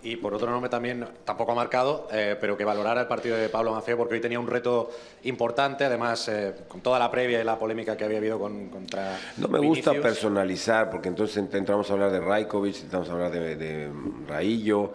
Y 0.03 0.17
por 0.17 0.35
otro 0.35 0.51
nombre 0.51 0.69
también, 0.69 1.03
tampoco 1.25 1.53
ha 1.53 1.55
marcado, 1.55 2.07
eh, 2.11 2.37
pero 2.39 2.55
que 2.55 2.63
valorara 2.63 3.01
el 3.01 3.07
partido 3.07 3.35
de 3.35 3.49
Pablo 3.49 3.71
Maceo, 3.73 3.97
porque 3.97 4.13
hoy 4.13 4.21
tenía 4.21 4.39
un 4.39 4.45
reto 4.45 4.91
importante, 5.23 5.83
además, 5.83 6.27
eh, 6.27 6.53
con 6.67 6.81
toda 6.81 6.99
la 6.99 7.09
previa 7.09 7.41
y 7.41 7.43
la 7.43 7.57
polémica 7.57 7.97
que 7.97 8.03
había 8.05 8.19
habido 8.19 8.37
con, 8.37 8.69
contra. 8.69 9.17
No 9.37 9.47
me 9.47 9.57
gusta 9.57 9.89
Vinicius. 9.89 9.97
personalizar, 10.13 10.91
porque 10.91 11.09
entonces 11.09 11.43
ent- 11.43 11.55
entramos 11.57 11.89
a 11.89 11.93
hablar 11.93 12.11
de 12.11 12.19
Rajkovic, 12.19 12.81
entramos 12.83 13.09
a 13.09 13.13
hablar 13.13 13.31
de, 13.31 13.55
de 13.55 13.89
Raillo. 14.27 14.93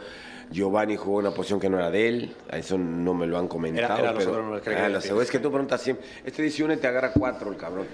Giovanni 0.51 0.97
jugó 0.97 1.19
una 1.19 1.31
posición 1.31 1.61
que 1.61 1.69
no 1.71 1.79
era 1.79 1.91
de 1.91 2.09
él, 2.09 2.35
a 2.51 2.59
eso 2.59 2.77
no 2.77 3.15
me 3.15 3.27
lo 3.27 3.39
han 3.39 3.47
comentado. 3.47 3.95
Era- 3.95 3.99
era 4.01 4.13
los 4.13 4.19
pero, 4.19 4.31
otros 4.31 4.45
nombres 4.45 4.63
que 4.65 4.71
Ah, 4.71 5.01
segunda- 5.01 5.23
es 5.25 5.31
que 5.31 5.39
tú 5.39 5.51
preguntas 5.51 5.81
siempre, 5.81 6.07
este 6.25 6.43
dice 6.43 6.65
uno 6.65 6.75
y 6.75 6.77
te 6.79 6.87
agarra 6.89 7.13
cuatro 7.13 7.51
el 7.51 7.57
cabrón. 7.57 7.87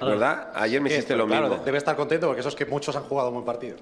¿Verdad? 0.00 0.48
Ayer 0.54 0.80
me 0.80 0.88
Sí, 0.90 0.96
hiciste 0.96 1.16
lo 1.16 1.26
claro, 1.26 1.48
mismo. 1.48 1.64
Debe 1.64 1.78
estar 1.78 1.94
contento 1.94 2.26
porque 2.26 2.40
esos 2.40 2.56
que 2.56 2.66
muchos 2.66 2.96
han 2.96 3.04
jugado 3.04 3.28
un 3.28 3.34
buen 3.34 3.46
partido. 3.46 3.76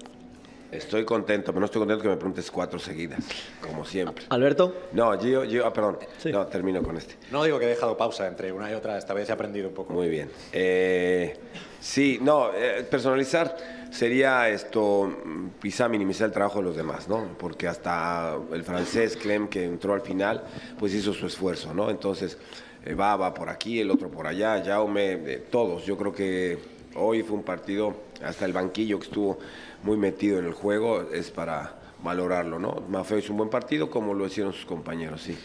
Estoy 0.71 1.03
contento, 1.03 1.47
pero 1.51 1.59
no 1.59 1.65
estoy 1.65 1.79
contento 1.79 2.01
que 2.01 2.07
me 2.07 2.15
preguntes 2.15 2.49
cuatro 2.49 2.79
seguidas, 2.79 3.19
como 3.59 3.83
siempre. 3.83 4.23
Alberto. 4.29 4.73
No, 4.93 5.19
yo, 5.21 5.43
yo 5.43 5.65
ah, 5.65 5.73
perdón. 5.73 5.97
No, 6.31 6.47
termino 6.47 6.81
con 6.81 6.95
este. 6.95 7.15
No 7.29 7.43
digo 7.43 7.59
que 7.59 7.65
he 7.65 7.69
dejado 7.69 7.97
pausa 7.97 8.25
entre 8.27 8.53
una 8.53 8.71
y 8.71 8.73
otra, 8.75 8.97
esta 8.97 9.13
vez 9.13 9.27
he 9.29 9.33
aprendido 9.33 9.67
un 9.67 9.73
poco. 9.73 9.91
Muy 9.91 10.07
bien. 10.07 10.29
Eh, 10.53 11.35
sí, 11.81 12.19
no, 12.21 12.51
eh, 12.55 12.87
personalizar 12.89 13.57
sería 13.91 14.49
esto, 14.49 15.05
mm, 15.23 15.47
quizá 15.61 15.87
minimizar 15.87 16.27
el 16.27 16.33
trabajo 16.33 16.59
de 16.59 16.65
los 16.65 16.75
demás, 16.75 17.07
¿no? 17.07 17.27
Porque 17.37 17.67
hasta 17.67 18.35
el 18.51 18.63
francés 18.63 19.15
Clem, 19.17 19.47
que 19.47 19.65
entró 19.65 19.93
al 19.93 20.01
final, 20.01 20.43
pues 20.79 20.93
hizo 20.93 21.13
su 21.13 21.27
esfuerzo, 21.27 21.73
¿no? 21.73 21.89
Entonces, 21.89 22.37
eh, 22.85 22.95
va, 22.95 23.15
va 23.15 23.33
por 23.33 23.49
aquí, 23.49 23.79
el 23.79 23.91
otro 23.91 24.09
por 24.09 24.25
allá, 24.25 24.63
Jaume, 24.65 25.11
eh, 25.13 25.45
todos. 25.51 25.85
Yo 25.85 25.97
creo 25.97 26.13
que 26.13 26.57
hoy 26.95 27.21
fue 27.21 27.37
un 27.37 27.43
partido, 27.43 27.95
hasta 28.23 28.45
el 28.45 28.53
banquillo 28.53 28.97
que 28.99 29.05
estuvo 29.05 29.37
muy 29.83 29.97
metido 29.97 30.39
en 30.39 30.45
el 30.45 30.53
juego, 30.53 31.01
es 31.13 31.29
para 31.29 31.75
valorarlo, 32.01 32.57
¿no? 32.59 32.83
Mafeo 32.89 33.19
hizo 33.19 33.31
un 33.33 33.37
buen 33.37 33.49
partido, 33.49 33.89
como 33.91 34.13
lo 34.13 34.25
hicieron 34.25 34.53
sus 34.53 34.65
compañeros, 34.65 35.21
sí. 35.21 35.37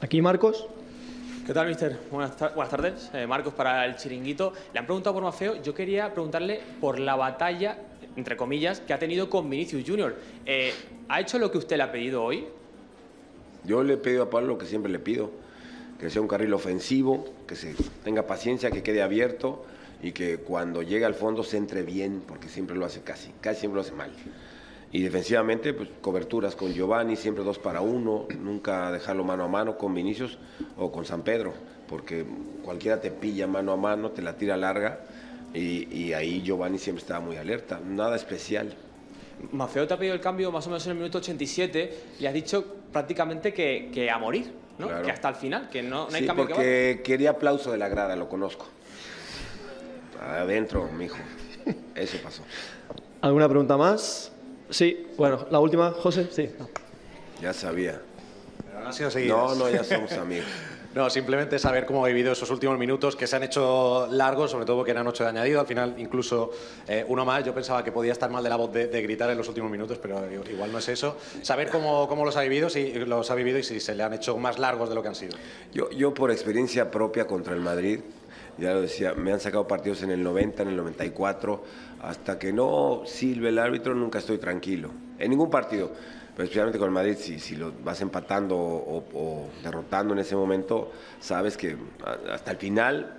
Aquí 0.00 0.20
Marcos. 0.22 0.66
¿Qué 1.46 1.54
tal, 1.54 1.66
mister? 1.68 1.98
Buenas, 2.10 2.36
tar- 2.36 2.54
buenas 2.54 2.70
tardes. 2.70 3.10
Eh, 3.12 3.26
Marcos 3.26 3.54
para 3.54 3.84
el 3.84 3.96
chiringuito. 3.96 4.52
Le 4.72 4.78
han 4.78 4.86
preguntado 4.86 5.14
por 5.14 5.24
Mafeo. 5.24 5.60
Yo 5.62 5.74
quería 5.74 6.12
preguntarle 6.12 6.60
por 6.80 6.98
la 7.00 7.16
batalla, 7.16 7.76
entre 8.20 8.36
comillas, 8.36 8.80
que 8.80 8.92
ha 8.92 8.98
tenido 8.98 9.28
con 9.28 9.50
Vinicius 9.50 9.82
Junior. 9.86 10.14
Eh, 10.46 10.72
¿Ha 11.08 11.20
hecho 11.20 11.38
lo 11.38 11.50
que 11.50 11.58
usted 11.58 11.76
le 11.76 11.82
ha 11.82 11.90
pedido 11.90 12.22
hoy? 12.22 12.46
Yo 13.64 13.82
le 13.82 13.94
he 13.94 13.96
pedido 13.96 14.24
a 14.24 14.30
Pablo 14.30 14.48
lo 14.48 14.58
que 14.58 14.66
siempre 14.66 14.92
le 14.92 14.98
pido, 14.98 15.30
que 15.98 16.10
sea 16.10 16.22
un 16.22 16.28
carril 16.28 16.52
ofensivo, 16.54 17.26
que 17.46 17.56
se 17.56 17.74
tenga 18.04 18.26
paciencia, 18.26 18.70
que 18.70 18.82
quede 18.82 19.02
abierto 19.02 19.64
y 20.02 20.12
que 20.12 20.38
cuando 20.38 20.82
llegue 20.82 21.04
al 21.04 21.14
fondo 21.14 21.42
se 21.42 21.56
entre 21.56 21.82
bien, 21.82 22.22
porque 22.26 22.48
siempre 22.48 22.76
lo 22.76 22.86
hace 22.86 23.00
casi, 23.00 23.32
casi 23.40 23.60
siempre 23.60 23.76
lo 23.76 23.80
hace 23.82 23.92
mal. 23.92 24.10
Y 24.92 25.02
defensivamente, 25.02 25.72
pues 25.72 25.88
coberturas 26.00 26.56
con 26.56 26.72
Giovanni, 26.72 27.16
siempre 27.16 27.44
dos 27.44 27.58
para 27.58 27.80
uno, 27.80 28.26
nunca 28.38 28.90
dejarlo 28.92 29.24
mano 29.24 29.44
a 29.44 29.48
mano 29.48 29.78
con 29.78 29.94
Vinicius 29.94 30.38
o 30.76 30.90
con 30.90 31.04
San 31.04 31.22
Pedro, 31.22 31.54
porque 31.88 32.24
cualquiera 32.62 33.00
te 33.00 33.10
pilla 33.10 33.46
mano 33.46 33.72
a 33.72 33.76
mano, 33.76 34.10
te 34.10 34.20
la 34.20 34.36
tira 34.36 34.56
larga 34.56 35.00
y, 35.54 35.88
y 35.94 36.12
ahí 36.12 36.42
Giovanni 36.42 36.78
siempre 36.78 37.02
estaba 37.02 37.20
muy 37.20 37.36
alerta, 37.36 37.80
nada 37.84 38.16
especial. 38.16 38.74
Mafeo 39.52 39.86
te 39.86 39.94
ha 39.94 39.98
pedido 39.98 40.14
el 40.14 40.20
cambio 40.20 40.52
más 40.52 40.66
o 40.66 40.70
menos 40.70 40.84
en 40.86 40.92
el 40.92 40.98
minuto 40.98 41.18
87 41.18 41.98
y 42.20 42.26
has 42.26 42.34
dicho 42.34 42.64
prácticamente 42.92 43.54
que, 43.54 43.90
que 43.92 44.10
a 44.10 44.18
morir, 44.18 44.52
¿no? 44.78 44.86
Claro. 44.88 45.02
Que 45.04 45.10
hasta 45.10 45.28
el 45.30 45.34
final, 45.34 45.68
que 45.70 45.82
no, 45.82 46.08
no 46.08 46.14
hay 46.14 46.20
Sí, 46.22 46.26
cambio 46.26 46.46
que 46.46 46.52
porque 46.54 47.00
quería 47.02 47.30
aplauso 47.30 47.72
de 47.72 47.78
la 47.78 47.88
grada, 47.88 48.16
lo 48.16 48.28
conozco. 48.28 48.66
Adentro, 50.20 50.88
mijo. 50.92 51.16
Eso 51.94 52.18
pasó. 52.22 52.42
¿Alguna 53.22 53.48
pregunta 53.48 53.76
más? 53.76 54.30
Sí, 54.68 55.06
bueno, 55.16 55.46
la 55.50 55.58
última, 55.58 55.90
José. 55.92 56.28
Sí. 56.30 56.50
Ya 57.40 57.52
sabía. 57.52 58.00
Pero 58.66 58.80
no 58.80 58.86
han 58.86 58.92
sido 58.92 59.10
seguidas. 59.10 59.36
No, 59.36 59.54
no, 59.54 59.70
ya 59.70 59.82
somos 59.82 60.12
amigos. 60.12 60.46
No, 60.92 61.08
simplemente 61.08 61.56
saber 61.60 61.86
cómo 61.86 62.04
ha 62.04 62.08
vivido 62.08 62.32
esos 62.32 62.50
últimos 62.50 62.76
minutos 62.76 63.14
que 63.14 63.28
se 63.28 63.36
han 63.36 63.44
hecho 63.44 64.08
largos, 64.10 64.50
sobre 64.50 64.64
todo 64.64 64.78
porque 64.78 64.90
eran 64.90 65.06
ocho 65.06 65.22
de 65.22 65.30
añadido. 65.30 65.60
Al 65.60 65.66
final, 65.66 65.94
incluso 65.98 66.50
eh, 66.88 67.04
uno 67.06 67.24
más. 67.24 67.44
Yo 67.44 67.54
pensaba 67.54 67.84
que 67.84 67.92
podía 67.92 68.10
estar 68.10 68.28
mal 68.28 68.42
de 68.42 68.50
la 68.50 68.56
voz 68.56 68.72
de, 68.72 68.88
gritar 69.00 69.30
en 69.30 69.38
los 69.38 69.46
últimos 69.46 69.70
minutos, 69.70 69.98
pero 69.98 70.20
igual 70.50 70.72
no 70.72 70.78
es 70.78 70.88
eso. 70.88 71.16
Saber 71.42 71.70
cómo, 71.70 72.08
cómo 72.08 72.24
los 72.24 72.36
ha 72.36 72.42
vivido, 72.42 72.68
si 72.68 72.92
los 72.92 73.30
ha 73.30 73.36
vivido 73.36 73.58
y 73.58 73.62
si 73.62 73.78
se 73.78 73.94
le 73.94 74.02
han 74.02 74.14
hecho 74.14 74.36
más 74.36 74.58
largos 74.58 74.88
de 74.88 74.96
lo 74.96 75.02
que 75.02 75.08
han 75.08 75.14
sido. 75.14 75.36
Yo, 75.72 75.90
yo 75.90 76.12
por 76.12 76.32
experiencia 76.32 76.90
propia 76.90 77.28
contra 77.28 77.54
el 77.54 77.60
Madrid, 77.60 78.00
ya 78.58 78.74
lo 78.74 78.82
decía, 78.82 79.14
me 79.14 79.32
han 79.32 79.38
sacado 79.38 79.68
partidos 79.68 80.02
en 80.02 80.10
el 80.10 80.24
90, 80.24 80.64
en 80.64 80.68
el 80.70 80.76
94, 80.76 81.62
hasta 82.02 82.36
que 82.36 82.52
no 82.52 83.02
silbe 83.06 83.50
el 83.50 83.60
árbitro 83.60 83.94
nunca 83.94 84.18
estoy 84.18 84.38
tranquilo, 84.38 84.90
en 85.20 85.30
ningún 85.30 85.50
partido. 85.50 85.92
Pero 86.40 86.46
especialmente 86.46 86.78
con 86.78 86.86
el 86.88 86.94
Madrid, 86.94 87.16
si, 87.18 87.38
si 87.38 87.54
lo 87.54 87.70
vas 87.84 88.00
empatando 88.00 88.56
o, 88.56 89.50
derrotando 89.62 90.14
en 90.14 90.20
ese 90.20 90.34
momento, 90.34 90.90
sabes 91.20 91.54
que 91.54 91.76
hasta 92.32 92.52
el 92.52 92.56
final 92.56 93.14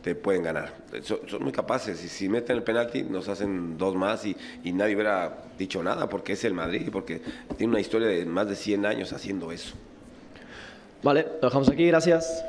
te 0.00 0.14
pueden 0.14 0.44
ganar. 0.44 0.72
Son, 1.02 1.18
muy 1.40 1.50
capaces 1.50 2.04
y 2.04 2.08
si 2.08 2.28
meten 2.28 2.58
el 2.58 2.62
penalti 2.62 3.02
nos 3.02 3.28
hacen 3.28 3.76
dos 3.76 3.96
más 3.96 4.24
y, 4.24 4.36
y, 4.62 4.70
nadie 4.70 4.94
hubiera 4.94 5.36
dicho 5.58 5.82
nada 5.82 6.08
porque 6.08 6.34
es 6.34 6.44
el 6.44 6.54
Madrid, 6.54 6.90
porque 6.92 7.20
tiene 7.56 7.72
una 7.72 7.80
historia 7.80 8.06
de 8.06 8.24
más 8.24 8.46
de 8.48 8.54
100 8.54 8.86
años 8.86 9.12
haciendo 9.12 9.50
eso. 9.50 9.74
Vale, 11.02 11.26
lo 11.42 11.48
dejamos 11.48 11.68
aquí, 11.68 11.88
gracias. 11.88 12.44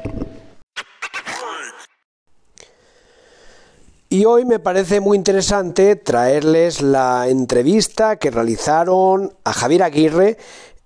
Y 4.16 4.24
hoy 4.24 4.46
me 4.46 4.60
parece 4.60 5.02
muy 5.02 5.18
interesante 5.18 5.98
traerles 5.98 6.82
la 6.82 7.28
entrevista 7.28 8.16
que 8.16 8.32
realizaron 8.32 9.34
a 9.44 9.52
Javier 9.52 9.84
Aguirre 9.84 10.38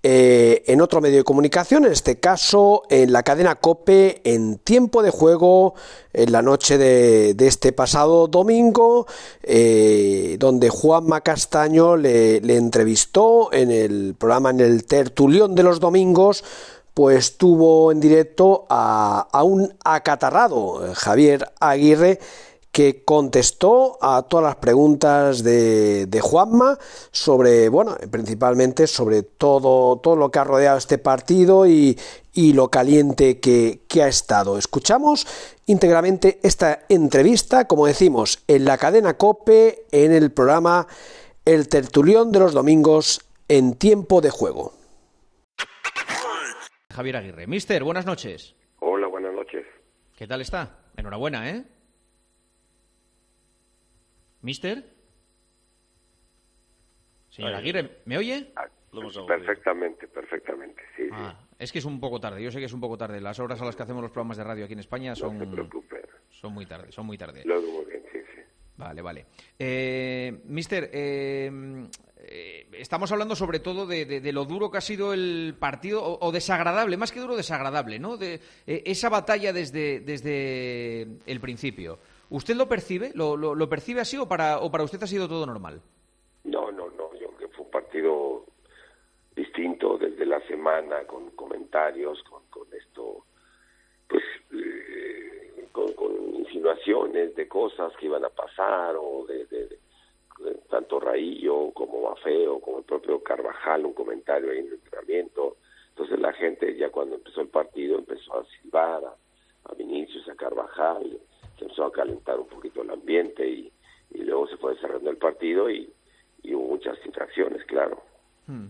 eh, 0.02 0.64
en 0.66 0.82
otro 0.82 1.00
medio 1.00 1.18
de 1.18 1.24
comunicación, 1.24 1.86
en 1.86 1.92
este 1.92 2.20
caso 2.20 2.82
en 2.90 3.14
la 3.14 3.22
cadena 3.22 3.54
Cope, 3.54 4.22
en 4.24 4.58
tiempo 4.58 5.04
de 5.04 5.12
juego, 5.12 5.76
en 6.12 6.32
la 6.32 6.42
noche 6.42 6.80
de, 6.80 7.36
este 7.40 7.72
pasado 7.72 8.28
domingo, 8.28 9.06
eh, 9.44 10.38
donde 10.40 10.70
Juanma 10.70 11.22
Castaño 11.22 11.98
le, 11.98 12.38
entrevistó 12.38 13.54
en 13.54 13.70
el 13.70 14.16
programa, 14.18 14.50
en 14.50 14.62
el 14.62 14.86
tertulión 14.86 15.54
de 15.54 15.62
los 15.62 15.80
domingos, 15.80 16.44
pues 16.96 17.38
tuvo 17.38 17.92
en 17.92 18.00
directo 18.00 18.66
a, 18.70 19.28
a 19.32 19.44
un 19.44 19.72
acatarrado, 19.86 20.82
Javier 20.96 21.46
Aguirre, 21.60 22.20
que 22.72 23.04
contestó 23.04 23.98
a 24.02 24.24
todas 24.24 24.46
las 24.46 24.56
preguntas 24.58 25.44
de, 25.44 26.20
Juanma 26.22 26.78
sobre, 27.12 27.70
bueno, 27.70 27.98
principalmente 28.12 28.88
sobre 28.88 29.24
todo, 29.24 29.98
todo 29.98 30.16
lo 30.16 30.30
que 30.30 30.40
ha 30.40 30.44
rodeado 30.44 30.78
este 30.78 30.98
partido 30.98 31.66
y, 31.66 31.98
lo 32.54 32.70
caliente 32.70 33.42
que, 33.42 33.82
ha 34.02 34.08
estado. 34.08 34.58
Escuchamos 34.58 35.28
íntegramente 35.66 36.40
esta 36.42 36.86
entrevista, 36.88 37.66
como 37.66 37.86
decimos, 37.86 38.44
en 38.48 38.64
la 38.64 38.78
cadena 38.78 39.16
Cope, 39.16 39.86
en 39.92 40.14
el 40.14 40.32
programa 40.32 40.88
El 41.44 41.68
Tertulión 41.68 42.32
de 42.32 42.40
los 42.40 42.54
Domingos 42.54 43.26
en 43.50 43.74
tiempo 43.74 44.22
de 44.22 44.30
juego. 44.30 44.72
Javier 46.94 47.18
Aguirre. 47.18 47.48
Mister, 47.48 47.84
buenas 47.84 48.06
noches. 48.06 48.56
Hola, 48.80 49.08
buenas 49.08 49.34
noches. 49.34 49.66
¿Qué 50.18 50.28
tal 50.28 50.42
está? 50.42 50.78
Enhorabuena, 50.96 51.50
¿eh? 51.50 51.66
¿Mister? 54.42 54.84
Señor 57.30 57.54
Aguirre, 57.54 58.02
¿me 58.06 58.18
oye? 58.18 58.52
Ah, 58.56 58.68
perfectamente, 59.28 60.08
perfectamente, 60.08 60.82
sí, 60.96 61.04
ah, 61.12 61.40
Es 61.60 61.72
que 61.72 61.80
es 61.80 61.86
un 61.86 62.00
poco 62.00 62.20
tarde, 62.20 62.42
yo 62.42 62.52
sé 62.52 62.60
que 62.60 62.66
es 62.66 62.74
un 62.74 62.82
poco 62.82 62.98
tarde. 62.98 63.22
Las 63.22 63.40
horas 63.40 63.62
a 63.62 63.66
las 63.66 63.76
que 63.76 63.84
hacemos 63.84 64.02
los 64.02 64.12
programas 64.12 64.38
de 64.38 64.44
radio 64.44 64.66
aquí 64.66 64.74
en 64.74 64.80
España 64.80 65.16
son, 65.16 65.38
son 66.30 66.54
muy 66.54 66.66
tarde, 66.66 66.92
son 66.92 67.06
muy 67.06 67.18
tarde. 67.18 67.44
Lo 67.46 67.62
muy 67.62 67.86
bien, 67.86 68.04
sí, 68.12 68.20
sí. 68.34 68.42
Vale, 68.78 69.02
vale. 69.02 69.26
Eh, 69.60 70.42
mister, 70.46 70.90
eh, 70.92 71.52
eh, 72.18 72.68
estamos 72.74 73.12
hablando 73.12 73.36
sobre 73.36 73.60
todo 73.60 73.86
de, 73.86 74.32
lo 74.32 74.46
duro 74.46 74.72
que 74.72 74.78
ha 74.80 74.82
sido 74.82 75.14
el 75.14 75.56
partido, 75.60 76.02
o, 76.04 76.32
desagradable, 76.32 76.98
más 76.98 77.12
que 77.12 77.20
duro, 77.20 77.36
desagradable, 77.36 78.00
¿no? 78.00 78.18
De 78.18 78.40
esa 78.66 79.10
batalla 79.10 79.54
desde, 79.54 80.00
desde 80.00 81.02
el 81.26 81.40
principio. 81.40 82.00
¿Usted 82.30 82.56
lo 82.56 82.68
percibe? 82.68 83.12
¿Lo, 83.16 83.36
lo, 83.36 83.70
percibe 83.70 84.02
así 84.02 84.18
o 84.18 84.28
para, 84.28 84.60
o 84.60 84.70
para 84.70 84.84
usted 84.84 85.02
ha 85.02 85.08
sido 85.08 85.28
todo 85.28 85.46
normal? 85.48 85.82
No, 86.44 86.72
no, 86.72 86.90
no. 86.92 87.14
Yo 87.20 87.36
que 87.38 87.48
fue 87.48 87.66
un 87.66 87.72
partido 87.72 88.46
distinto 89.36 89.98
desde 89.98 90.26
la 90.26 90.40
semana, 90.42 91.06
con 91.08 91.32
comentarios, 91.32 92.22
con, 92.24 92.44
con 92.52 92.68
esto, 92.74 93.26
pues, 94.08 94.24
eh, 94.54 95.68
con, 95.72 95.90
insinuaciones 96.36 97.36
de 97.36 97.48
cosas 97.48 97.94
que 97.98 98.06
iban 98.06 98.24
a 98.24 98.30
pasar 98.30 98.96
o 98.96 99.26
de, 99.26 99.80
tanto 100.70 101.00
Raillo 101.00 101.72
como 101.72 102.10
Mafeo, 102.10 102.60
como 102.60 102.80
el 102.80 102.84
propio 102.86 103.24
Carvajal, 103.24 103.86
un 103.86 103.94
comentario 103.94 104.52
ahí 104.52 104.60
en 104.60 104.68
el 104.68 104.74
entrenamiento. 104.74 105.58
Entonces 105.90 106.20
la 106.20 106.32
gente 106.34 106.78
ya 106.78 106.90
cuando 106.90 107.16
empezó 107.16 107.42
el 107.42 107.50
partido 107.50 107.98
empezó 107.98 108.40
a 108.40 108.46
silbar 108.46 109.04
a, 109.04 109.16
a 109.66 109.74
Vinicius, 109.74 110.30
a 110.30 110.36
Carvajal, 110.36 111.20
se 111.60 111.66
empezó 111.66 111.86
a 111.86 111.92
calentar 111.92 112.40
un 112.40 112.48
poquito 112.48 112.82
el 112.82 112.90
ambiente 112.90 113.48
y, 113.48 113.72
luego 114.12 114.48
se 114.48 114.58
fue 114.58 114.74
desarrollando 114.74 115.12
el 115.12 115.18
partido 115.18 115.70
y, 115.70 115.94
hubo 116.44 116.70
muchas 116.70 116.98
infracciones, 117.06 117.64
claro. 117.66 118.02
Hmm. 118.48 118.68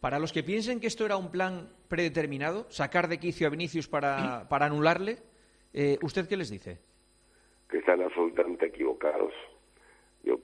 Para 0.00 0.18
los 0.18 0.32
que 0.32 0.42
piensen 0.42 0.80
que 0.80 0.88
esto 0.88 1.06
era 1.06 1.16
un 1.16 1.30
plan 1.30 1.70
predeterminado, 1.88 2.66
sacar 2.70 3.08
de 3.08 3.18
quicio 3.18 3.46
a 3.46 3.50
Vinicius 3.50 3.88
para, 3.88 4.46
para 4.50 4.66
anularle, 4.66 5.18
eh, 5.72 5.98
¿usted 6.02 6.28
qué 6.28 6.36
les 6.36 6.50
dice? 6.50 6.78
Que 7.70 7.78
están 7.78 8.02
absolutamente 8.02 8.66
equivocados. 8.66 9.32
Yo 10.22 10.38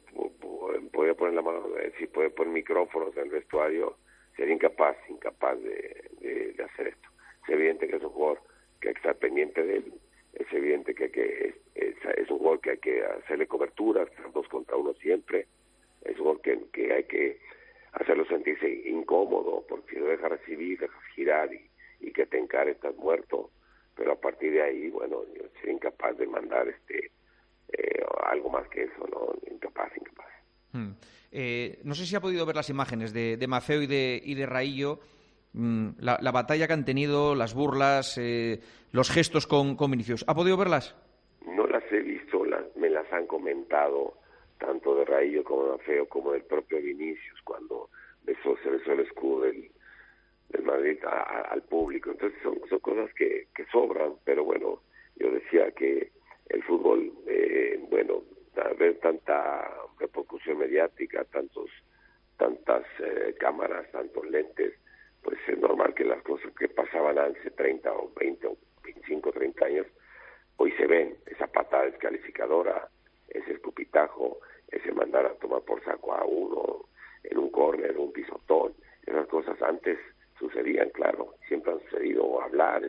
podría 0.93 1.15
poner 1.15 1.35
la 1.35 1.43
mano, 1.43 1.67
si 1.99 2.07
puede 2.07 2.31
poner 2.31 2.53
micrófonos 2.53 3.17
en 3.17 3.25
el 3.25 3.31
vestuario, 3.31 3.97
sería 4.37 4.55
incapaz, 4.55 4.97
incapaz 5.09 5.59
de, 5.61 6.11
de, 6.21 6.65
hacer 6.65 6.89
esto. 6.89 7.09
Es 7.45 7.51
evidente 7.51 7.89
que 7.89 7.97
es 7.97 8.03
un 8.03 8.11
jugador 8.11 8.43
que 8.81 8.89
hay 8.89 8.95
que 8.95 9.01
estar 9.01 9.17
pendiente 9.17 9.63
de 9.63 9.77
él, 9.79 9.95
es 10.35 10.53
evidente 10.53 10.95
que, 10.95 11.11
que 11.11 11.55
es, 11.75 12.31
un 12.31 12.39
gol 12.39 12.61
que 12.61 12.71
hay 12.71 12.79
que 12.79 13.03
hacerle 13.05 13.47
cobertura, 13.47 14.07
dos 14.33 14.49
contra 14.49 14.77
uno 14.77 14.95
siempre, 14.95 15.47
es 16.03 16.19
un 16.19 16.25
gol 16.25 16.41
que, 16.41 16.93
hay 16.93 17.05
que 17.05 17.39
hacerlo 17.93 18.25
sentirse 18.27 18.69
incómodo, 18.89 19.65
porque 19.69 19.99
lo 19.99 20.07
dejas 20.07 20.31
recibir, 20.31 20.79
dejas 20.79 21.05
girar 21.15 21.51
y, 21.53 21.69
que 22.13 22.27
te 22.27 22.39
encare, 22.39 22.73
estás 22.73 22.97
muerto, 22.97 23.51
pero 23.95 24.13
a 24.13 24.21
partir 24.21 24.53
de 24.53 24.63
ahí, 24.63 24.91
bueno, 24.91 25.23
yo 25.35 25.45
sería 25.61 25.75
incapaz 25.75 26.17
de 26.19 26.27
mandar 26.27 26.69
este 26.69 27.13
eh, 27.73 28.05
algo 28.25 28.51
más 28.51 28.69
que 28.69 28.83
eso, 28.83 29.07
¿no? 29.11 29.33
Incapaz, 29.51 29.93
incapaz. 29.97 30.27
Hmm. 30.73 30.91
Eh, 31.31 31.79
no 31.85 31.95
sé 31.95 32.07
si 32.07 32.17
ha 32.17 32.21
podido 32.21 32.45
ver 32.45 32.57
las 32.57 32.69
imágenes 32.69 33.13
de, 33.13 33.37
de 33.37 33.47
Mafeo 33.47 33.83
y 33.83 33.87
de, 33.87 34.21
y 34.25 34.35
de 34.35 34.47
Raillo 34.47 34.99
Mm, 35.53 35.91
la, 35.99 36.31
batalla 36.33 36.67
que 36.67 36.73
han 36.73 36.85
tenido, 36.85 37.35
las 37.35 37.55
burlas, 37.55 38.17
eh, 38.19 38.61
los 38.93 39.11
gestos 39.11 39.47
con, 39.47 39.77
con, 39.77 39.91
Vinicius. 39.91 40.25
¿Ha 40.29 40.35
podido 40.35 40.57
verlas? 40.57 40.95
No 41.47 41.67
las 41.67 41.83
he 41.91 42.01
visto, 42.01 42.45
me 42.77 42.89
las 42.89 43.13
han 43.13 43.27
comentado 43.27 44.15
tanto 44.59 44.95
de 44.97 45.05
Raillo 45.05 45.43
como 45.43 45.73
de 45.73 45.79
Feo 45.79 46.07
como 46.09 46.33
del 46.33 46.43
propio 46.43 46.79
Vinicius 46.79 47.41
cuando 47.43 47.89
besó, 48.25 48.57
se 48.63 48.71
besó 48.71 48.93
el 48.93 49.01
escudo 49.01 49.43
del, 49.43 49.71
Madrid 50.65 50.99
al 51.05 51.63
público. 51.63 52.11
Entonces 52.11 52.39
son, 52.43 52.61
son 52.69 52.79
cosas 52.81 53.13
que, 53.15 53.49
que, 53.55 53.65
sobran, 53.67 54.13
pero 54.25 54.45
bueno, 54.45 54.81
yo 55.17 55.31
decía 55.31 55.71
que 55.73 56.13
el 56.49 56.63
fútbol, 56.65 57.13
eh, 57.27 57.81
bueno, 57.91 58.23
al 58.63 58.77
ver 58.77 58.99
tanta 58.99 59.69
repercusión 59.99 60.59
mediática, 60.59 61.25
tantos 61.25 61.71
tantas 62.37 62.85
eh, 63.01 63.35
cámaras, 63.39 63.91
tantos 63.93 64.29
lentes, 64.29 64.73
pues 65.23 65.39
es 65.47 65.59
normal 65.59 65.95
que 65.95 66.05
las 66.05 66.23
cosas 66.23 66.53
que 66.59 66.69
pasaban 66.69 67.19
hace 67.19 67.51
30 67.51 67.93
o 67.93 68.11
20 68.15 68.47
o 68.47 68.57
25 68.83 69.29
o 69.29 69.33
30 69.33 69.65
años, 69.67 69.87
hoy 70.57 70.73
se 70.73 70.87
ven, 70.87 71.17
esa 71.27 71.47
patada 71.47 71.85
descalificadora, 71.85 72.89
ese 73.29 73.53
escupitajo, 73.53 74.39
ese 74.69 74.93
mandar 74.93 75.27
a 75.27 75.35
tomar 75.35 75.63
por 75.63 75.83
saco 75.85 76.15
a 76.15 76.25
uno 76.25 76.85
en 77.25 77.39
un 77.39 77.51
córner, 77.51 77.97
un 77.99 78.13
pisotón, 78.13 78.75
esas 79.07 79.27
cosas 79.27 79.61
antes 79.63 79.99
sucedían, 80.39 80.91
claro, 80.91 81.35
siempre 81.49 81.73
han 81.73 81.81
sucedido, 81.81 82.41
hablar, 82.41 82.83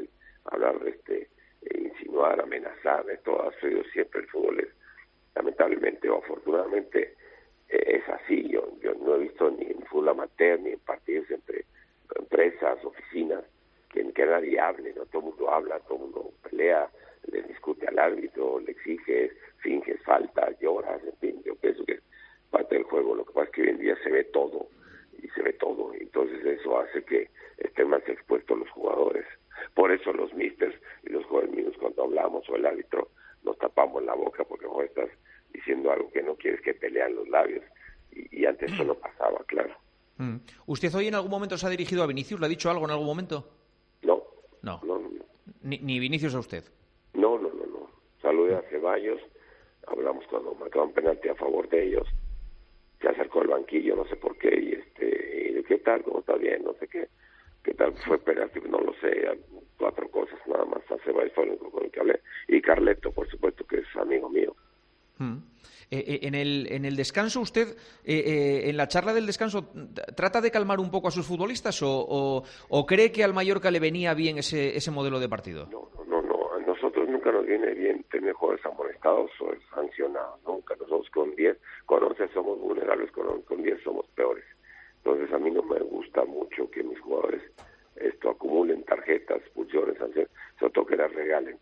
hablar, 0.45 0.75
este, 0.86 1.29
insinuar, 1.73 2.41
amenazar, 2.41 3.09
esto 3.09 3.41
ha 3.41 3.51
sucedido 3.53 3.84
siempre, 3.93 4.21
el 4.21 4.27
fútbol 4.27 4.59
es, 4.59 4.69
lamentablemente 5.36 6.09
o 6.09 6.17
afortunadamente, 6.19 7.15
eh, 7.69 7.84
es 7.88 8.09
así, 8.09 8.47
yo, 8.49 8.69
yo 8.82 8.93
no 8.95 9.15
he 9.15 9.19
visto 9.19 9.49
ni 9.51 9.65
en 9.65 9.82
fútbol 9.84 10.09
amateur, 10.09 10.59
ni 10.59 10.71
en 10.71 10.79
partidos 10.79 11.29
entre 11.32 11.65
empresas, 12.18 12.84
oficinas, 12.84 13.43
que, 13.89 14.12
que 14.14 14.26
nadie 14.26 14.59
hable, 14.59 14.93
¿no? 14.93 15.05
Todo 15.05 15.20
el 15.20 15.28
mundo 15.30 15.49
habla, 15.49 15.80
todo 15.82 15.95
el 15.95 16.01
mundo 16.01 16.32
pelea, 16.43 16.89
le 17.32 17.41
discute 17.43 17.88
al 17.88 17.99
árbitro, 17.99 18.59
le 18.59 18.72
exige, 18.72 19.32
finges 19.57 20.01
falta, 20.03 20.51
lloras, 20.59 21.01
en 21.03 21.16
fin, 21.18 21.43
yo 21.43 21.55
pienso 21.55 21.86
que 21.86 21.93
es 21.93 22.01
parte 22.49 22.76
del 22.76 22.84
juego. 22.86 23.16
Lo 23.16 23.26
que 23.26 23.34
pasa 23.34 23.45
es 23.45 23.51
que 23.51 23.62
hoy 23.62 23.70
en 23.70 23.80
día 23.80 23.95
se 24.03 24.12
ve 24.12 24.24
todo, 24.26 24.68
y 25.22 25.28
se 25.30 25.41
ve 25.41 25.53
todo, 25.53 25.93
entonces 25.93 26.43
eso 26.45 26.80
hace 26.80 27.03
que 27.03 27.30
estén 27.57 27.89
más 27.89 28.07
expuestos 28.07 28.57
los 28.57 28.70
jugadores. 28.72 29.26
Por 29.76 29.91
eso 29.91 30.12
los 30.14 30.34
misters 30.34 30.76
y 31.03 31.09
los 31.09 31.26
jugadores 31.26 31.78
cuando 31.78 32.03
hablamos 32.03 32.49
o 32.49 32.55
el 32.55 32.66
árbitro 32.66 33.09
nos 33.43 33.57
tapamos 33.57 34.03
la 34.03 34.14
boca 34.14 34.43
porque 34.43 34.66
vos 34.66 34.86
estás 34.86 35.09
diciendo 35.51 35.91
algo 35.91 36.12
que 36.12 36.24
no 36.24 36.36
quieres 36.36 36.62
que 36.62 36.74
pelean 36.74 37.16
los 37.16 37.28
labios. 37.30 37.64
Y, 38.12 38.41
y 38.41 38.45
antes 38.45 38.72
eso 38.72 38.84
no 38.84 38.95
pasaba, 38.95 39.43
claro. 39.45 39.76
Mm. 40.18 40.38
¿Usted 40.68 40.93
hoy 40.95 41.07
en 41.07 41.16
algún 41.16 41.32
momento 41.32 41.57
se 41.57 41.66
ha 41.66 41.70
dirigido 41.70 42.03
a 42.03 42.07
Vinicius? 42.07 42.39
¿Le 42.39 42.45
ha 42.45 42.49
dicho 42.49 42.70
algo 42.70 42.86
en 42.86 42.91
algún 42.91 43.07
momento? 43.07 43.47
No. 44.03 44.22
No. 44.62 44.82
Ni, 45.64 45.99
Vinicius 45.99 46.36
a 46.36 46.39
usted. 46.39 46.64
No, 47.14 47.38
no, 47.38 47.49
no, 47.49 47.66
no. 47.66 47.89
Saludé 48.22 48.55
a 48.55 48.62
Ceballos, 48.70 49.20
hablamos 49.88 50.26
cuando 50.28 50.55
marcaban 50.55 50.91
penalti 50.91 51.30
a 51.30 51.36
favor 51.36 51.68
de 51.70 51.88
ellos, 51.88 52.07
se 52.99 53.07
acercó 53.07 53.41
al 53.41 53.47
banquillo, 53.47 53.95
no 53.95 54.05
sé 54.05 54.16
por 54.16 54.38
qué, 54.38 54.59
y 54.59 54.72
este, 54.74 55.59
y 55.59 55.64
¿qué 55.64 55.78
tal? 55.80 56.03
¿Cómo 56.03 56.20
está 56.20 56.36
bien? 56.36 56.64
No 56.64 56.74
sé 56.74 56.88
qué, 56.88 57.07
qué 57.64 57.74
tal 57.74 57.93
fue 58.05 58.18
penalti, 58.20 58.59
no 58.62 58.80
lo 58.80 58.93
sé, 59.01 59.39
cuatro 59.78 60.09
cosas 60.09 60.39
nada 60.47 60.66
más, 60.66 60.82
a 60.91 60.97
Ceballos 61.03 61.34
fue 61.34 61.43
el 61.45 61.49
único 61.51 61.72
con 61.72 61.84
el 61.84 61.91
que 61.91 61.99
hablé, 61.99 62.22
y 62.47 62.62
Carleto, 62.62 63.12
por 63.12 63.30
supuesto, 63.30 63.66
que 63.66 63.80
es 63.80 63.95
amigo 63.95 64.30
mío. 64.30 64.55
Mm. 65.22 65.38
Eh, 65.93 66.03
eh, 66.07 66.19
en, 66.24 66.36
el, 66.36 66.67
en 66.72 66.86
el 66.86 66.95
descanso, 66.95 67.41
usted, 67.41 67.76
eh, 68.05 68.61
en 68.65 68.78
la 68.78 68.88
charla 68.88 69.13
del 69.13 69.26
descanso, 69.26 69.72
¿trata 70.15 70.39
de 70.39 70.49
calmar 70.49 70.80
un 70.80 70.89
poco 70.89 71.09
a 71.09 71.11
sus 71.11 71.28
futbolistas 71.28 71.84
o, 71.84 72.43
o, 72.69 72.86
cree 72.86 73.11
que 73.11 73.26
al 73.26 73.34
Mallorca 73.34 73.69
le 73.69 73.82
venía 73.82 74.13
bien 74.13 74.38
ese, 74.38 74.76
ese 74.78 74.89
modelo 74.89 75.19
de 75.19 75.28
partido? 75.28 75.67
No, 75.69 75.89
no, 76.07 76.22
no, 76.22 76.53
a 76.53 76.59
nosotros 76.65 77.09
nunca 77.09 77.32
nos 77.34 77.45
viene 77.45 77.74
bien 77.74 78.03
tener 78.09 78.34
jugadores 78.34 78.65
amonestados 78.65 79.32
o 79.41 79.51
sancionados, 79.76 80.39
nunca. 80.47 80.76
Nosotros 80.78 81.09
con 81.13 81.36
10, 81.36 81.57
con 81.86 82.03
11 82.03 82.30
somos 82.30 82.57
vulnerables, 82.59 83.11
con, 83.11 83.41
con 83.41 83.61
10 83.61 83.84
somos 83.84 84.05
peores. 84.15 84.45
Entonces 85.03 85.34
a 85.34 85.39
mí 85.39 85.51
no 85.51 85.61
me 85.61 85.80
gusta 85.80 86.24
mucho 86.24 86.72
que 86.72 86.84
mis 86.84 86.99
jugadores 87.01 87.41
esto 87.97 88.30
acumulen 88.30 88.84
tarjetas, 88.84 89.38
expulsiones, 89.41 89.97
sanciones, 89.97 90.32
sobre 90.57 90.74
todo 90.74 90.86
que 90.86 90.95
las 90.95 91.13
regalen. 91.13 91.57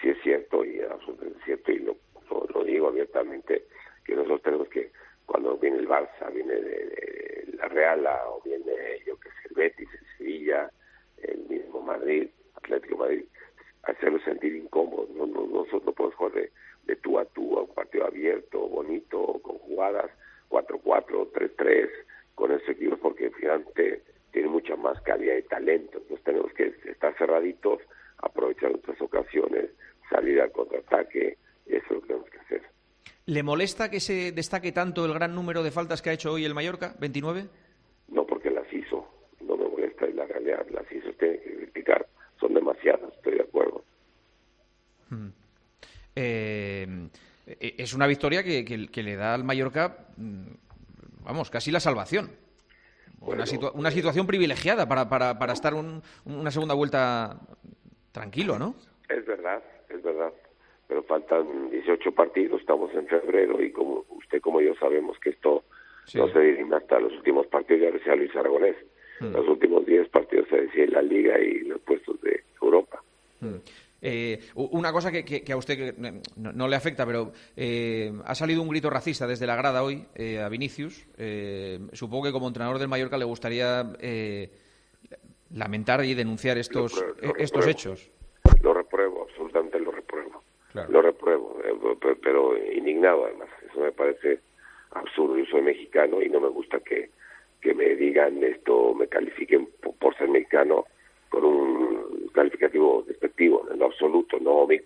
Si 0.00 0.10
es 0.10 0.16
cierto 0.22 0.64
y 0.64 0.80
absolutamente 0.80 1.38
cierto 1.44 1.72
y 1.72 1.78
lo 1.78 1.96
lo, 2.32 2.64
digo 2.64 2.88
abiertamente, 2.88 3.66
que 4.04 4.14
nosotros 4.14 4.42
tenemos 4.42 4.68
que, 4.68 4.90
cuando 5.26 5.56
viene 5.56 5.78
el 5.78 5.88
Barça, 5.88 6.32
viene 6.32 6.54
de, 6.54 7.48
la 7.54 7.68
Real 7.68 8.06
o 8.28 8.40
viene, 8.44 8.72
yo 9.06 9.18
que 9.18 9.28
sé, 9.28 9.48
el 9.50 9.54
Betis, 9.54 9.88
el 9.92 10.06
Sevilla, 10.18 10.70
el 11.22 11.38
mismo 11.48 11.80
Madrid, 11.80 12.28
Atlético 12.56 12.96
Madrid, 12.96 13.24
hacerlo 13.84 14.18
sentir 14.20 14.54
incómodo. 14.56 15.08
No, 15.14 15.26
no, 15.26 15.46
nosotros 15.46 15.84
no 15.84 15.92
podemos 15.92 16.16
jugar 16.16 16.50
de, 16.86 16.96
tú 16.96 17.18
a 17.18 17.24
tú 17.26 17.58
a 17.58 17.62
un 17.62 17.74
partido 17.74 18.06
abierto, 18.06 18.68
bonito, 18.68 19.40
con 19.42 19.58
jugadas 19.58 20.10
4-4, 20.50 21.32
3-3, 21.32 21.90
con 22.34 22.52
ese 22.52 22.72
equipo, 22.72 22.96
porque 22.96 23.30
finalmente 23.30 24.02
tiene 24.32 24.48
mucha 24.48 24.76
más 24.76 25.00
calidad 25.02 25.36
y 25.36 25.42
talento. 25.42 25.98
Entonces 25.98 26.24
tenemos 26.24 26.52
que 26.54 26.74
estar 26.86 27.16
cerraditos, 27.16 27.80
aprovechar 28.18 28.70
nuestras 28.70 29.00
ocasiones, 29.00 29.70
salir 30.10 30.40
al 30.40 30.52
contraataque, 30.52 31.38
eso 31.66 31.84
es 31.84 31.90
lo 31.90 32.00
que 32.00 32.06
tenemos 32.06 32.30
que 32.30 32.38
hacer. 32.38 32.62
¿Le 33.26 33.42
molesta 33.42 33.90
que 33.90 34.00
se 34.00 34.32
destaque 34.32 34.72
tanto 34.72 35.04
el 35.04 35.14
gran 35.14 35.34
número 35.34 35.62
de 35.62 35.70
faltas 35.70 36.02
que 36.02 36.10
ha 36.10 36.12
hecho 36.12 36.32
hoy 36.32 36.44
el 36.44 36.54
Mallorca, 36.54 36.94
29? 36.98 37.46
No, 38.08 38.26
porque 38.26 38.50
las 38.50 38.70
hizo. 38.72 39.06
No 39.40 39.56
me 39.56 39.68
molesta, 39.68 40.06
y 40.06 40.12
la 40.12 40.26
realidad. 40.26 40.66
Las 40.70 40.90
hizo, 40.90 41.12
tiene 41.12 41.38
que 41.38 41.56
criticar. 41.56 42.06
Son 42.40 42.52
demasiadas, 42.52 43.12
estoy 43.16 43.36
de 43.36 43.42
acuerdo. 43.42 43.84
Hmm. 45.08 45.28
Eh, 46.16 47.08
eh, 47.46 47.74
es 47.78 47.94
una 47.94 48.06
victoria 48.06 48.42
que, 48.42 49.02
le 49.02 49.16
da 49.16 49.34
al 49.34 49.44
Mallorca, 49.44 50.08
mm, 50.16 50.46
vamos, 51.24 51.48
casi 51.50 51.70
la 51.70 51.80
salvación. 51.80 52.30
una, 53.20 53.44
una, 53.74 53.90
situación 53.92 54.26
privilegiada 54.26 54.88
para, 54.88 55.08
para, 55.08 55.38
para 55.38 55.52
estar 55.52 55.74
una 55.74 56.50
segunda 56.50 56.74
vuelta 56.74 57.38
tranquilo, 58.10 58.58
¿no? 58.58 58.74
Es 59.08 59.24
verdad, 59.24 59.62
es 59.88 60.02
verdad 60.02 60.32
pero 60.92 61.01
faltan 61.12 61.68
18 61.68 62.12
partidos, 62.12 62.58
estamos 62.62 62.90
en 62.94 63.06
febrero 63.06 63.62
y 63.62 63.70
como 63.70 64.06
usted 64.08 64.40
como 64.40 64.62
yo 64.62 64.74
sabemos 64.76 65.18
que 65.18 65.28
esto 65.28 65.62
no 66.14 66.32
se 66.32 66.40
dirime 66.40 66.76
hasta 66.76 66.98
los 66.98 67.12
últimos 67.12 67.46
partidos, 67.48 67.82
ya 67.82 67.90
decía 67.90 68.16
Luis 68.16 68.34
Aragonés, 68.34 68.76
hmm. 69.20 69.32
los 69.32 69.46
últimos 69.46 69.84
10 69.84 70.08
partidos 70.08 70.48
se 70.48 70.62
decide 70.62 70.86
la 70.86 71.02
Liga 71.02 71.38
y 71.38 71.64
los 71.64 71.80
puestos 71.82 72.18
de 72.22 72.42
Europa. 72.62 73.02
Hmm. 73.40 73.56
Eh, 74.00 74.40
una 74.54 74.90
cosa 74.90 75.12
que, 75.12 75.44
a 75.52 75.56
usted 75.58 75.94
no, 76.36 76.66
le 76.66 76.76
afecta, 76.76 77.04
pero 77.04 77.32
eh, 77.56 78.10
ha 78.24 78.34
salido 78.34 78.62
un 78.62 78.70
grito 78.70 78.88
racista 78.88 79.26
desde 79.26 79.46
la 79.46 79.54
grada 79.54 79.84
hoy 79.84 80.06
eh, 80.14 80.40
a 80.40 80.48
Vinicius. 80.48 81.06
supongo 81.92 82.24
que 82.24 82.32
como 82.32 82.48
entrenador 82.48 82.78
del 82.78 82.88
Mallorca 82.88 83.18
le 83.18 83.26
gustaría 83.26 83.84
lamentar 85.54 86.04
y 86.06 86.14
denunciar 86.14 86.56
estos, 86.56 87.04
estos 87.36 87.66
hechos. 87.66 88.10
Lo 88.62 88.72
repruebo, 88.72 89.26
absolutamente 89.28 89.78
lo 89.78 89.92
lo 90.74 91.02
repruebo, 91.02 91.58
eh, 91.64 92.16
pero 92.22 92.56
indignado 92.56 93.26
además. 93.26 93.48
Eso 93.68 93.80
me 93.80 93.92
parece 93.92 94.40
absurdo. 94.92 95.36
Yo 95.36 95.44
soy 95.46 95.62
mexicano 95.62 96.22
y 96.22 96.28
no 96.28 96.40
me 96.40 96.48
gusta 96.48 96.80
que, 96.80 97.10
que 97.60 97.74
me 97.74 97.94
digan 97.94 98.42
esto, 98.42 98.94
me 98.94 99.06
califiquen 99.06 99.68
por, 99.98 100.16
ser 100.16 100.28
mexicano 100.28 100.86
con 101.28 101.44
un 101.44 102.28
calificativo 102.34 103.04
despectivo, 103.06 103.66
en 103.70 103.78
lo 103.78 103.86
absoluto, 103.86 104.38
no 104.38 104.66
mi, 104.66 104.80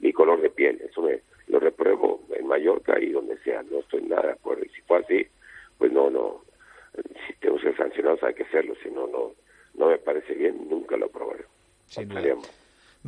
mi 0.00 0.12
color 0.12 0.40
de 0.40 0.50
piel. 0.50 0.80
Eso 0.82 1.02
me 1.02 1.20
lo 1.48 1.58
repruebo 1.58 2.20
en 2.30 2.46
Mallorca 2.46 3.00
y 3.00 3.10
donde 3.10 3.38
sea. 3.38 3.62
No 3.62 3.78
estoy 3.78 4.02
nada 4.02 4.22
de 4.22 4.32
acuerdo. 4.32 4.64
Y 4.64 4.68
si 4.70 4.82
fue 4.82 4.98
así, 4.98 5.26
pues 5.78 5.90
no, 5.90 6.10
no. 6.10 6.42
Si 7.26 7.34
tenemos 7.34 7.62
que 7.62 7.68
ser 7.68 7.76
sancionados 7.78 8.22
hay 8.22 8.34
que 8.34 8.42
hacerlo. 8.42 8.74
Si 8.82 8.90
no, 8.90 9.06
no, 9.06 9.32
no 9.74 9.88
me 9.88 9.98
parece 9.98 10.34
bien, 10.34 10.68
nunca 10.68 10.96
lo 10.96 11.06
aprobaré. 11.06 11.44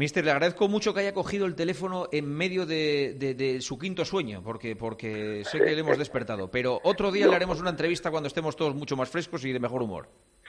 Mister, 0.03 0.24
le 0.24 0.32
agradezco 0.32 0.66
mucho 0.66 0.92
que 0.92 0.98
haya 0.98 1.14
cogido 1.14 1.46
el 1.46 1.55
teléfono 1.55 2.09
en 2.11 2.28
medio 2.28 2.66
de, 2.66 3.59
su 3.61 3.78
quinto 3.78 4.05
sueño, 4.05 4.42
porque, 4.42 4.74
porque 4.74 5.44
sé 5.44 5.61
que 5.61 5.76
le 5.76 5.78
hemos 5.78 5.96
despertado. 5.96 6.50
Pero 6.50 6.80
otro 6.82 7.12
día 7.12 7.28
le 7.28 7.36
haremos 7.36 7.61
una 7.61 7.70
entrevista 7.70 8.11
cuando 8.11 8.26
estemos 8.26 8.57
todos 8.57 8.74
mucho 8.74 8.96
más 8.96 9.09
frescos 9.09 9.44
y 9.44 9.53
de 9.53 9.61
mejor 9.61 9.80
humor. 9.80 10.09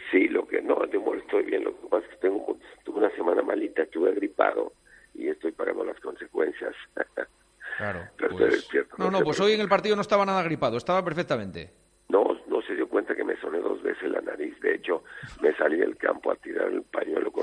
Sí, 0.09 0.27
lo 0.27 0.47
que 0.47 0.59
no, 0.59 0.77
de 0.87 0.97
humor 0.97 1.19
estoy 1.19 1.43
bien. 1.43 1.65
Lo 1.65 1.79
que 1.79 1.87
pasa 1.87 2.03
es 2.03 2.09
que 2.13 2.27
tengo, 2.27 2.57
tuve 2.83 2.97
una 2.97 3.11
semana 3.11 3.43
malita, 3.43 3.83
estuve 3.83 4.09
agripado 4.09 4.73
y 5.13 5.27
estoy 5.27 5.51
pagando 5.51 5.85
las 5.85 5.99
consecuencias. 5.99 6.73
Claro. 7.77 8.01
Pues 8.29 8.69
no, 8.97 9.09
no, 9.11 9.21
pues 9.21 9.39
hoy 9.39 9.53
en 9.53 9.61
el 9.61 9.67
partido 9.67 9.95
no 9.95 10.01
estaba 10.03 10.25
nada 10.25 10.39
agripado, 10.39 10.77
estaba 10.77 11.03
perfectamente. 11.03 11.71
No, 12.09 12.39
no 12.47 12.61
se 12.61 12.75
dio 12.75 12.87
cuenta 12.87 13.15
que 13.15 13.23
me 13.23 13.35
soné 13.37 13.59
dos 13.59 13.81
veces 13.81 14.11
la 14.11 14.21
nariz. 14.21 14.59
De 14.61 14.75
hecho, 14.75 15.03
me 15.41 15.55
salí 15.55 15.77
del 15.77 15.97
campo 15.97 16.31
a 16.31 16.35
tirar 16.35 16.52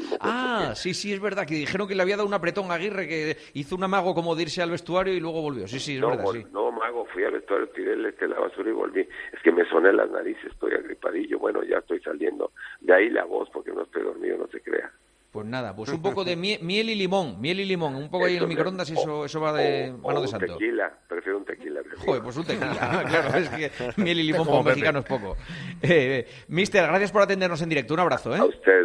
con. 0.04 0.18
Ah, 0.20 0.72
sí, 0.74 0.94
sí, 0.94 1.12
es 1.12 1.20
verdad, 1.20 1.46
que 1.46 1.54
dijeron 1.54 1.88
que 1.88 1.94
le 1.94 2.02
había 2.02 2.16
dado 2.16 2.28
un 2.28 2.34
apretón 2.34 2.70
a 2.70 2.74
Aguirre, 2.74 3.06
que 3.06 3.36
hizo 3.54 3.76
un 3.76 3.84
amago 3.84 4.14
como 4.14 4.34
de 4.34 4.42
irse 4.42 4.62
al 4.62 4.70
vestuario 4.70 5.14
y 5.14 5.20
luego 5.20 5.42
volvió. 5.42 5.66
Sí, 5.68 5.78
sí, 5.78 5.96
es 5.96 6.00
verdad, 6.00 6.24
sí. 6.32 6.44
No, 6.52 6.70
mago, 6.70 7.04
fui 7.06 7.24
al 7.24 7.32
vestuario, 7.32 7.68
tiré 7.68 7.92
el, 7.94 8.06
este, 8.06 8.28
la 8.28 8.38
basura 8.38 8.70
y 8.70 8.72
volví. 8.72 9.00
Es 9.00 9.42
que 9.42 9.52
me 9.52 9.64
soné 9.68 9.92
las 9.92 10.10
narices, 10.10 10.52
estoy 10.52 10.72
agripadillo. 10.72 11.38
Bueno, 11.38 11.62
ya 11.62 11.78
estoy 11.78 12.00
saliendo. 12.00 12.52
De 12.80 12.94
ahí 12.94 13.10
la 13.10 13.24
voz, 13.24 13.48
porque 13.50 13.72
no 13.72 13.82
estoy 13.82 14.02
dormido, 14.02 14.38
no 14.38 14.46
se 14.48 14.60
crea. 14.60 14.90
Pues 15.30 15.46
nada, 15.46 15.76
pues 15.76 15.90
un 15.90 16.02
poco 16.02 16.24
de 16.24 16.34
miel, 16.60 16.90
y 16.90 16.94
limón, 16.96 17.40
miel 17.40 17.60
y 17.60 17.64
limón, 17.64 17.94
un 17.94 18.10
poco 18.10 18.24
ahí 18.24 18.36
en 18.36 18.42
el 18.42 18.48
microondas 18.48 18.90
y 18.90 18.94
eso, 18.94 19.24
eso 19.24 19.40
va 19.40 19.52
de 19.52 19.92
mano 19.92 20.22
de 20.22 20.26
santo. 20.28 20.54
tequila, 20.54 20.92
prefiero 21.08 21.38
un 21.38 21.44
tequila. 21.44 21.80
Joder, 21.98 22.22
pues 22.22 22.36
un 22.36 22.44
tequila, 22.44 23.04
claro, 23.08 23.38
es 23.38 23.48
que 23.48 23.70
miel 23.96 24.18
y 24.18 24.22
limón 24.24 24.44
como 24.44 24.64
mexicano 24.64 24.98
es 25.00 25.04
poco. 25.04 25.36
Eh, 25.82 26.26
mister, 26.48 26.84
gracias 26.84 27.12
por 27.12 27.22
atendernos 27.22 27.62
en 27.62 27.68
directo, 27.68 27.94
un 27.94 28.00
abrazo. 28.00 28.34
¿eh? 28.34 28.38
A 28.38 28.40
noches, 28.40 28.79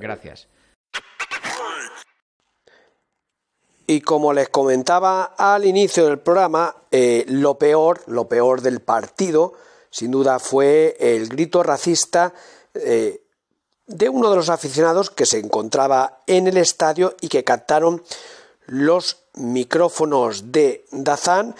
gracias. 0.00 0.48
Y 3.86 4.00
como 4.00 4.32
les 4.32 4.48
comentaba 4.48 5.34
al 5.36 5.64
inicio 5.64 6.06
del 6.06 6.20
programa, 6.20 6.74
eh, 6.90 7.24
lo 7.28 7.58
peor, 7.58 8.02
lo 8.06 8.28
peor 8.28 8.60
del 8.60 8.80
partido, 8.80 9.54
sin 9.90 10.12
duda, 10.12 10.38
fue 10.38 10.96
el 11.00 11.28
grito 11.28 11.62
racista 11.62 12.32
eh, 12.74 13.22
de 13.86 14.08
uno 14.08 14.30
de 14.30 14.36
los 14.36 14.48
aficionados 14.48 15.10
que 15.10 15.26
se 15.26 15.38
encontraba 15.38 16.22
en 16.28 16.46
el 16.46 16.56
estadio 16.56 17.16
y 17.20 17.28
que 17.28 17.42
captaron 17.42 18.02
los 18.66 19.24
micrófonos 19.34 20.52
de 20.52 20.84
Dazán 20.92 21.56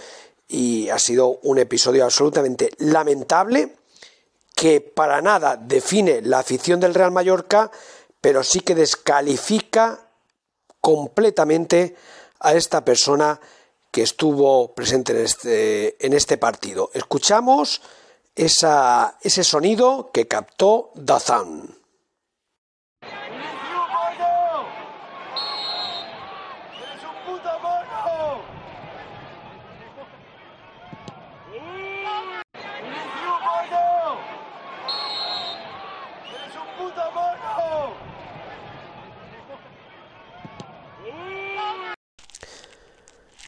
y 0.46 0.88
ha 0.88 0.98
sido 1.00 1.40
un 1.42 1.58
episodio 1.58 2.04
absolutamente 2.04 2.70
lamentable 2.78 3.74
que 4.54 4.80
para 4.80 5.20
nada 5.22 5.56
define 5.56 6.22
la 6.22 6.40
afición 6.40 6.78
del 6.80 6.94
Real 6.94 7.10
Mallorca, 7.10 7.70
pero 8.20 8.42
sí 8.42 8.60
que 8.60 8.74
descalifica 8.74 10.08
completamente 10.80 11.96
a 12.40 12.54
esta 12.54 12.84
persona 12.84 13.40
que 13.90 14.02
estuvo 14.02 14.74
presente 14.74 15.12
en 15.12 15.24
este, 15.24 16.16
este 16.16 16.38
partido. 16.38 16.90
Escuchamos 16.94 17.82
esa, 18.34 19.18
ese 19.20 19.44
sonido 19.44 20.10
que 20.12 20.28
captó 20.28 20.90
Dazán. 20.94 21.79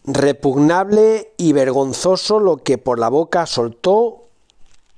Repugnable 0.05 1.33
y 1.37 1.53
vergonzoso 1.53 2.41
lo 2.41 2.57
que 2.59 2.79
por 2.79 2.99
la 2.99 3.09
boca 3.09 3.47
soltó 3.47 4.29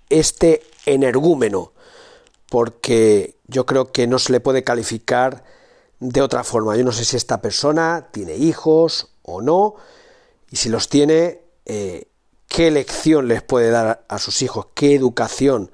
este 0.08 0.62
energúmeno, 0.86 1.72
porque 2.48 3.36
yo 3.46 3.66
creo 3.66 3.92
que 3.92 4.06
no 4.06 4.18
se 4.18 4.32
le 4.32 4.40
puede 4.40 4.64
calificar 4.64 5.44
de 6.00 6.22
otra 6.22 6.44
forma. 6.44 6.76
Yo 6.76 6.84
no 6.84 6.92
sé 6.92 7.04
si 7.04 7.16
esta 7.16 7.40
persona 7.40 8.08
tiene 8.12 8.36
hijos 8.36 9.10
o 9.22 9.42
no, 9.42 9.74
y 10.50 10.56
si 10.56 10.68
los 10.68 10.88
tiene, 10.88 11.42
eh, 11.66 12.08
qué 12.48 12.70
lección 12.70 13.28
les 13.28 13.42
puede 13.42 13.70
dar 13.70 14.04
a 14.08 14.18
sus 14.18 14.42
hijos, 14.42 14.68
qué 14.74 14.94
educación 14.94 15.70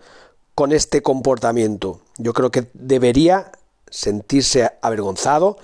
con 0.54 0.72
este 0.72 1.02
comportamiento. 1.02 2.00
Yo 2.18 2.32
creo 2.32 2.50
que 2.50 2.70
debería 2.74 3.52
sentirse 3.90 4.70
avergonzado 4.82 5.58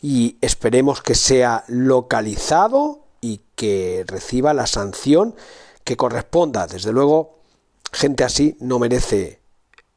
y 0.00 0.36
esperemos 0.40 1.02
que 1.02 1.14
sea 1.14 1.64
localizado 1.68 3.04
y 3.20 3.40
que 3.54 4.04
reciba 4.06 4.54
la 4.54 4.66
sanción 4.66 5.34
que 5.84 5.96
corresponda. 5.96 6.66
Desde 6.66 6.92
luego, 6.92 7.38
gente 7.92 8.24
así 8.24 8.56
no 8.60 8.78
merece 8.78 9.40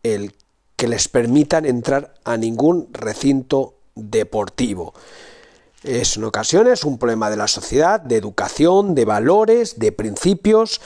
el 0.04 0.34
que 0.76 0.88
les 0.88 1.08
permitan 1.08 1.66
entrar 1.66 2.16
a 2.24 2.38
ningún 2.38 2.90
recinto 2.92 3.76
deportivo. 3.96 4.94
Es 5.84 6.18
en 6.18 6.24
ocasiones 6.24 6.84
un 6.84 6.98
problema 6.98 7.30
de 7.30 7.38
la 7.38 7.48
sociedad, 7.48 8.00
de 8.00 8.18
educación, 8.18 8.96
de 8.96 9.06
valores, 9.06 9.78
de 9.80 9.92
principios, 9.92 10.82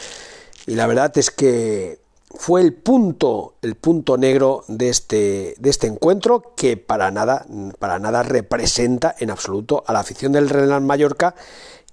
y 0.67 0.75
la 0.75 0.87
verdad 0.87 1.17
es 1.17 1.31
que 1.31 1.99
fue 2.37 2.61
el 2.61 2.73
punto, 2.73 3.55
el 3.61 3.75
punto 3.75 4.17
negro 4.17 4.63
de 4.67 4.89
este, 4.89 5.55
de 5.57 5.69
este 5.69 5.87
encuentro 5.87 6.53
que 6.55 6.77
para 6.77 7.11
nada, 7.11 7.45
para 7.79 7.99
nada 7.99 8.23
representa 8.23 9.15
en 9.19 9.31
absoluto 9.31 9.83
a 9.87 9.93
la 9.93 9.99
afición 9.99 10.31
del 10.31 10.49
Real 10.49 10.81
Mallorca 10.81 11.35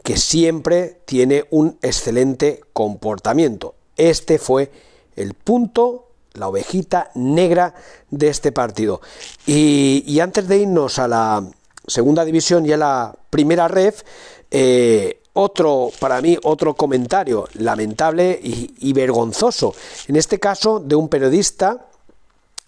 que 0.03 0.16
siempre 0.16 1.01
tiene 1.05 1.45
un 1.51 1.78
excelente 1.82 2.61
comportamiento. 2.72 3.74
Este 3.97 4.38
fue 4.38 4.70
el 5.16 5.34
punto, 5.34 6.09
la 6.34 6.49
ovejita 6.49 7.11
negra 7.14 7.74
de 8.11 8.28
este 8.28 8.53
partido. 8.53 9.01
Y, 9.47 10.18
antes 10.20 10.49
de 10.49 10.59
irnos 10.59 10.99
a 10.99 11.09
la 11.09 11.47
segunda 11.86 12.24
división 12.24 12.66
y 12.66 12.72
a 12.72 12.76
la 12.76 13.16
primera 13.30 13.68
ref, 13.68 14.03
eh, 14.51 15.22
otro, 15.35 15.91
para 15.99 16.20
mí, 16.20 16.37
otro 16.43 16.74
comentario 16.74 17.49
lamentable 17.55 18.39
y, 18.43 18.93
vergonzoso, 18.93 19.74
en 20.09 20.16
este 20.16 20.39
caso 20.39 20.80
de 20.80 20.95
un 20.95 21.09
periodista 21.09 21.87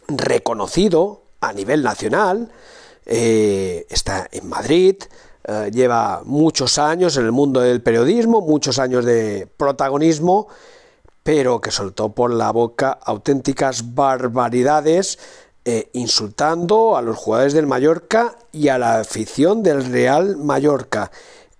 reconocido 0.09 1.23
a 1.41 1.53
nivel 1.53 1.83
nacional, 1.83 2.51
eh, 3.07 3.87
está 3.91 4.29
en 4.33 4.49
Madrid, 4.49 4.97
eh, 5.47 5.71
lleva 5.73 6.23
muchos 6.25 6.79
años 6.79 7.17
en 7.19 7.27
el 7.27 7.33
mundo 7.33 7.61
del 7.61 7.83
periodismo, 7.83 8.41
muchos 8.41 8.79
años 8.79 9.05
de 9.05 9.47
protagonismo, 9.59 10.49
pero 11.23 11.61
que 11.61 11.71
soltó 11.71 12.11
por 12.11 12.33
la 12.33 12.51
boca 12.51 12.99
auténticas 13.03 13.95
barbaridades, 13.95 15.19
eh, 15.67 15.89
insultando 15.95 16.97
a 16.97 17.03
los 17.03 17.17
jugadores 17.17 17.55
del 17.55 17.67
Mallorca 17.67 18.37
y 18.53 18.69
a 18.69 18.79
la 18.79 19.01
afición 19.01 19.63
del 19.63 19.85
Real 19.85 20.37
Mallorca 20.37 21.11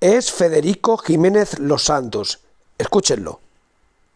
es 0.05 0.31
Federico 0.31 0.99
Jiménez 0.99 1.59
Los 1.59 1.85
Santos. 1.85 2.41
Escúchenlo. 2.77 3.41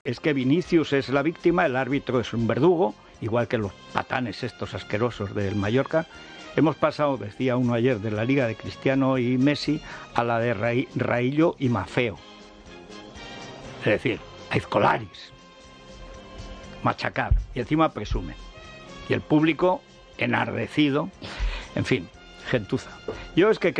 Es 0.05 0.21
que 0.21 0.35
Vinicius 0.35 0.93
es 0.93 1.09
la 1.09 1.23
víctima, 1.23 1.65
el 1.65 1.77
árbitro 1.77 2.21
es 2.21 2.35
un 2.35 2.47
verdugo, 2.47 2.95
igual 3.23 3.49
que 3.49 3.57
los 3.57 3.73
patanes 3.95 4.43
estos 4.43 4.75
asquerosos 4.75 5.35
del 5.35 5.57
Mallorca. 5.57 6.07
Hemos 6.57 6.77
pasado, 6.77 7.17
decía 7.17 7.57
uno 7.57 7.73
ayer, 7.73 8.01
de 8.01 8.11
la 8.11 8.27
liga 8.27 8.47
de 8.47 8.55
Cristiano 8.55 9.17
y 9.17 9.39
Messi 9.39 9.81
a 10.15 10.25
la 10.25 10.39
de 10.39 10.85
Raillo 10.95 11.57
y 11.59 11.71
Mafeo. 11.71 12.19
Es 13.79 13.87
decir, 13.87 14.21
a 14.51 14.59
Izcolaris. 14.59 15.33
Machacar. 16.83 17.33
Y 17.55 17.61
encima 17.61 17.95
presumen. 17.95 18.37
Y 19.09 19.15
el 19.15 19.23
público 19.23 19.81
enardecido. 20.19 21.09
En 21.75 21.87
fin, 21.87 22.11
gentuza. 22.51 22.91
Yo 23.35 23.49
es 23.51 23.59
que 23.59 23.73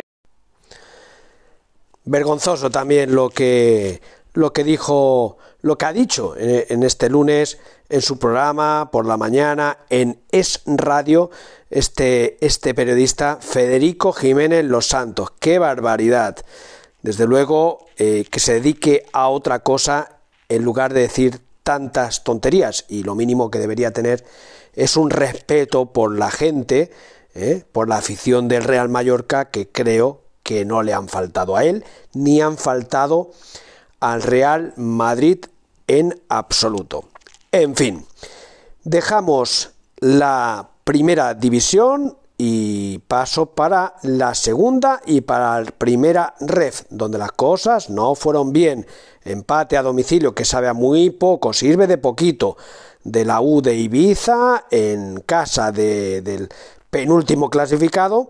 vergonzoso 2.09 2.71
también 2.71 3.13
lo 3.13 3.29
que 3.29 4.01
lo 4.33 4.53
que 4.53 4.63
dijo, 4.63 5.37
lo 5.61 5.77
que 5.77 5.85
ha 5.85 5.93
dicho 5.93 6.35
en, 6.37 6.83
este 6.83 7.09
lunes 7.09 7.57
en 7.89 8.01
su 8.01 8.19
programa 8.19 8.89
por 8.91 9.05
la 9.05 9.17
mañana 9.17 9.79
en 9.89 10.21
Es 10.31 10.61
Radio 10.65 11.29
este, 11.69 12.43
este 12.45 12.73
periodista 12.73 13.39
Federico 13.41 14.13
Jiménez 14.13 14.65
Los 14.65 14.87
Santos. 14.87 15.31
¡Qué 15.39 15.59
barbaridad! 15.59 16.37
Desde 17.01 17.25
luego 17.25 17.87
eh, 17.97 18.25
que 18.29 18.39
se 18.39 18.53
dedique 18.53 19.05
a 19.13 19.29
otra 19.29 19.59
cosa 19.59 20.19
en 20.47 20.63
lugar 20.63 20.93
de 20.93 21.01
decir 21.01 21.41
tantas 21.63 22.23
tonterías 22.23 22.85
y 22.87 23.03
lo 23.03 23.15
mínimo 23.15 23.51
que 23.51 23.59
debería 23.59 23.91
tener 23.91 24.23
es 24.73 24.95
un 24.95 25.09
respeto 25.09 25.87
por 25.87 26.17
la 26.17 26.31
gente, 26.31 26.91
eh, 27.35 27.63
por 27.71 27.89
la 27.89 27.97
afición 27.97 28.47
del 28.47 28.63
Real 28.63 28.89
Mallorca 28.89 29.45
que 29.45 29.67
creo 29.67 30.28
que 30.49 30.65
no 30.65 30.81
le 30.81 30.95
han 30.95 31.07
faltado 31.07 31.55
a 31.55 31.63
él, 31.63 31.85
ni 32.15 32.41
han 32.41 32.57
faltado 32.57 33.29
al 33.99 34.23
Real 34.23 34.73
Madrid 34.77 35.45
en 35.85 36.19
absoluto. 36.27 37.05
En 37.51 37.75
fin, 37.75 38.03
dejamos 38.83 39.69
la 39.99 40.69
primera 40.83 41.35
división 41.35 42.17
y 42.35 42.97
paso 43.07 43.45
para 43.51 43.93
la 44.01 44.33
segunda 44.33 45.01
y 45.05 45.21
para 45.21 45.61
la 45.61 45.69
primera 45.69 46.33
ref, 46.39 46.81
donde 46.89 47.19
las 47.19 47.33
cosas 47.33 47.91
no 47.91 48.15
fueron 48.15 48.51
bien. 48.51 48.87
Empate 49.23 49.77
a 49.77 49.83
domicilio 49.83 50.33
que 50.33 50.45
sabe 50.45 50.67
a 50.67 50.73
muy 50.73 51.11
poco, 51.11 51.53
sirve 51.53 51.85
de 51.85 51.99
poquito, 51.99 52.57
de 53.03 53.23
la 53.23 53.39
U 53.39 53.61
de 53.61 53.75
Ibiza 53.75 54.65
en 54.71 55.21
casa 55.27 55.71
del 55.71 56.49
penúltimo 56.89 57.51
clasificado 57.51 58.29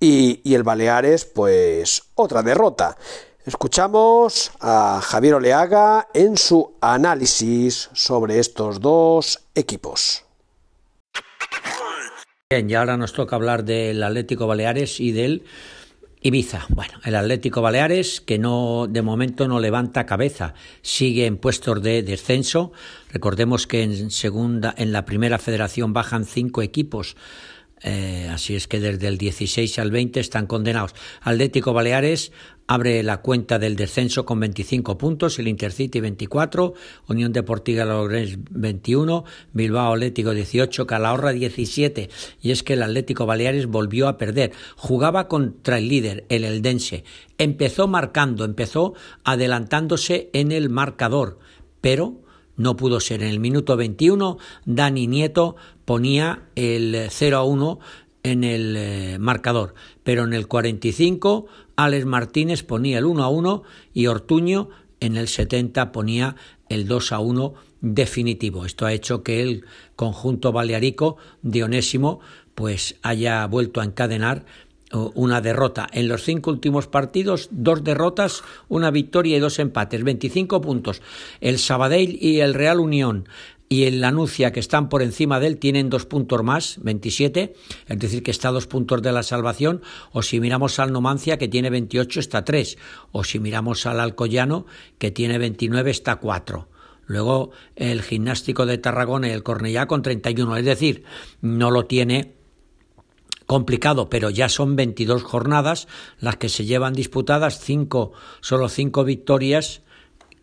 y, 0.00 0.54
el 0.54 0.62
Baleares, 0.62 1.26
pues 1.26 2.02
otra 2.14 2.42
derrota. 2.42 2.96
Escuchamos 3.44 4.50
a 4.60 5.00
Javier 5.02 5.34
Oleaga 5.34 6.08
en 6.14 6.36
su 6.36 6.76
análisis 6.80 7.90
sobre 7.92 8.38
estos 8.38 8.80
dos 8.80 9.40
equipos. 9.54 10.24
Bien, 12.50 12.68
y 12.68 12.74
ahora 12.74 12.96
nos 12.96 13.12
toca 13.12 13.36
hablar 13.36 13.64
del 13.64 14.02
Atlético 14.02 14.46
Baleares 14.46 14.98
y 15.00 15.12
del 15.12 15.44
Ibiza. 16.22 16.66
Bueno, 16.68 16.94
el 17.04 17.14
Atlético 17.14 17.62
Baleares 17.62 18.20
que 18.20 18.38
no 18.38 18.86
de 18.88 19.02
momento 19.02 19.48
no 19.48 19.60
levanta 19.60 20.04
cabeza, 20.04 20.54
sigue 20.82 21.26
en 21.26 21.38
puestos 21.38 21.82
de 21.82 22.02
descenso. 22.02 22.72
Recordemos 23.10 23.66
que 23.66 23.82
en 23.82 24.10
segunda 24.10 24.74
en 24.76 24.92
la 24.92 25.04
primera 25.04 25.38
federación 25.38 25.92
bajan 25.92 26.24
cinco 26.24 26.60
equipos 26.60 27.16
eh, 27.82 28.28
así 28.30 28.54
es 28.54 28.68
que 28.68 28.80
desde 28.80 29.08
el 29.08 29.18
16 29.18 29.78
al 29.78 29.90
20 29.90 30.20
están 30.20 30.46
condenados. 30.46 30.94
Atlético 31.22 31.72
Baleares 31.72 32.32
abre 32.66 33.02
la 33.02 33.20
cuenta 33.20 33.58
del 33.58 33.74
descenso 33.74 34.24
con 34.24 34.38
25 34.38 34.96
puntos, 34.96 35.38
el 35.38 35.48
Intercity 35.48 35.98
24, 35.98 36.74
Unión 37.08 37.32
Deportiva 37.32 37.84
Logroñés 37.84 38.38
21, 38.50 39.24
Bilbao 39.52 39.94
Atlético 39.94 40.32
18, 40.32 40.86
Calahorra 40.86 41.32
17. 41.32 42.10
Y 42.40 42.50
es 42.50 42.62
que 42.62 42.74
el 42.74 42.82
Atlético 42.82 43.26
Baleares 43.26 43.66
volvió 43.66 44.08
a 44.08 44.18
perder. 44.18 44.52
Jugaba 44.76 45.26
contra 45.26 45.78
el 45.78 45.88
líder, 45.88 46.26
el 46.28 46.44
Eldense. 46.44 47.02
Empezó 47.38 47.88
marcando, 47.88 48.44
empezó 48.44 48.94
adelantándose 49.24 50.30
en 50.32 50.52
el 50.52 50.68
marcador, 50.68 51.38
pero 51.80 52.20
no 52.60 52.76
pudo 52.76 53.00
ser. 53.00 53.22
En 53.22 53.30
el 53.30 53.40
minuto 53.40 53.76
21, 53.76 54.36
Dani 54.66 55.06
Nieto 55.06 55.56
ponía 55.86 56.42
el 56.56 57.06
0 57.08 57.36
a 57.38 57.44
1 57.44 57.78
en 58.22 58.44
el 58.44 58.76
eh, 58.76 59.16
marcador, 59.18 59.74
pero 60.04 60.24
en 60.24 60.34
el 60.34 60.46
45 60.46 61.46
Alex 61.76 62.04
Martínez 62.04 62.62
ponía 62.62 62.98
el 62.98 63.06
1 63.06 63.24
a 63.24 63.28
1 63.30 63.62
y 63.94 64.08
Ortuño 64.08 64.68
en 65.00 65.16
el 65.16 65.28
70 65.28 65.90
ponía 65.90 66.36
el 66.68 66.86
2 66.86 67.12
a 67.12 67.20
1 67.20 67.54
definitivo. 67.80 68.66
Esto 68.66 68.84
ha 68.84 68.92
hecho 68.92 69.22
que 69.22 69.40
el 69.40 69.64
conjunto 69.96 70.52
balearico 70.52 71.16
de 71.40 71.64
pues 72.54 72.96
haya 73.00 73.46
vuelto 73.46 73.80
a 73.80 73.84
encadenar 73.84 74.44
una 74.92 75.40
derrota. 75.40 75.88
En 75.92 76.08
los 76.08 76.24
cinco 76.24 76.50
últimos 76.50 76.86
partidos, 76.86 77.48
dos 77.52 77.84
derrotas, 77.84 78.42
una 78.68 78.90
victoria 78.90 79.36
y 79.36 79.40
dos 79.40 79.58
empates, 79.58 80.02
25 80.02 80.60
puntos. 80.60 81.02
El 81.40 81.58
Sabadell 81.58 82.18
y 82.20 82.40
el 82.40 82.54
Real 82.54 82.80
Unión 82.80 83.28
y 83.72 83.84
el 83.84 84.00
Lanucia, 84.00 84.50
que 84.50 84.58
están 84.58 84.88
por 84.88 85.00
encima 85.00 85.38
de 85.38 85.46
él, 85.46 85.58
tienen 85.58 85.90
dos 85.90 86.04
puntos 86.04 86.42
más, 86.42 86.80
27, 86.82 87.54
es 87.86 87.98
decir, 88.00 88.24
que 88.24 88.32
está 88.32 88.48
a 88.48 88.52
dos 88.52 88.66
puntos 88.66 89.00
de 89.00 89.12
la 89.12 89.22
salvación, 89.22 89.80
o 90.10 90.22
si 90.22 90.40
miramos 90.40 90.80
al 90.80 90.92
Nomancia, 90.92 91.38
que 91.38 91.46
tiene 91.46 91.70
28, 91.70 92.18
está 92.18 92.38
a 92.38 92.44
tres, 92.44 92.78
o 93.12 93.22
si 93.22 93.38
miramos 93.38 93.86
al 93.86 94.00
Alcoyano, 94.00 94.66
que 94.98 95.12
tiene 95.12 95.38
29, 95.38 95.88
está 95.92 96.12
a 96.12 96.16
cuatro. 96.16 96.68
Luego 97.06 97.52
el 97.76 98.02
Gimnástico 98.02 98.66
de 98.66 98.78
Tarragona 98.78 99.28
y 99.28 99.32
el 99.32 99.44
Cornellá 99.44 99.86
con 99.86 100.02
31, 100.02 100.56
es 100.56 100.64
decir, 100.64 101.04
no 101.40 101.70
lo 101.70 101.86
tiene 101.86 102.39
complicado, 103.50 104.08
pero 104.08 104.30
ya 104.30 104.48
son 104.48 104.76
22 104.76 105.24
jornadas 105.24 105.88
las 106.20 106.36
que 106.36 106.48
se 106.48 106.66
llevan 106.66 106.92
disputadas, 106.92 107.58
cinco, 107.58 108.12
solo 108.40 108.68
cinco 108.68 109.02
victorias, 109.02 109.82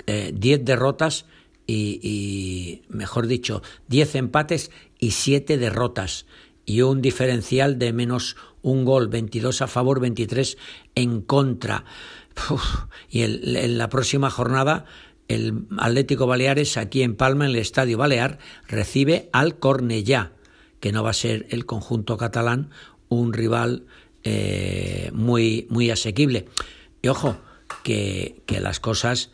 eh, 0.07 0.33
10 0.35 0.65
derrotas 0.65 1.23
y, 1.65 2.81
mejor 2.89 3.27
dicho, 3.27 3.61
10 3.87 4.15
empates 4.15 4.71
y 4.99 5.11
7 5.11 5.57
derrotas 5.57 6.25
y 6.65 6.81
un 6.81 7.01
diferencial 7.01 7.79
de 7.79 7.93
menos 7.93 8.35
un 8.61 8.83
gol, 8.83 9.07
22 9.07 9.61
a 9.61 9.67
favor, 9.67 10.01
23 10.01 10.57
en 10.95 11.21
contra. 11.21 11.85
y 13.09 13.21
en 13.21 13.77
la 13.77 13.87
próxima 13.87 14.29
jornada 14.29 14.83
el 15.29 15.65
Atlético 15.77 16.27
Baleares 16.27 16.75
aquí 16.75 17.03
en 17.03 17.15
Palma, 17.15 17.45
en 17.45 17.51
el 17.51 17.57
Estadio 17.57 17.97
Balear, 17.97 18.39
recibe 18.67 19.29
al 19.31 19.59
Cornellá, 19.59 20.33
que 20.81 20.91
no 20.91 21.03
va 21.03 21.11
a 21.11 21.13
ser 21.13 21.47
el 21.51 21.65
conjunto 21.65 22.17
catalán 22.17 22.69
un 23.09 23.33
rival 23.33 23.85
eh, 24.23 25.09
muy, 25.13 25.67
muy 25.69 25.89
asequible. 25.89 26.47
Y 27.01 27.07
ojo, 27.07 27.37
que, 27.83 28.43
las 28.47 28.79
cosas 28.79 29.31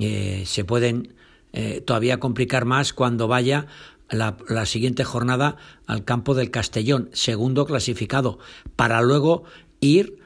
eh, 0.00 0.42
se 0.46 0.64
pueden 0.64 1.14
eh, 1.52 1.80
todavía 1.80 2.18
complicar 2.18 2.64
más 2.64 2.92
cuando 2.92 3.28
vaya 3.28 3.66
la, 4.10 4.36
la, 4.48 4.66
siguiente 4.66 5.04
jornada 5.04 5.56
al 5.86 6.04
campo 6.04 6.34
del 6.34 6.50
Castellón, 6.50 7.10
segundo 7.12 7.66
clasificado, 7.66 8.38
para 8.76 9.00
luego 9.02 9.44
ir 9.80 10.18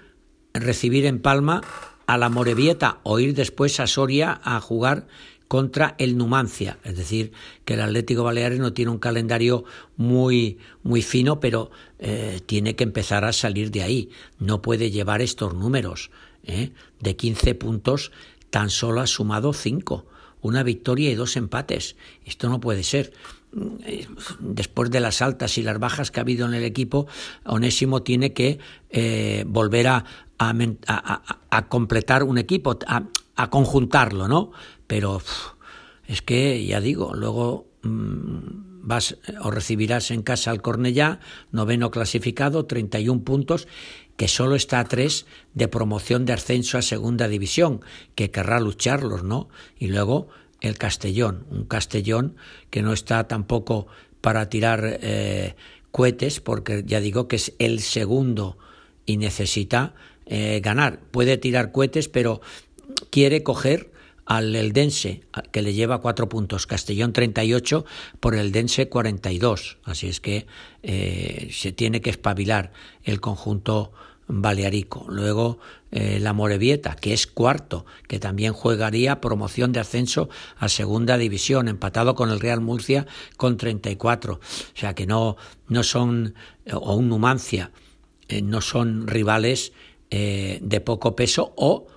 recibir 0.54 1.04
en 1.04 1.20
Palma 1.20 1.60
a 2.06 2.18
la 2.18 2.28
Morevieta 2.28 3.00
o 3.02 3.18
ir 3.18 3.34
después 3.34 3.80
a 3.80 3.86
Soria 3.86 4.40
a 4.44 4.60
jugar 4.60 5.06
contra 5.48 5.94
el 5.98 6.16
Numancia, 6.16 6.78
es 6.84 6.96
decir, 6.96 7.32
que 7.64 7.74
el 7.74 7.80
Atlético 7.80 8.24
Baleares 8.24 8.58
no 8.58 8.72
tiene 8.72 8.90
un 8.90 8.98
calendario 8.98 9.64
muy 9.96 10.58
muy 10.82 11.02
fino, 11.02 11.40
pero 11.40 11.70
eh, 11.98 12.40
tiene 12.46 12.74
que 12.74 12.84
empezar 12.84 13.24
a 13.24 13.32
salir 13.32 13.70
de 13.70 13.82
ahí. 13.82 14.10
No 14.38 14.62
puede 14.62 14.90
llevar 14.90 15.22
estos 15.22 15.54
números. 15.54 16.10
¿eh? 16.44 16.72
De 17.00 17.16
15 17.16 17.54
puntos, 17.54 18.12
tan 18.50 18.70
solo 18.70 19.00
ha 19.00 19.06
sumado 19.06 19.52
5. 19.52 20.06
Una 20.42 20.62
victoria 20.62 21.10
y 21.10 21.14
dos 21.14 21.36
empates. 21.36 21.96
Esto 22.24 22.48
no 22.48 22.60
puede 22.60 22.82
ser 22.82 23.12
después 24.38 24.90
de 24.90 25.00
las 25.00 25.22
altas 25.22 25.56
y 25.58 25.62
las 25.62 25.78
bajas 25.78 26.10
que 26.10 26.20
ha 26.20 26.22
habido 26.22 26.46
en 26.46 26.54
el 26.54 26.64
equipo, 26.64 27.06
Onésimo 27.44 28.02
tiene 28.02 28.32
que 28.32 28.58
eh, 28.90 29.44
volver 29.46 29.88
a, 29.88 30.04
a, 30.38 31.68
completar 31.68 32.22
un 32.22 32.38
equipo, 32.38 32.78
a, 32.86 33.50
conjuntarlo, 33.50 34.28
¿no? 34.28 34.52
Pero 34.86 35.22
es 36.06 36.22
que, 36.22 36.64
ya 36.64 36.80
digo, 36.80 37.14
luego 37.14 37.66
mm, 37.82 38.86
vas 38.86 39.16
o 39.42 39.50
recibirás 39.50 40.10
en 40.10 40.22
casa 40.22 40.50
al 40.50 40.62
Cornellá, 40.62 41.20
noveno 41.50 41.90
clasificado, 41.90 42.66
31 42.66 43.22
puntos, 43.24 43.66
que 44.16 44.28
solo 44.28 44.54
está 44.54 44.80
a 44.80 44.84
tres 44.84 45.26
de 45.54 45.68
promoción 45.68 46.24
de 46.24 46.32
ascenso 46.32 46.78
a 46.78 46.82
segunda 46.82 47.28
división, 47.28 47.80
que 48.14 48.30
querrá 48.30 48.60
lucharlos, 48.60 49.24
¿no? 49.24 49.48
Y 49.78 49.88
luego 49.88 50.28
el 50.60 50.78
Castellón, 50.78 51.46
un 51.50 51.64
Castellón 51.64 52.36
que 52.70 52.82
no 52.82 52.92
está 52.92 53.28
tampoco 53.28 53.88
para 54.20 54.48
tirar 54.48 54.98
eh, 55.02 55.54
cohetes, 55.90 56.40
porque 56.40 56.82
ya 56.86 57.00
digo 57.00 57.28
que 57.28 57.36
es 57.36 57.54
el 57.58 57.80
segundo 57.80 58.58
y 59.04 59.18
necesita 59.18 59.94
eh, 60.26 60.60
ganar. 60.62 61.00
Puede 61.10 61.36
tirar 61.38 61.72
cohetes, 61.72 62.08
pero 62.08 62.40
quiere 63.10 63.42
coger 63.42 63.90
al 64.26 64.54
Eldense, 64.54 65.22
que 65.52 65.62
le 65.62 65.72
lleva 65.72 66.00
cuatro 66.00 66.28
puntos, 66.28 66.66
Castellón 66.66 67.12
38 67.12 67.86
por 68.18 68.34
el 68.34 68.50
Dense 68.50 68.88
42. 68.88 69.78
Así 69.84 70.08
es 70.08 70.20
que 70.20 70.46
eh, 70.82 71.48
se 71.52 71.72
tiene 71.72 72.00
que 72.00 72.10
espabilar 72.10 72.72
el 73.04 73.20
conjunto 73.20 73.92
Balearico. 74.26 75.06
Luego 75.08 75.58
eh, 75.92 76.18
la 76.20 76.32
Morevieta, 76.32 76.96
que 76.96 77.12
es 77.12 77.28
cuarto, 77.28 77.86
que 78.08 78.18
también 78.18 78.52
jugaría 78.52 79.20
promoción 79.20 79.70
de 79.72 79.78
ascenso 79.78 80.28
a 80.58 80.68
segunda 80.68 81.16
división, 81.16 81.68
empatado 81.68 82.16
con 82.16 82.30
el 82.30 82.40
Real 82.40 82.60
Murcia 82.60 83.06
con 83.36 83.56
34. 83.56 84.34
O 84.34 84.40
sea 84.74 84.94
que 84.96 85.06
no, 85.06 85.36
no 85.68 85.84
son, 85.84 86.34
o 86.72 86.96
un 86.96 87.08
Numancia, 87.08 87.70
eh, 88.28 88.42
no 88.42 88.60
son 88.60 89.06
rivales 89.06 89.72
de 90.08 90.80
poco 90.84 91.16
peso 91.16 91.52
o 91.56 91.88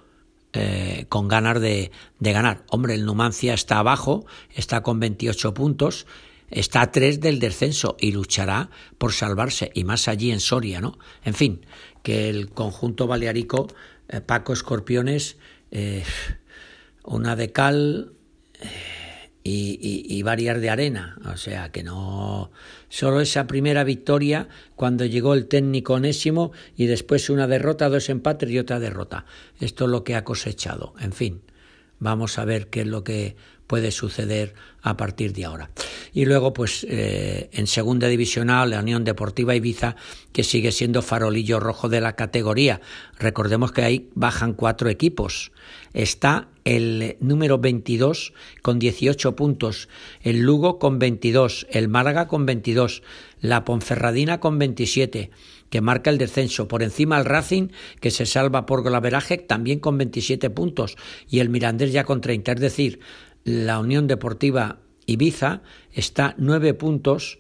con 1.09 1.27
ganas 1.27 1.61
de, 1.61 1.91
ganar. 2.19 2.63
Hombre, 2.69 2.95
el 2.95 3.05
Numancia 3.05 3.53
está 3.53 3.79
abajo, 3.79 4.25
está 4.53 4.81
con 4.81 4.99
28 4.99 5.53
puntos, 5.53 6.05
está 6.51 6.81
a 6.81 6.91
tres 6.91 7.19
del 7.19 7.39
descenso 7.39 7.95
y 7.99 8.11
luchará 8.11 8.69
por 8.97 9.13
salvarse, 9.13 9.71
y 9.73 9.83
más 9.83 10.07
allí 10.07 10.31
en 10.31 10.39
Soria, 10.39 10.81
¿no? 10.81 10.97
En 11.23 11.33
fin, 11.33 11.65
que 12.03 12.29
el 12.29 12.49
conjunto 12.49 13.07
balearico, 13.07 13.67
eh, 14.07 14.21
Paco 14.21 14.53
Escorpiones, 14.53 15.37
eh, 15.71 16.03
una 17.03 17.35
de 17.35 17.51
cal 17.51 18.13
eh, 18.61 18.67
y, 19.51 20.23
varias 20.23 20.61
de 20.61 20.69
arena. 20.69 21.17
O 21.25 21.37
sea 21.37 21.71
que 21.71 21.83
no. 21.83 22.51
Solo 22.89 23.21
esa 23.21 23.47
primera 23.47 23.83
victoria 23.83 24.47
cuando 24.75 25.05
llegó 25.05 25.33
el 25.33 25.47
técnico 25.47 25.93
onésimo 25.93 26.51
y 26.75 26.85
después 26.85 27.29
una 27.29 27.47
derrota, 27.47 27.89
dos 27.89 28.09
empates 28.09 28.49
y 28.49 28.59
otra 28.59 28.79
derrota. 28.79 29.25
Esto 29.59 29.85
es 29.85 29.91
lo 29.91 30.03
que 30.03 30.15
ha 30.15 30.23
cosechado. 30.23 30.93
En 30.99 31.13
fin, 31.13 31.41
vamos 31.99 32.37
a 32.37 32.45
ver 32.45 32.67
qué 32.67 32.81
es 32.81 32.87
lo 32.87 33.03
que 33.03 33.35
puede 33.69 33.91
suceder 33.91 34.55
a 34.81 34.97
partir 34.97 35.31
de 35.33 35.45
ahora. 35.45 35.69
Y 36.11 36.25
luego, 36.25 36.53
pues 36.53 36.87
eh, 36.89 37.49
en 37.53 37.67
segunda 37.67 38.07
divisional, 38.07 38.71
la 38.71 38.79
Unión 38.79 39.03
Deportiva 39.03 39.53
Ibiza, 39.53 39.95
que 40.33 40.43
sigue 40.43 40.71
siendo 40.71 41.03
farolillo 41.03 41.59
rojo 41.59 41.87
de 41.87 42.01
la 42.01 42.15
categoría. 42.15 42.81
Recordemos 43.19 43.71
que 43.71 43.83
ahí 43.83 44.09
bajan 44.15 44.53
cuatro 44.53 44.89
equipos. 44.89 45.51
Está 45.93 46.47
el 46.69 47.17
número 47.19 47.57
22 47.57 48.31
con 48.61 48.77
18 48.77 49.35
puntos, 49.35 49.89
el 50.21 50.41
Lugo 50.41 50.77
con 50.77 50.99
22, 50.99 51.65
el 51.71 51.87
Málaga 51.87 52.27
con 52.27 52.45
22, 52.45 53.01
la 53.41 53.65
Ponferradina 53.65 54.39
con 54.39 54.59
27 54.59 55.31
que 55.71 55.81
marca 55.81 56.11
el 56.11 56.19
descenso. 56.19 56.67
Por 56.67 56.83
encima 56.83 57.17
el 57.17 57.25
Racing, 57.25 57.69
que 57.99 58.11
se 58.11 58.27
salva 58.27 58.67
por 58.67 58.83
golaveraje, 58.83 59.37
también 59.37 59.79
con 59.79 59.97
27 59.97 60.49
puntos. 60.51 60.95
Y 61.27 61.39
el 61.39 61.49
Mirandés 61.49 61.91
ya 61.91 62.03
con 62.03 62.21
30. 62.21 62.53
Es 62.53 62.59
decir, 62.59 62.99
la 63.43 63.79
Unión 63.79 64.07
Deportiva 64.07 64.77
Ibiza 65.07 65.61
está 65.91 66.35
nueve 66.37 66.75
puntos 66.75 67.39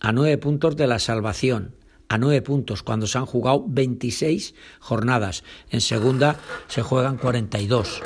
a 0.00 0.12
nueve 0.12 0.38
puntos 0.38 0.76
de 0.76 0.86
la 0.86 0.98
salvación 0.98 1.74
a 2.08 2.18
nueve 2.18 2.42
puntos 2.42 2.82
cuando 2.82 3.06
se 3.06 3.16
han 3.16 3.26
jugado 3.26 3.64
26 3.66 4.54
jornadas. 4.80 5.44
En 5.70 5.80
segunda 5.80 6.38
se 6.68 6.82
juegan 6.82 7.16
42 7.16 8.02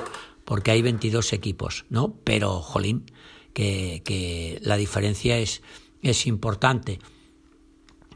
porque 0.47 0.70
hay 0.70 0.80
22 0.80 1.34
equipos, 1.34 1.84
¿no? 1.90 2.14
Pero, 2.24 2.61
jolín, 2.62 3.05
que, 3.53 4.59
la 4.62 4.76
diferencia 4.76 5.36
es, 5.38 5.61
es 6.03 6.26
importante. 6.26 7.01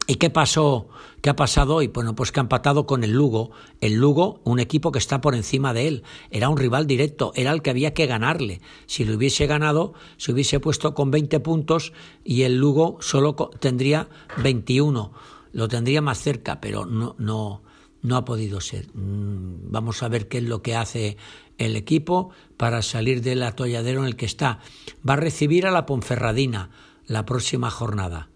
¿Y 0.07 0.15
qué 0.15 0.31
pasó? 0.31 0.89
¿Qué 1.23 1.31
ha 1.31 1.37
pasado 1.37 1.75
hoy? 1.75 1.89
Bueno, 1.89 2.15
pues 2.15 2.31
que 2.31 2.39
ha 2.39 2.43
empatado 2.43 2.87
con 2.87 3.03
el 3.03 3.11
Lugo. 3.11 3.51
El 3.81 3.95
Lugo, 3.95 4.41
un 4.45 4.61
equipo 4.61 4.93
que 4.93 5.01
está 5.01 5.21
por 5.21 5.35
encima 5.35 5.75
de 5.75 5.89
él. 5.89 6.05
Era 6.31 6.49
un 6.49 6.57
rival 6.57 6.87
directo, 6.87 7.33
era 7.35 7.51
el 7.51 7.63
que 7.63 7.71
había 7.71 7.95
que 7.95 8.07
ganarle. 8.07 8.61
Si 8.87 9.05
lo 9.05 9.17
hubiese 9.17 9.49
ganado, 9.49 9.93
se 10.17 10.33
hubiese 10.33 10.61
puesto 10.61 10.95
con 10.95 11.11
20 11.11 11.41
puntos 11.41 11.93
y 12.25 12.43
el 12.43 12.59
Lugo 12.59 12.99
solo 13.01 13.35
tendría 13.35 14.09
21. 14.39 15.13
Lo 15.53 15.69
tendría 15.69 16.01
más 16.01 16.19
cerca, 16.19 16.61
pero 16.61 16.87
no, 16.87 17.17
no, 17.19 17.63
no 18.03 18.17
ha 18.17 18.25
podido 18.25 18.61
ser. 18.61 18.89
Mm, 18.95 19.71
vamos 19.71 20.03
a 20.03 20.09
ver 20.09 20.29
qué 20.29 20.39
es 20.39 20.45
lo 20.45 20.63
que 20.63 20.77
hace 20.77 21.17
el 21.59 21.77
equipo 21.77 22.31
para 22.57 22.83
salir 22.83 23.23
del 23.23 23.43
atolladero 23.43 24.01
en 24.01 24.07
el 24.07 24.17
que 24.17 24.27
está. 24.27 24.61
Va 25.09 25.15
a 25.15 25.17
recibir 25.17 25.67
a 25.67 25.71
la 25.71 25.87
Ponferradina 25.87 26.71
la 27.07 27.25
próxima 27.25 27.71
jornada. 27.71 28.31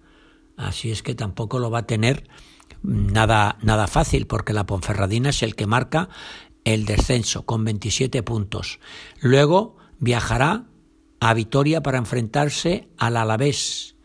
Así 0.56 0.90
es 0.90 1.02
que 1.02 1.14
tampoco 1.14 1.58
lo 1.58 1.70
va 1.70 1.80
a 1.80 1.86
tener 1.86 2.28
nada, 2.82 3.58
nada 3.62 3.86
fácil, 3.86 4.26
porque 4.26 4.52
la 4.52 4.66
Ponferradina 4.66 5.30
es 5.30 5.42
el 5.42 5.54
que 5.54 5.66
marca 5.66 6.08
el 6.64 6.84
descenso 6.84 7.44
con 7.44 7.64
27 7.64 8.22
puntos. 8.22 8.80
Luego 9.20 9.76
viajará 9.98 10.64
a 11.20 11.34
Vitoria 11.34 11.82
para 11.82 11.98
enfrentarse 11.98 12.88
al 12.98 13.16
Alavés. 13.16 13.96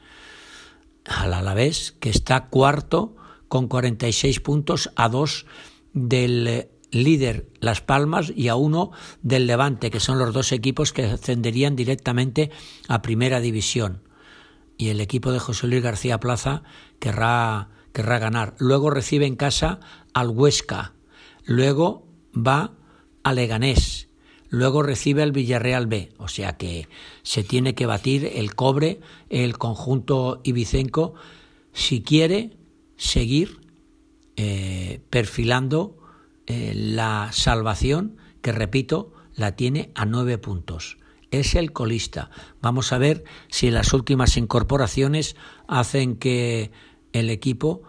Al 1.06 1.34
Alavés, 1.34 1.96
que 2.00 2.10
está 2.10 2.48
cuarto 2.48 3.16
con 3.50 3.68
46 3.68 4.40
puntos 4.40 4.90
a 4.96 5.10
dos 5.10 5.46
del 5.94 6.70
líder 6.92 7.50
Las 7.60 7.82
Palmas 7.82 8.32
y 8.36 8.48
a 8.48 8.56
uno 8.56 8.92
del 9.22 9.48
Levante, 9.48 9.92
que 9.92 10.00
son 10.00 10.20
los 10.20 10.34
dos 10.34 10.52
equipos 10.52 10.94
que 10.94 11.06
ascenderían 11.06 11.76
directamente 11.76 12.52
a 12.88 13.02
Primera 13.02 13.40
División. 13.42 14.02
Y 14.78 14.90
el 14.90 15.02
equipo 15.02 15.32
de 15.32 15.40
José 15.40 15.68
Luis 15.68 15.84
García 15.84 16.20
Plaza 16.20 16.64
querrá, 17.00 17.70
querrá 17.92 18.18
ganar. 18.20 18.56
Luego 18.60 18.90
recibe 18.90 19.26
en 19.26 19.36
casa 19.36 19.80
al 20.14 20.30
Huesca, 20.30 20.94
luego 21.44 22.08
va 22.36 22.74
a 23.24 23.34
Leganés, 23.34 24.08
luego 24.48 24.82
recibe 24.82 25.22
al 25.22 25.32
Villarreal 25.32 25.88
B, 25.88 26.14
o 26.18 26.28
sea 26.28 26.58
que 26.58 26.88
se 27.24 27.44
tiene 27.44 27.76
que 27.76 27.86
batir 27.86 28.32
el 28.36 28.56
cobre 28.56 29.02
el 29.30 29.58
conjunto 29.58 30.40
ibicenco 30.44 31.14
si 31.74 32.02
quiere 32.02 32.59
seguir 33.00 33.62
eh, 34.36 35.02
perfilando 35.10 35.98
eh, 36.46 36.74
la 36.76 37.30
salvación 37.32 38.18
que 38.44 38.52
repito 38.52 39.14
la 39.34 39.56
tiene 39.56 39.92
a 39.96 40.06
nueve 40.06 40.38
puntos 40.38 41.00
es 41.32 41.56
el 41.56 41.72
colista. 41.72 42.30
Vamos 42.62 42.92
a 42.92 42.98
ver 42.98 43.24
si 43.48 43.72
las 43.72 43.94
últimas 43.94 44.38
incorporaciones 44.38 45.36
hacen 45.68 46.16
que 46.16 46.72
el 47.14 47.30
equipo 47.30 47.84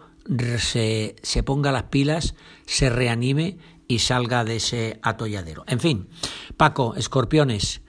se, 0.58 1.16
se 1.22 1.42
ponga 1.42 1.72
las 1.72 1.84
pilas, 1.84 2.34
se 2.66 2.90
reanime 2.90 3.58
y 3.88 4.00
salga 4.00 4.44
de 4.44 4.56
ese 4.56 5.00
atolladero. 5.02 5.64
En 5.66 5.80
fin, 5.80 6.08
Paco, 6.56 6.94
escorpiones, 6.96 7.82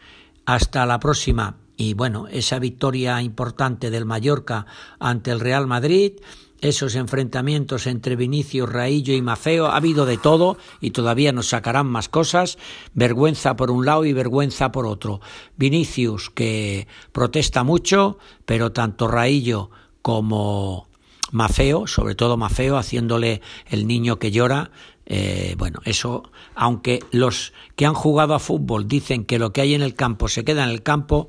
hasta 0.46 0.86
la 0.86 1.00
próxima. 1.00 1.58
Y 1.78 1.94
bueno, 1.94 2.28
esa 2.28 2.60
victoria 2.60 3.22
importante 3.22 3.90
del 3.90 4.06
Mallorca 4.06 4.66
ante 5.00 5.32
el 5.32 5.40
Real 5.40 5.68
Madrid, 5.68 6.14
esos 6.62 6.96
enfrentamientos 6.96 7.88
entre 7.88 8.16
Vinicio, 8.16 8.66
Raillo 8.66 9.14
y 9.14 9.22
Mafeo, 9.22 9.68
ha 9.68 9.76
habido 9.76 10.06
de 10.06 10.18
todo 10.18 10.58
y 10.80 10.92
todavía 10.92 11.32
nos 11.32 11.50
sacarán 11.50 11.88
más 11.88 12.08
cosas, 12.08 12.58
vergüenza 12.94 13.56
por 13.56 13.72
un 13.72 13.86
lado 13.86 14.06
y 14.06 14.14
vergüenza 14.14 14.72
por 14.72 14.86
otro. 14.86 15.22
Vinicius, 15.58 16.30
que 16.30 16.88
protesta 17.12 17.64
mucho, 17.64 18.18
pero 18.46 18.72
tanto 18.72 19.08
Raillo 19.08 19.72
como 20.02 20.88
Mafeo, 21.32 21.88
sobre 21.88 22.16
todo 22.16 22.38
Mafeo, 22.38 22.78
haciéndole 22.78 23.42
el 23.68 23.88
niño 23.88 24.20
que 24.20 24.32
llora, 24.32 24.72
eh, 25.08 25.56
bueno, 25.58 25.80
eso, 25.86 26.32
aunque 26.56 27.00
los 27.12 27.54
que 27.76 27.86
han 27.86 27.96
jugado 27.96 28.34
a 28.34 28.40
fútbol 28.40 28.88
dicen 28.88 29.26
que 29.26 29.40
lo 29.40 29.52
que 29.52 29.62
hay 29.62 29.74
en 29.74 29.82
el 29.82 29.96
campo 29.96 30.28
se 30.28 30.46
queda 30.46 30.64
en 30.64 30.70
el 30.70 30.84
campo, 30.84 31.28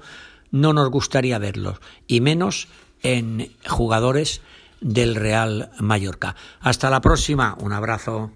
no 0.51 0.73
nos 0.73 0.91
gustaría 0.91 1.39
verlos, 1.39 1.81
y 2.07 2.21
menos 2.21 2.69
en 3.03 3.51
jugadores 3.67 4.43
del 4.83 5.15
Real 5.15 5.71
Mallorca. 5.79 6.37
Hasta 6.61 6.91
la 6.91 7.01
próxima, 7.01 7.57
un 7.61 7.73
abrazo. 7.73 8.31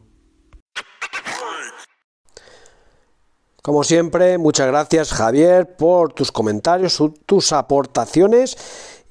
Como 3.67 3.83
siempre, 3.83 4.39
muchas 4.39 4.69
gracias 4.69 5.13
Javier 5.13 5.77
por 5.77 6.13
tus 6.13 6.31
comentarios, 6.31 7.03
tus 7.27 7.53
aportaciones 7.53 8.57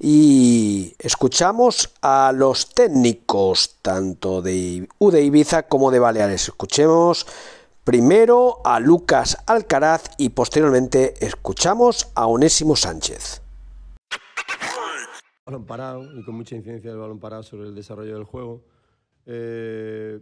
y 0.00 0.94
escuchamos 0.98 1.90
a 2.00 2.32
los 2.34 2.70
técnicos 2.70 3.76
tanto 3.82 4.40
de 4.40 4.88
U 4.98 5.10
de 5.10 5.22
Ibiza 5.22 5.64
como 5.64 5.90
de 5.90 5.98
Baleares. 5.98 6.44
Escuchemos 6.44 7.26
primero 7.84 8.62
a 8.64 8.80
Lucas 8.80 9.36
Alcaraz 9.44 10.04
y 10.16 10.30
posteriormente 10.30 11.14
escuchamos 11.20 12.08
a 12.14 12.26
Onésimo 12.26 12.76
Sánchez. 12.76 13.42
Balón 15.46 15.64
parado 15.64 16.18
y 16.18 16.24
con 16.24 16.34
mucha 16.34 16.56
incidencia 16.56 16.90
del 16.90 16.98
balón 16.98 17.20
parado 17.20 17.44
sobre 17.44 17.68
el 17.68 17.74
desarrollo 17.74 18.14
del 18.14 18.24
juego. 18.24 18.64
Eh, 19.26 20.18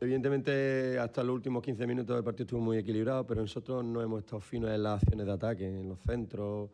evidentemente, 0.00 0.98
hasta 0.98 1.22
los 1.22 1.36
últimos 1.36 1.62
15 1.62 1.86
minutos 1.86 2.16
del 2.16 2.24
partido 2.24 2.46
estuvo 2.46 2.60
muy 2.60 2.76
equilibrado, 2.76 3.24
pero 3.24 3.42
nosotros 3.42 3.84
no 3.84 4.02
hemos 4.02 4.24
estado 4.24 4.40
finos 4.40 4.72
en 4.72 4.82
las 4.82 5.00
acciones 5.00 5.26
de 5.26 5.32
ataque, 5.32 5.68
en 5.68 5.88
los 5.88 6.00
centros 6.00 6.70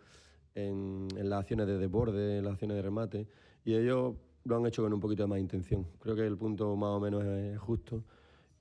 en, 0.55 1.09
las 1.29 1.41
acciones 1.41 1.67
de 1.67 1.77
desborde, 1.77 2.39
en 2.39 2.45
las 2.45 2.55
acciones 2.55 2.79
de 2.79 2.83
remate, 2.83 3.29
y 3.63 3.75
ellos 3.75 4.15
lo 4.45 4.57
han 4.57 4.65
hecho 4.65 4.83
con 4.83 4.95
un 4.95 5.01
poquito 5.01 5.25
de 5.25 5.29
más 5.29 5.39
intención. 5.39 5.87
Creo 6.01 6.17
que 6.17 6.27
el 6.27 6.39
punto 6.39 6.75
más 6.77 6.91
o 6.91 7.01
menos 7.01 7.25
es 7.25 7.59
justo 7.59 8.03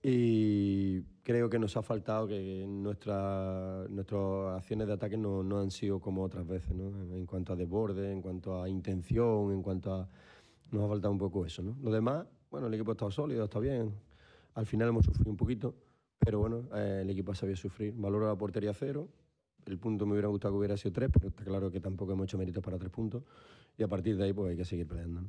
y 0.03 1.03
creo 1.25 1.49
que 1.49 1.57
nos 1.57 1.75
ha 1.75 1.81
faltado 1.81 2.27
que 2.27 2.65
nuestra, 2.67 3.83
nuestras 3.89 4.57
acciones 4.57 4.85
de 4.85 4.93
ataque 4.93 5.17
no, 5.17 5.41
no 5.41 5.59
han 5.59 5.71
sido 5.71 5.99
como 5.99 6.21
otras 6.21 6.45
veces, 6.45 6.75
¿no? 6.75 7.15
en 7.15 7.25
cuanto 7.25 7.53
a 7.53 7.55
desborde, 7.55 8.11
en 8.11 8.21
cuanto 8.21 8.61
a 8.61 8.69
intención, 8.69 9.51
en 9.51 9.63
cuanto 9.63 9.91
a... 9.91 10.07
Nos 10.71 10.83
ha 10.83 10.87
faltado 10.87 11.11
un 11.11 11.17
poco 11.17 11.43
eso. 11.43 11.63
¿no? 11.63 11.75
Lo 11.81 11.91
demás, 11.91 12.27
bueno, 12.51 12.67
el 12.67 12.73
equipo 12.75 12.91
ha 12.91 12.93
estado 12.93 13.09
sólido, 13.09 13.45
está 13.45 13.57
bien. 13.57 13.91
Al 14.53 14.67
final 14.67 14.89
hemos 14.89 15.03
sufrido 15.03 15.31
un 15.31 15.37
poquito, 15.37 15.73
pero 16.19 16.39
bueno, 16.39 16.69
eh, 16.75 16.99
el 17.01 17.09
equipo 17.09 17.31
ha 17.31 17.35
sabido 17.35 17.57
sufrir. 17.57 17.95
Valoro 17.97 18.27
la 18.27 18.35
portería 18.35 18.73
cero, 18.75 19.07
el 19.65 19.79
punto 19.79 20.05
me 20.05 20.11
hubiera 20.11 20.27
gustado 20.27 20.53
que 20.53 20.59
hubiera 20.59 20.77
sido 20.77 20.93
tres, 20.93 21.09
pero 21.11 21.29
está 21.29 21.43
claro 21.43 21.71
que 21.71 21.79
tampoco 21.79 22.13
hemos 22.13 22.25
hecho 22.25 22.37
méritos 22.37 22.63
para 22.63 22.77
tres 22.77 22.91
puntos. 22.91 23.23
Y 23.75 23.81
a 23.81 23.87
partir 23.87 24.15
de 24.15 24.25
ahí, 24.25 24.33
pues 24.33 24.51
hay 24.51 24.57
que 24.57 24.65
seguir 24.65 24.87
peleando. 24.87 25.23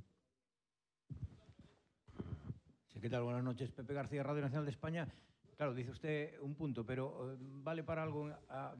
¿qué 3.01 3.11
tal? 3.11 3.22
Buenas 3.22 3.44
noches. 3.44 3.70
Pepe 3.70 3.94
García, 3.94 4.22
Radio 4.22 4.42
Nacional 4.42 4.64
de 4.64 4.72
España. 4.72 5.09
Claro, 5.57 5.72
dice 5.72 5.90
usted 5.90 6.40
un 6.42 6.54
punto, 6.54 6.84
pero 6.84 7.32
eh, 7.32 7.36
vale 7.40 7.82
para 7.82 8.02
algo 8.02 8.28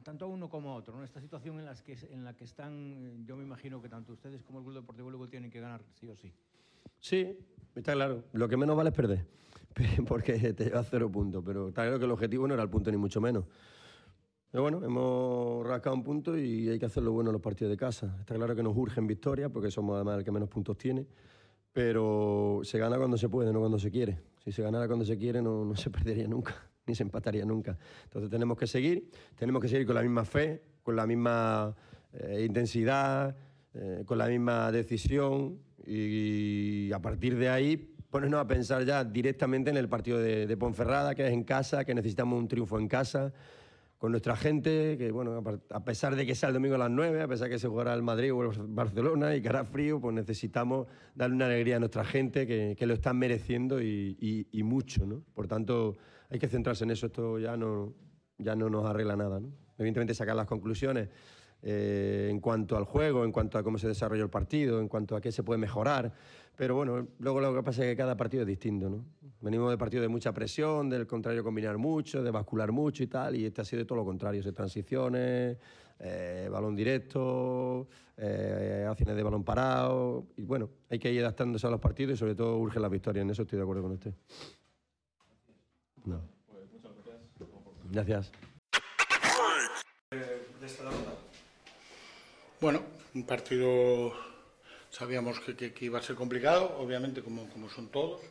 tanto 0.03 0.25
a 0.25 0.27
uno 0.27 0.47
como 0.47 0.71
a 0.71 0.75
otro. 0.75 0.97
En 0.99 1.03
esta 1.03 1.19
situación 1.19 1.59
en, 1.59 1.65
las 1.65 1.81
que, 1.81 1.97
en 2.11 2.23
la 2.23 2.35
que 2.35 2.43
están, 2.43 3.25
yo 3.25 3.35
me 3.35 3.43
imagino 3.43 3.81
que 3.81 3.89
tanto 3.89 4.13
ustedes 4.13 4.43
como 4.43 4.59
el 4.59 4.65
Club 4.65 4.75
Deportivo 4.75 5.09
luego 5.09 5.27
tienen 5.27 5.49
que 5.49 5.59
ganar, 5.59 5.81
sí 5.95 6.07
o 6.07 6.15
sí. 6.15 6.31
Sí, 6.99 7.35
está 7.75 7.93
claro. 7.93 8.25
Lo 8.33 8.47
que 8.47 8.57
menos 8.57 8.77
vale 8.77 8.91
es 8.91 8.95
perder, 8.95 9.25
porque 10.07 10.53
te 10.53 10.65
lleva 10.65 10.83
cero 10.83 11.11
puntos. 11.11 11.43
Pero 11.43 11.69
está 11.69 11.81
claro 11.81 11.97
que 11.97 12.05
el 12.05 12.11
objetivo 12.11 12.47
no 12.47 12.53
era 12.53 12.61
el 12.61 12.69
punto, 12.69 12.91
ni 12.91 12.97
mucho 12.97 13.19
menos. 13.19 13.45
Pero 14.51 14.61
bueno, 14.61 14.83
hemos 14.83 15.65
rascado 15.65 15.95
un 15.95 16.03
punto 16.03 16.37
y 16.37 16.69
hay 16.69 16.77
que 16.77 16.85
hacerlo 16.85 17.11
bueno 17.11 17.31
en 17.31 17.33
los 17.33 17.41
partidos 17.41 17.71
de 17.71 17.77
casa. 17.77 18.15
Está 18.19 18.35
claro 18.35 18.55
que 18.55 18.61
nos 18.61 18.77
urgen 18.77 19.07
victorias 19.07 19.49
porque 19.51 19.71
somos 19.71 19.95
además 19.95 20.19
el 20.19 20.23
que 20.23 20.31
menos 20.31 20.47
puntos 20.47 20.77
tiene, 20.77 21.07
pero 21.73 22.61
se 22.63 22.77
gana 22.77 22.97
cuando 22.97 23.17
se 23.17 23.29
puede, 23.29 23.51
no 23.51 23.59
cuando 23.59 23.79
se 23.79 23.89
quiere. 23.89 24.19
Si 24.47 24.53
se 24.53 24.61
ganara 24.61 24.87
cuando 24.87 25.03
se 25.03 25.17
quiere, 25.17 25.41
no, 25.41 25.65
no 25.65 25.75
se 25.75 25.89
perdería 25.89 26.25
nunca, 26.25 26.55
ni 26.85 26.95
se 26.95 27.03
empataría 27.03 27.43
nunca. 27.43 27.77
Entonces 28.05 28.31
tenemos 28.31 28.57
que 28.57 28.65
seguir, 28.65 29.11
tenemos 29.37 29.61
que 29.61 29.67
seguir 29.67 29.85
con 29.85 29.95
la 29.95 30.01
misma 30.01 30.23
fe, 30.23 30.63
con 30.83 30.95
la 30.95 31.05
misma 31.05 31.75
eh, 32.13 32.45
intensidad, 32.47 33.35
eh, 33.73 34.03
con 34.05 34.17
la 34.17 34.27
misma 34.27 34.71
decisión 34.71 35.59
y, 35.85 36.89
a 36.93 36.99
partir 37.01 37.35
de 37.37 37.49
ahí 37.49 37.75
ponernos 38.09 38.39
a 38.39 38.47
pensar 38.47 38.85
ya 38.85 39.03
directamente 39.03 39.69
en 39.69 39.75
el 39.75 39.89
partido 39.89 40.17
de, 40.17 40.47
de 40.47 40.55
Ponferrada, 40.55 41.13
que 41.13 41.27
es 41.27 41.33
en 41.33 41.43
casa, 41.43 41.83
que 41.83 41.93
necesitamos 41.93 42.39
un 42.39 42.47
triunfo 42.47 42.79
en 42.79 42.87
casa 42.87 43.33
con 43.97 44.11
nuestra 44.11 44.35
gente, 44.35 44.95
que 44.97 45.11
bueno, 45.11 45.43
a 45.71 45.83
pesar 45.83 46.15
de 46.15 46.25
que 46.25 46.35
sea 46.35 46.49
el 46.49 46.53
domingo 46.53 46.75
a 46.75 46.77
las 46.77 46.91
9, 46.91 47.21
a 47.21 47.27
pesar 47.27 47.47
de 47.47 47.55
que 47.55 47.59
se 47.59 47.67
jugará 47.67 47.93
el 47.95 48.03
Madrid 48.03 48.31
o 48.31 48.43
el 48.43 48.67
Barcelona 48.67 49.35
y 49.35 49.41
que 49.41 49.49
hará 49.49 49.63
frío, 49.63 49.99
pues 49.99 50.13
necesitamos 50.13 50.87
darle 51.15 51.35
una 51.35 51.47
alegría 51.47 51.77
a 51.77 51.79
nuestra 51.79 52.05
gente 52.05 52.45
que, 52.45 52.75
que 52.77 52.85
lo 52.85 52.93
están 52.93 53.17
mereciendo 53.17 53.81
y, 53.81 54.47
y, 54.51 54.63
mucho, 54.63 55.05
¿no? 55.05 55.23
Por 55.33 55.47
tanto, 55.47 55.97
hay 56.29 56.37
que 56.37 56.47
centrarse 56.47 56.83
en 56.83 56.91
eso, 56.91 57.07
esto 57.07 57.39
ya 57.39 57.57
no, 57.57 57.95
ya 58.37 58.55
no 58.55 58.69
nos 58.69 58.85
arregla 58.85 59.15
nada, 59.15 59.39
¿no? 59.39 59.51
Evidentemente 59.79 60.13
sacar 60.13 60.35
las 60.35 60.47
conclusiones 60.47 61.09
eh, 61.63 62.27
en 62.29 62.39
cuanto 62.39 62.77
al 62.77 62.83
juego, 62.83 63.25
en 63.25 63.31
cuanto 63.31 63.57
a 63.57 63.63
cómo 63.63 63.79
se 63.79 63.87
desarrolló 63.87 64.23
el 64.23 64.29
partido, 64.29 64.79
en 64.79 64.87
cuanto 64.87 65.15
a 65.15 65.21
qué 65.21 65.31
se 65.31 65.41
puede 65.41 65.57
mejorar, 65.57 66.13
pero 66.55 66.75
bueno, 66.75 67.07
luego 67.19 67.39
lo 67.39 67.55
que 67.55 67.63
pasa 67.63 67.83
es 67.83 67.91
que 67.91 67.97
cada 67.97 68.15
partido 68.15 68.41
es 68.41 68.47
distinto, 68.47 68.89
¿no? 68.89 69.05
Venimos 69.39 69.69
de 69.69 69.77
partidos 69.77 70.01
de 70.01 70.07
mucha 70.07 70.33
presión, 70.33 70.89
del 70.89 71.05
contrario 71.05 71.43
combinar 71.43 71.77
mucho, 71.77 72.23
de 72.23 72.31
bascular 72.31 72.71
mucho 72.71 73.03
y 73.03 73.07
tal, 73.07 73.35
y 73.35 73.45
este 73.45 73.61
ha 73.61 73.65
sido 73.65 73.85
todo 73.85 73.97
lo 73.97 74.05
contrario, 74.05 74.41
de 74.41 74.51
transiciones, 74.51 75.57
eh, 75.99 76.49
balón 76.51 76.75
directo, 76.75 77.87
eh, 78.17 78.85
acciones 78.89 79.15
de 79.15 79.23
balón 79.23 79.43
parado, 79.43 80.25
y 80.37 80.43
bueno, 80.43 80.69
hay 80.89 80.97
que 80.97 81.11
ir 81.11 81.21
adaptándose 81.21 81.67
a 81.67 81.69
los 81.69 81.79
partidos 81.79 82.15
y 82.15 82.17
sobre 82.17 82.33
todo 82.33 82.57
urge 82.57 82.79
la 82.79 82.89
victoria, 82.89 83.21
en 83.21 83.29
eso 83.29 83.43
estoy 83.43 83.57
de 83.57 83.63
acuerdo 83.63 83.83
con 83.83 83.91
usted. 83.91 84.13
No. 86.05 86.21
Gracias. 87.91 88.31
Bueno, 92.59 92.81
un 93.13 93.23
partido 93.23 94.13
sabíamos 94.89 95.39
que, 95.39 95.73
iba 95.81 95.99
a 95.99 96.01
ser 96.01 96.15
complicado, 96.15 96.75
obviamente 96.79 97.21
como, 97.21 97.47
como 97.49 97.69
son 97.69 97.89
todos, 97.89 98.21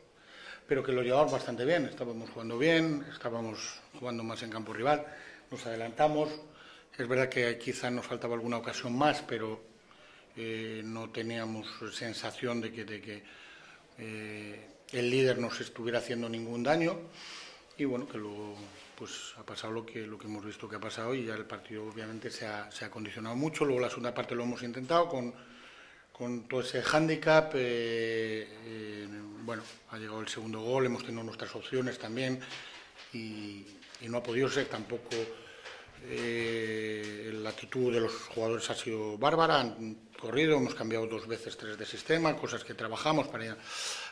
pero 0.66 0.82
que 0.82 0.92
lo 0.92 1.02
llevamos 1.02 1.32
bastante 1.32 1.64
bien. 1.64 1.86
Estábamos 1.86 2.30
jugando 2.30 2.58
bien, 2.58 3.06
estábamos 3.12 3.80
jugando 3.98 4.22
más 4.22 4.42
en 4.42 4.50
campo 4.50 4.72
rival, 4.72 5.06
nos 5.50 5.64
adelantamos. 5.66 6.30
Es 6.96 7.06
verdad 7.06 7.28
que 7.28 7.58
quizá 7.58 7.90
nos 7.90 8.06
faltaba 8.06 8.34
alguna 8.34 8.56
ocasión 8.56 8.96
más, 8.96 9.22
pero 9.22 9.60
eh, 10.36 10.82
no 10.84 11.10
teníamos 11.10 11.66
sensación 11.92 12.60
de 12.60 12.72
que, 12.72 12.84
de 12.84 13.00
que 13.00 13.22
eh, 13.98 14.66
el 14.92 15.10
líder 15.10 15.38
nos 15.38 15.60
estuviera 15.60 15.98
haciendo 15.98 16.28
ningún 16.28 16.62
daño. 16.62 16.98
Y 17.78 17.84
bueno, 17.84 18.08
que 18.08 18.16
luego 18.16 18.56
pues 18.96 19.34
ha 19.38 19.42
pasado 19.42 19.74
lo 19.74 19.84
que, 19.84 20.06
lo 20.06 20.16
que 20.16 20.26
hemos 20.26 20.44
visto 20.44 20.66
que 20.66 20.76
ha 20.76 20.80
pasado 20.80 21.14
y 21.14 21.26
ya 21.26 21.34
el 21.34 21.44
partido 21.44 21.86
obviamente 21.86 22.30
se 22.30 22.46
ha, 22.46 22.70
se 22.70 22.86
ha 22.86 22.90
condicionado 22.90 23.36
mucho. 23.36 23.66
Luego 23.66 23.82
la 23.82 23.90
segunda 23.90 24.14
parte 24.14 24.34
lo 24.34 24.44
hemos 24.44 24.62
intentado 24.62 25.08
con 25.08 25.34
con 26.16 26.48
todo 26.48 26.62
ese 26.62 26.80
hándicap, 26.80 27.52
eh, 27.56 28.48
eh, 28.64 29.06
bueno, 29.42 29.62
ha 29.90 29.98
llegado 29.98 30.20
el 30.22 30.28
segundo 30.28 30.60
gol, 30.62 30.86
hemos 30.86 31.04
tenido 31.04 31.22
nuestras 31.22 31.54
opciones 31.54 31.98
también 31.98 32.40
y, 33.12 33.66
no 34.08 34.18
ha 34.18 34.22
podido 34.22 34.48
ser 34.48 34.66
tampoco. 34.66 35.10
Eh, 36.04 37.32
la 37.42 37.50
actitud 37.50 37.92
de 37.92 38.00
los 38.00 38.12
jugadores 38.12 38.70
ha 38.70 38.74
sido 38.74 39.18
bárbara, 39.18 39.60
han 39.60 40.08
corrido, 40.18 40.56
hemos 40.56 40.74
cambiado 40.74 41.06
dos 41.06 41.26
veces 41.26 41.56
tres 41.56 41.76
de 41.76 41.84
sistema, 41.84 42.36
cosas 42.36 42.64
que 42.64 42.72
trabajamos 42.74 43.28
para, 43.28 43.56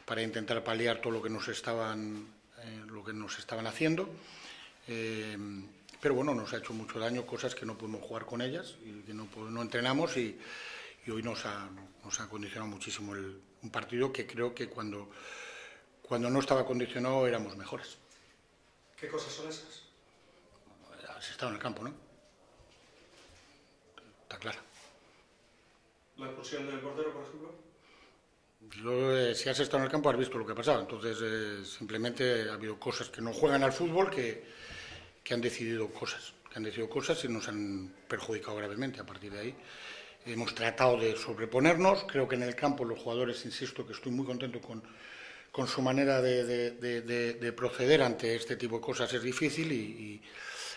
para 0.04 0.22
intentar 0.22 0.62
paliar 0.62 1.00
todo 1.00 1.12
lo 1.12 1.22
que 1.22 1.30
nos 1.30 1.48
estaban, 1.48 2.26
lo 2.88 3.04
que 3.04 3.12
nos 3.12 3.38
estaban 3.38 3.66
haciendo. 3.66 4.10
pero 4.86 6.14
bueno, 6.14 6.34
nos 6.34 6.52
ha 6.52 6.58
hecho 6.58 6.74
mucho 6.74 6.98
daño 6.98 7.24
cosas 7.24 7.54
que 7.54 7.64
no 7.64 7.78
podemos 7.78 8.02
jugar 8.02 8.26
con 8.26 8.42
ellas 8.42 8.74
y 8.84 9.02
que 9.02 9.14
no, 9.14 9.28
no 9.48 9.62
entrenamos 9.62 10.16
y, 10.16 10.36
y 11.06 11.10
hoy 11.10 11.22
nos 11.22 11.44
ha, 11.46 11.68
nos 12.04 12.20
ha 12.20 12.28
condicionado 12.28 12.70
muchísimo 12.70 13.12
un 13.12 13.70
partido 13.70 14.12
que 14.12 14.26
creo 14.26 14.54
que 14.54 14.68
cuando, 14.68 15.10
cuando 16.02 16.28
no 16.28 16.40
estaba 16.40 16.66
condicionado 16.66 17.26
éramos 17.26 17.56
mejores. 17.56 17.96
¿Qué 18.96 19.08
cosas 19.08 19.32
son 19.32 19.48
esas? 19.48 19.82
Has 21.16 21.30
estado 21.30 21.50
en 21.50 21.56
el 21.56 21.62
campo, 21.62 21.82
¿no? 21.82 21.94
Está 24.22 24.38
claro. 24.38 24.58
¿La 26.18 26.26
expulsión 26.26 26.66
del 26.66 26.80
portero, 26.80 27.12
por 27.12 27.22
ejemplo? 27.24 27.54
Eh, 28.72 29.34
si 29.34 29.48
has 29.48 29.58
estado 29.60 29.78
en 29.78 29.84
el 29.84 29.90
campo 29.90 30.10
has 30.10 30.16
visto 30.16 30.38
lo 30.38 30.46
que 30.46 30.52
ha 30.52 30.56
pasado. 30.56 30.80
Entonces, 30.80 31.18
eh, 31.22 31.64
simplemente 31.64 32.48
ha 32.48 32.54
habido 32.54 32.78
cosas 32.78 33.08
que 33.08 33.20
no 33.20 33.32
juegan 33.32 33.62
al 33.62 33.72
fútbol 33.72 34.10
que, 34.10 34.44
que 35.22 35.34
han 35.34 35.40
decidido 35.40 35.88
cosas, 35.90 36.34
que 36.50 36.56
han 36.56 36.62
decidido 36.62 36.88
cosas 36.88 37.22
y 37.24 37.28
nos 37.28 37.48
han 37.48 37.94
perjudicado 38.08 38.56
gravemente. 38.56 39.00
A 39.00 39.06
partir 39.06 39.32
de 39.32 39.40
ahí 39.40 39.56
hemos 40.26 40.54
tratado 40.54 40.98
de 40.98 41.16
sobreponernos. 41.16 42.04
Creo 42.04 42.28
que 42.28 42.36
en 42.36 42.42
el 42.42 42.54
campo 42.54 42.84
los 42.84 42.98
jugadores, 42.98 43.44
insisto, 43.44 43.86
que 43.86 43.92
estoy 43.92 44.12
muy 44.12 44.26
contento 44.26 44.60
con, 44.60 44.82
con 45.50 45.66
su 45.66 45.82
manera 45.82 46.20
de, 46.20 46.44
de, 46.72 47.52
proceder 47.52 48.02
ante 48.02 48.34
este 48.34 48.56
tipo 48.56 48.76
de 48.76 48.82
cosas 48.82 49.12
es 49.12 49.22
difícil 49.22 49.70
y, 49.72 50.22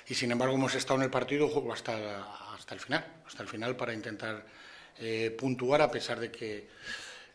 y, 0.08 0.14
sin 0.14 0.32
embargo 0.32 0.56
hemos 0.56 0.76
estado 0.76 1.00
en 1.00 1.06
el 1.06 1.12
partido 1.12 1.50
hasta, 1.72 2.54
hasta 2.54 2.74
el 2.74 2.80
final, 2.80 3.22
hasta 3.26 3.43
el 3.43 3.50
final 3.50 3.76
para 3.76 3.93
intentar 3.93 4.45
eh, 5.00 5.36
puntuar 5.38 5.82
a 5.82 5.91
pesar 5.91 6.20
de 6.20 6.32
que 6.32 6.68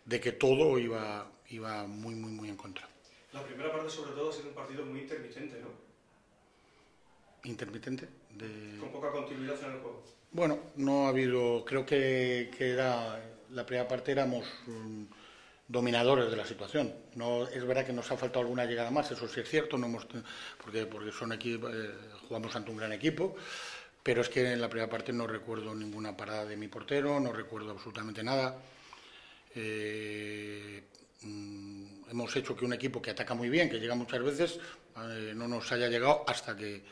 de 0.04 0.20
que 0.20 0.32
todo 0.32 0.78
iba, 0.78 1.30
iba 1.48 1.86
muy, 1.86 2.14
muy, 2.14 2.32
muy 2.32 2.48
en 2.48 2.56
contra. 2.56 2.88
La 3.32 3.44
primera 3.44 3.72
parte, 3.72 3.88
sobre 3.88 4.12
todo, 4.12 4.30
ha 4.30 4.32
sido 4.32 4.48
un 4.48 4.54
partido 4.54 4.84
muy 4.84 5.00
intermitente, 5.00 5.60
¿no? 5.60 5.68
¿Intermitente? 7.44 8.08
Con 8.78 8.92
poca 8.92 9.10
continuidad 9.10 9.58
en 9.64 9.72
el 9.72 9.80
juego. 9.80 10.02
Bueno, 10.32 10.58
no 10.76 11.06
ha 11.06 11.08
habido. 11.08 11.64
Creo 11.64 11.84
que, 11.84 12.50
que 12.56 12.70
era. 12.70 13.20
La 13.50 13.66
primera 13.66 13.86
parte 13.86 14.12
éramos 14.12 14.46
mm, 14.66 15.04
dominadores 15.68 16.30
de 16.30 16.36
la 16.36 16.46
situación. 16.46 16.94
No 17.16 17.46
Es 17.48 17.64
verdad 17.66 17.84
que 17.86 17.92
nos 17.92 18.10
ha 18.10 18.16
faltado 18.16 18.40
alguna 18.40 18.64
llegada 18.64 18.90
más, 18.90 19.10
eso 19.10 19.28
sí 19.28 19.40
es 19.40 19.48
cierto, 19.48 19.76
no 19.78 19.86
hemos, 19.86 20.06
porque, 20.62 20.86
porque 20.86 21.12
son 21.12 21.32
aquí, 21.32 21.54
eh, 21.54 21.90
jugamos 22.28 22.54
ante 22.56 22.70
un 22.70 22.76
gran 22.78 22.92
equipo. 22.92 23.36
Pero 24.02 24.22
es 24.22 24.28
que 24.28 24.52
en 24.52 24.60
la 24.60 24.68
primera 24.68 24.90
parte 24.90 25.12
no 25.12 25.26
recuerdo 25.26 25.74
ninguna 25.74 26.16
parada 26.16 26.44
de 26.44 26.56
mi 26.56 26.68
portero, 26.68 27.20
no 27.20 27.32
recuerdo 27.32 27.70
absolutamente 27.70 28.22
nada. 28.22 28.56
Eh, 29.54 30.82
mm, 31.22 32.10
hemos 32.10 32.34
hecho 32.36 32.56
que 32.56 32.64
un 32.64 32.72
equipo 32.72 33.00
que 33.00 33.10
ataca 33.10 33.34
muy 33.34 33.48
bien, 33.48 33.70
que 33.70 33.78
llega 33.78 33.94
muchas 33.94 34.22
veces, 34.22 34.58
eh, 34.96 35.32
no 35.34 35.46
nos 35.48 35.70
haya 35.72 35.88
llegado 35.88 36.24
hasta 36.26 36.56
que, 36.56 36.82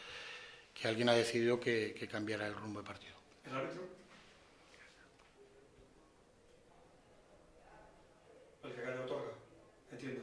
alguien 0.85 1.09
ha 1.11 1.15
decidido 1.15 1.61
que, 1.61 2.09
cambiara 2.11 2.47
el 2.47 2.55
rumbo 2.55 2.81
de 2.81 2.87
partido. 2.87 3.20
¿El 3.47 3.55
árbitro? 3.55 3.83
El 8.65 8.73
que 8.75 8.83
gana 8.83 9.01
otorga, 9.03 9.33
entiendo. 9.93 10.23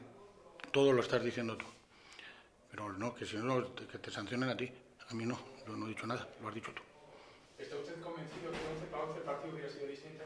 Todo 0.71 0.93
lo 0.93 1.01
estás 1.01 1.23
diciendo 1.23 1.57
tú. 1.57 1.65
Pero 2.69 2.93
no, 2.93 3.15
que 3.15 3.25
si 3.25 3.37
no, 3.37 3.73
que 3.75 3.97
te 3.97 4.11
sancionen 4.11 4.49
a 4.49 4.57
ti. 4.57 4.71
A 5.09 5.13
mí 5.13 5.25
no, 5.25 5.39
yo 5.65 5.75
no 5.75 5.85
he 5.85 5.89
dicho 5.89 6.05
nada, 6.05 6.27
lo 6.41 6.49
has 6.49 6.55
dicho 6.55 6.71
tú. 6.73 6.83
¿Está 7.57 7.75
usted 7.77 7.99
convencido 8.01 8.51
que 8.51 8.57
11 8.57 8.85
para 8.91 9.03
11 9.05 9.21
partido 9.21 9.53
hubiera 9.53 9.69
sido 9.69 9.87
distinto? 9.87 10.23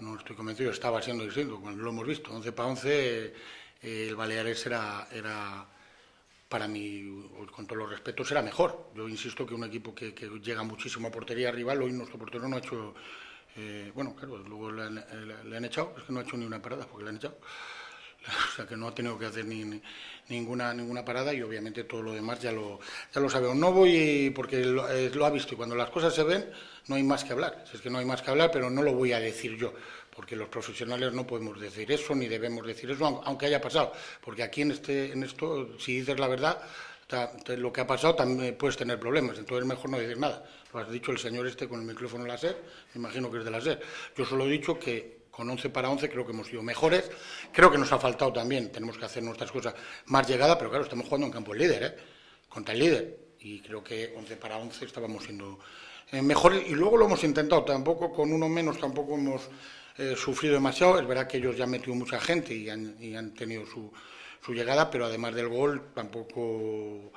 no 0.00 0.16
estoy 0.16 0.34
convencido, 0.34 0.70
estaba 0.70 1.02
siendo 1.02 1.24
distinto, 1.24 1.60
cuando 1.60 1.82
lo 1.82 1.90
hemos 1.90 2.06
visto. 2.06 2.32
11 2.32 2.52
para 2.52 2.68
11, 2.70 3.34
eh, 3.82 4.08
el 4.08 4.16
Baleares 4.16 4.64
era, 4.66 5.08
era, 5.12 5.66
para 6.50 6.66
mí, 6.66 7.30
con 7.54 7.64
todos 7.64 7.78
los 7.78 7.90
respetos, 7.90 8.28
era 8.32 8.42
mejor. 8.42 8.90
Yo 8.96 9.08
insisto 9.08 9.46
que 9.46 9.54
un 9.54 9.62
equipo 9.62 9.94
que, 9.94 10.12
llega 10.42 10.64
muchísimo 10.64 11.06
a 11.06 11.10
portería 11.10 11.52
rival, 11.52 11.80
hoy 11.80 11.92
nuestro 11.92 12.18
portero 12.18 12.48
no 12.48 12.56
ha 12.56 12.58
hecho, 12.58 12.92
eh, 13.56 13.92
bueno, 13.94 14.16
claro, 14.16 14.38
luego 14.38 14.72
le 14.72 14.82
han, 14.82 14.98
han, 14.98 15.64
echado, 15.64 15.94
es 15.96 16.02
que 16.02 16.12
no 16.12 16.18
ha 16.18 16.22
hecho 16.24 16.36
ni 16.36 16.44
una 16.44 16.60
parada 16.60 16.86
porque 16.86 17.04
le 17.04 17.10
han 17.10 17.16
echado. 17.16 17.38
O 18.52 18.56
sea 18.56 18.66
que 18.66 18.76
no 18.76 18.88
ha 18.88 18.94
tenido 18.94 19.18
que 19.18 19.26
hacer 19.26 19.46
ni, 19.46 19.80
ninguna, 20.28 20.74
ninguna 20.74 21.04
parada 21.04 21.32
y 21.32 21.40
obviamente 21.40 21.84
todo 21.84 22.02
lo 22.02 22.12
demás 22.12 22.40
ya 22.40 22.52
lo, 22.52 22.80
ya 23.14 23.20
lo 23.20 23.30
sabemos. 23.30 23.56
No 23.56 23.72
voy 23.72 24.30
porque 24.34 24.60
eh, 24.60 25.10
lo, 25.14 25.24
ha 25.24 25.30
visto 25.30 25.54
y 25.54 25.56
cuando 25.56 25.74
las 25.74 25.88
cosas 25.88 26.12
se 26.14 26.24
ven 26.24 26.50
no 26.88 26.96
hay 26.96 27.04
más 27.04 27.24
que 27.24 27.32
hablar. 27.32 27.64
Es 27.72 27.80
que 27.80 27.88
no 27.88 27.98
hay 27.98 28.04
más 28.04 28.20
que 28.22 28.30
hablar, 28.30 28.50
pero 28.52 28.68
no 28.68 28.82
lo 28.82 28.92
voy 28.92 29.12
a 29.12 29.20
decir 29.20 29.56
yo 29.56 29.72
porque 30.14 30.36
los 30.36 30.48
profesionales 30.48 31.12
no 31.12 31.26
podemos 31.26 31.60
decir 31.60 31.90
eso 31.92 32.14
ni 32.14 32.28
debemos 32.28 32.66
decir 32.66 32.90
eso, 32.90 33.22
aunque 33.24 33.46
haya 33.46 33.60
pasado. 33.60 33.92
Porque 34.20 34.42
aquí 34.42 34.62
en, 34.62 34.72
este, 34.72 35.12
en 35.12 35.22
esto, 35.22 35.78
si 35.78 36.00
dices 36.00 36.18
la 36.18 36.28
verdad, 36.28 36.60
lo 37.56 37.72
que 37.72 37.80
ha 37.80 37.86
pasado 37.86 38.14
también 38.14 38.56
puedes 38.56 38.76
tener 38.76 38.98
problemas, 38.98 39.38
entonces 39.38 39.62
es 39.62 39.68
mejor 39.68 39.90
no 39.90 39.98
decir 39.98 40.18
nada. 40.18 40.44
Lo 40.72 40.80
has 40.80 40.90
dicho 40.90 41.10
el 41.10 41.18
señor 41.18 41.46
este 41.46 41.68
con 41.68 41.80
el 41.80 41.86
micrófono 41.86 42.24
láser, 42.24 42.56
me 42.94 43.00
imagino 43.00 43.30
que 43.30 43.38
es 43.38 43.44
de 43.44 43.50
láser. 43.50 43.80
Yo 44.16 44.24
solo 44.24 44.46
he 44.46 44.50
dicho 44.50 44.78
que 44.78 45.20
con 45.30 45.48
11 45.48 45.70
para 45.70 45.90
11 45.90 46.10
creo 46.10 46.24
que 46.24 46.32
hemos 46.32 46.46
sido 46.46 46.62
mejores. 46.62 47.10
Creo 47.52 47.70
que 47.70 47.78
nos 47.78 47.90
ha 47.92 47.98
faltado 47.98 48.32
también, 48.32 48.70
tenemos 48.70 48.98
que 48.98 49.04
hacer 49.04 49.22
nuestras 49.22 49.50
cosas 49.50 49.74
más 50.06 50.28
llegada, 50.28 50.58
pero 50.58 50.70
claro, 50.70 50.84
estamos 50.84 51.06
jugando 51.06 51.26
en 51.26 51.32
campo 51.32 51.52
el 51.52 51.60
líder, 51.60 51.82
¿eh? 51.82 51.96
contra 52.48 52.74
el 52.74 52.80
líder. 52.80 53.18
Y 53.40 53.60
creo 53.60 53.82
que 53.82 54.12
11 54.16 54.36
para 54.36 54.58
11 54.58 54.84
estábamos 54.84 55.24
siendo 55.24 55.58
eh, 56.12 56.22
mejores. 56.22 56.68
Y 56.68 56.74
luego 56.74 56.96
lo 56.96 57.06
hemos 57.06 57.24
intentado, 57.24 57.64
tampoco 57.64 58.12
con 58.12 58.32
uno 58.32 58.48
menos, 58.48 58.78
tampoco 58.78 59.14
hemos 59.14 59.48
eh, 59.98 60.14
sufrido 60.16 60.54
demasiado. 60.54 60.98
Es 60.98 61.06
verdad 61.06 61.26
que 61.26 61.38
ellos 61.38 61.56
ya 61.56 61.64
han 61.64 61.70
metido 61.70 61.94
mucha 61.94 62.20
gente 62.20 62.54
y 62.54 62.68
han, 62.68 63.34
tenido 63.34 63.64
su, 63.66 63.92
llegada, 64.52 64.90
pero 64.90 65.06
además 65.06 65.34
del 65.34 65.48
gol 65.48 65.92
tampoco... 65.94 67.12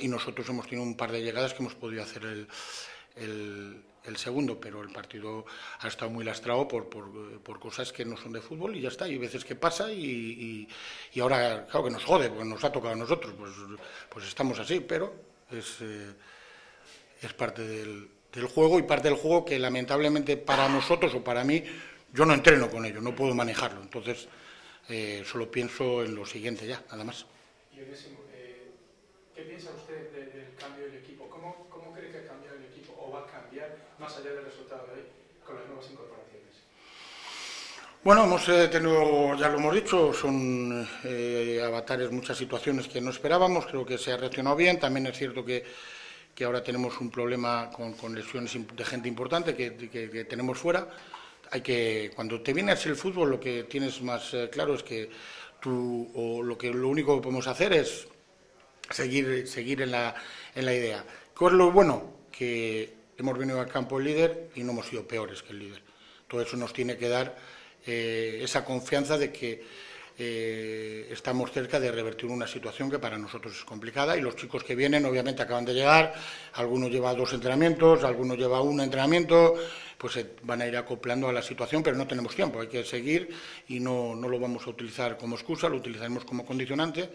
Y 0.00 0.08
nosotros 0.08 0.48
hemos 0.48 0.66
tenido 0.66 0.82
un 0.82 0.96
par 0.96 1.12
de 1.12 1.22
llegadas 1.22 1.54
que 1.54 1.62
hemos 1.62 1.74
podido 1.74 2.02
hacer 2.02 2.22
el 2.24 4.16
segundo, 4.16 4.58
pero 4.60 4.82
el 4.82 4.90
partido 4.90 5.44
ha 5.80 5.88
estado 5.88 6.10
muy 6.10 6.24
lastrado 6.24 6.68
por, 6.68 6.88
cosas 7.58 7.92
que 7.92 8.04
no 8.04 8.16
son 8.16 8.32
de 8.32 8.40
fútbol 8.40 8.76
y 8.76 8.80
ya 8.80 8.88
está. 8.88 9.08
Y 9.08 9.18
veces 9.18 9.44
que 9.44 9.54
pasa 9.54 9.92
y, 9.92 10.68
y, 11.12 11.20
ahora, 11.20 11.66
claro 11.66 11.86
que 11.86 11.92
nos 11.92 12.04
jode, 12.04 12.28
porque 12.28 12.44
nos 12.44 12.62
ha 12.64 12.72
tocado 12.72 12.94
a 12.94 12.96
nosotros, 12.96 13.34
pues, 13.36 13.52
pues 14.08 14.26
estamos 14.26 14.58
así, 14.58 14.80
pero 14.80 15.14
es, 15.50 15.78
eh, 15.80 16.12
es 17.22 17.32
parte 17.34 17.62
del, 17.62 18.08
juego 18.54 18.78
y 18.78 18.82
parte 18.82 19.08
del 19.08 19.16
juego 19.16 19.44
que 19.44 19.58
lamentablemente 19.58 20.36
para 20.36 20.68
nosotros 20.68 21.14
o 21.14 21.24
para 21.24 21.42
mí, 21.42 21.62
yo 22.16 22.24
no 22.24 22.34
entreno 22.34 22.70
con 22.70 22.84
ello, 22.84 23.00
no 23.00 23.14
puedo 23.14 23.34
manejarlo. 23.34 23.82
Entonces, 23.82 24.26
eh, 24.88 25.22
solo 25.24 25.50
pienso 25.50 26.02
en 26.02 26.14
lo 26.14 26.24
siguiente 26.24 26.66
ya, 26.66 26.82
nada 26.90 27.04
más. 27.04 27.26
Eh, 27.76 28.70
¿Qué 29.34 29.42
piensa 29.42 29.70
usted 29.76 30.10
del 30.12 30.54
cambio 30.58 30.86
del 30.86 30.96
equipo? 30.96 31.28
¿Cómo, 31.28 31.68
¿Cómo 31.68 31.92
cree 31.92 32.10
que 32.10 32.18
ha 32.18 32.26
cambiado 32.26 32.56
el 32.56 32.64
equipo 32.64 32.94
o 32.98 33.12
va 33.12 33.20
a 33.20 33.26
cambiar? 33.26 33.86
más 33.98 34.16
allá 34.16 34.30
del 34.30 34.44
resultado 34.44 34.86
de 34.86 34.92
hoy, 34.92 35.06
con 35.44 35.56
las 35.56 35.66
nuevas 35.66 35.90
incorporaciones? 35.90 36.54
Bueno, 38.04 38.24
hemos 38.24 38.48
eh, 38.48 38.68
tenido, 38.68 39.36
ya 39.36 39.48
lo 39.48 39.58
hemos 39.58 39.74
dicho, 39.74 40.12
son 40.12 40.86
eh, 41.04 41.60
avatares 41.64 42.10
muchas 42.10 42.36
situaciones 42.36 42.88
que 42.88 43.00
no 43.00 43.10
esperábamos, 43.10 43.66
creo 43.66 43.84
que 43.84 43.98
se 43.98 44.12
ha 44.12 44.16
reaccionado 44.16 44.56
bien, 44.56 44.78
también 44.78 45.06
es 45.06 45.16
cierto 45.16 45.44
que, 45.44 45.64
que 46.34 46.44
ahora 46.44 46.62
tenemos 46.62 47.00
un 47.00 47.10
problema 47.10 47.70
con, 47.70 47.94
con, 47.94 48.14
lesiones 48.14 48.56
de 48.74 48.84
gente 48.84 49.08
importante 49.08 49.56
que, 49.56 49.74
que, 49.76 50.24
tenemos 50.24 50.58
fuera. 50.58 50.88
Hay 51.50 51.60
que, 51.60 52.10
cuando 52.14 52.40
te 52.40 52.52
viene 52.52 52.72
el 52.72 52.96
fútbol, 52.96 53.30
lo 53.30 53.40
que 53.40 53.64
tienes 53.64 54.02
más 54.02 54.34
eh, 54.34 54.48
claro 54.50 54.74
es 54.74 54.82
que 54.82 55.08
tú, 55.60 56.10
o 56.14 56.42
lo, 56.42 56.58
que, 56.58 56.72
lo 56.72 56.88
único 56.88 57.14
que 57.16 57.22
podemos 57.22 57.46
hacer 57.46 57.72
es 57.72 58.08
seguir, 58.90 59.46
seguir 59.46 59.82
en, 59.82 59.92
la, 59.92 60.14
en 60.54 60.64
la 60.64 60.74
idea. 60.74 61.04
¿Qué 61.38 61.46
es 61.46 61.52
lo 61.52 61.70
bueno? 61.70 62.26
Que 62.30 62.94
hemos 63.16 63.38
venido 63.38 63.60
al 63.60 63.68
campo 63.68 63.98
el 63.98 64.04
líder 64.04 64.50
y 64.54 64.62
no 64.62 64.72
hemos 64.72 64.86
sido 64.86 65.06
peores 65.06 65.42
que 65.42 65.52
el 65.52 65.60
líder. 65.60 65.82
Todo 66.28 66.42
eso 66.42 66.56
nos 66.56 66.72
tiene 66.72 66.96
que 66.96 67.08
dar 67.08 67.36
eh, 67.86 68.40
esa 68.42 68.64
confianza 68.64 69.16
de 69.16 69.32
que 69.32 69.64
eh, 70.18 71.08
estamos 71.10 71.52
cerca 71.52 71.78
de 71.78 71.92
revertir 71.92 72.30
una 72.30 72.46
situación 72.46 72.90
que 72.90 72.98
para 72.98 73.18
nosotros 73.18 73.54
es 73.54 73.64
complicada 73.64 74.16
y 74.16 74.22
los 74.22 74.34
chicos 74.34 74.64
que 74.64 74.74
vienen 74.74 75.04
obviamente 75.04 75.42
acaban 75.42 75.64
de 75.64 75.74
llegar, 75.74 76.14
algunos 76.54 76.90
llevan 76.90 77.16
dos 77.16 77.34
entrenamientos, 77.34 78.02
algunos 78.02 78.38
llevan 78.38 78.62
un 78.62 78.80
entrenamiento, 78.80 79.54
pues 79.98 80.12
se 80.12 80.26
van 80.42 80.60
a 80.62 80.66
ir 80.66 80.76
acoplando 80.76 81.28
a 81.28 81.32
la 81.32 81.42
situación, 81.42 81.82
pero 81.82 81.96
no 81.96 82.06
tenemos 82.06 82.34
tiempo, 82.34 82.60
hay 82.60 82.68
que 82.68 82.84
seguir 82.84 83.34
y 83.68 83.80
no, 83.80 84.14
no 84.14 84.28
lo 84.28 84.38
vamos 84.38 84.66
a 84.66 84.70
utilizar 84.70 85.16
como 85.16 85.36
excusa, 85.36 85.68
lo 85.68 85.76
utilizaremos 85.76 86.24
como 86.24 86.44
condicionante. 86.44 87.10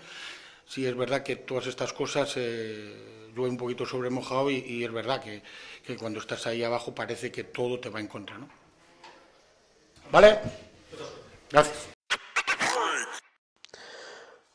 Sí 0.67 0.85
es 0.85 0.95
verdad 0.95 1.23
que 1.23 1.35
todas 1.35 1.67
estas 1.67 1.93
cosas 1.93 2.33
eh, 2.37 3.29
llueve 3.35 3.49
un 3.49 3.57
poquito 3.57 3.85
sobre 3.85 4.09
mojado 4.09 4.49
y, 4.49 4.83
es 4.83 4.91
verdad 4.91 5.21
que, 5.21 5.41
que, 5.85 5.97
cuando 5.97 6.19
estás 6.19 6.47
ahí 6.47 6.63
abajo 6.63 6.95
parece 6.95 7.31
que 7.31 7.43
todo 7.43 7.79
te 7.79 7.89
va 7.89 7.99
en 7.99 8.07
contra, 8.07 8.37
¿no? 8.37 8.47
¿Vale? 10.11 10.39
Gracias. 11.49 11.89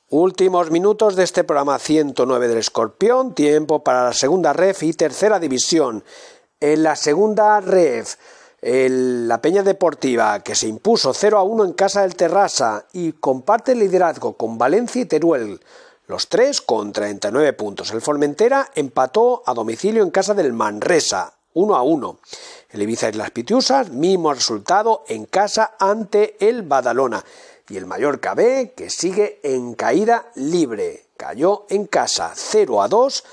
Últimos 0.09 0.71
minutos 0.71 1.17
de 1.17 1.25
este 1.25 1.43
programa 1.43 1.79
109 1.79 2.49
del 2.49 2.59
Escorpión, 2.59 3.35
tiempo 3.35 3.83
para 3.83 4.05
la 4.05 4.13
segunda 4.13 4.53
ref 4.53 4.85
y 4.85 4.93
tercera 4.93 5.41
división. 5.41 6.05
En 6.59 6.83
la 6.83 6.97
segunda 6.97 7.61
ref, 7.61 8.17
la 8.63 9.43
Peña 9.43 9.63
Deportiva, 9.63 10.41
que 10.41 10.55
se 10.55 10.67
impuso 10.67 11.13
0 11.13 11.37
a 11.37 11.43
1 11.43 11.67
en 11.67 11.73
casa 11.75 12.01
del 12.01 12.17
Terrassa 12.17 12.87
y 12.95 13.13
comparte 13.13 13.73
el 13.73 13.81
liderazgo 13.81 14.39
con 14.39 14.57
Valencia 14.57 15.03
y 15.03 15.05
Teruel. 15.05 15.61
Los 16.07 16.29
tres 16.29 16.63
con 16.63 16.95
39 16.95 17.53
puntos. 17.53 17.91
El 17.91 18.01
Formentera 18.01 18.71
empató 18.75 19.43
a 19.45 19.53
domicilio 19.53 20.03
en 20.03 20.11
casa 20.11 20.33
del 20.33 20.55
Manresa, 20.55 21.35
1 21.53 21.77
a 21.77 21.83
1. 21.83 22.21
El 22.71 22.83
Ibiza 22.83 23.11
y 23.11 23.13
las 23.13 23.33
Pitiusas, 23.33 23.91
mismo 23.91 24.33
resultado 24.33 25.05
en 25.09 25.27
casa 25.27 25.75
ante 25.79 26.39
el 26.41 26.63
Badalona. 26.63 27.23
Y 27.69 27.77
el 27.77 27.85
Mallorca 27.85 28.33
B, 28.33 28.73
que 28.75 28.89
sigue 28.89 29.41
en 29.43 29.75
caída 29.75 30.31
libre. 30.37 31.09
Cayó 31.19 31.67
en 31.69 31.87
casa 31.87 32.33
0 32.35 32.81
a 32.81 32.89
2 32.89 33.25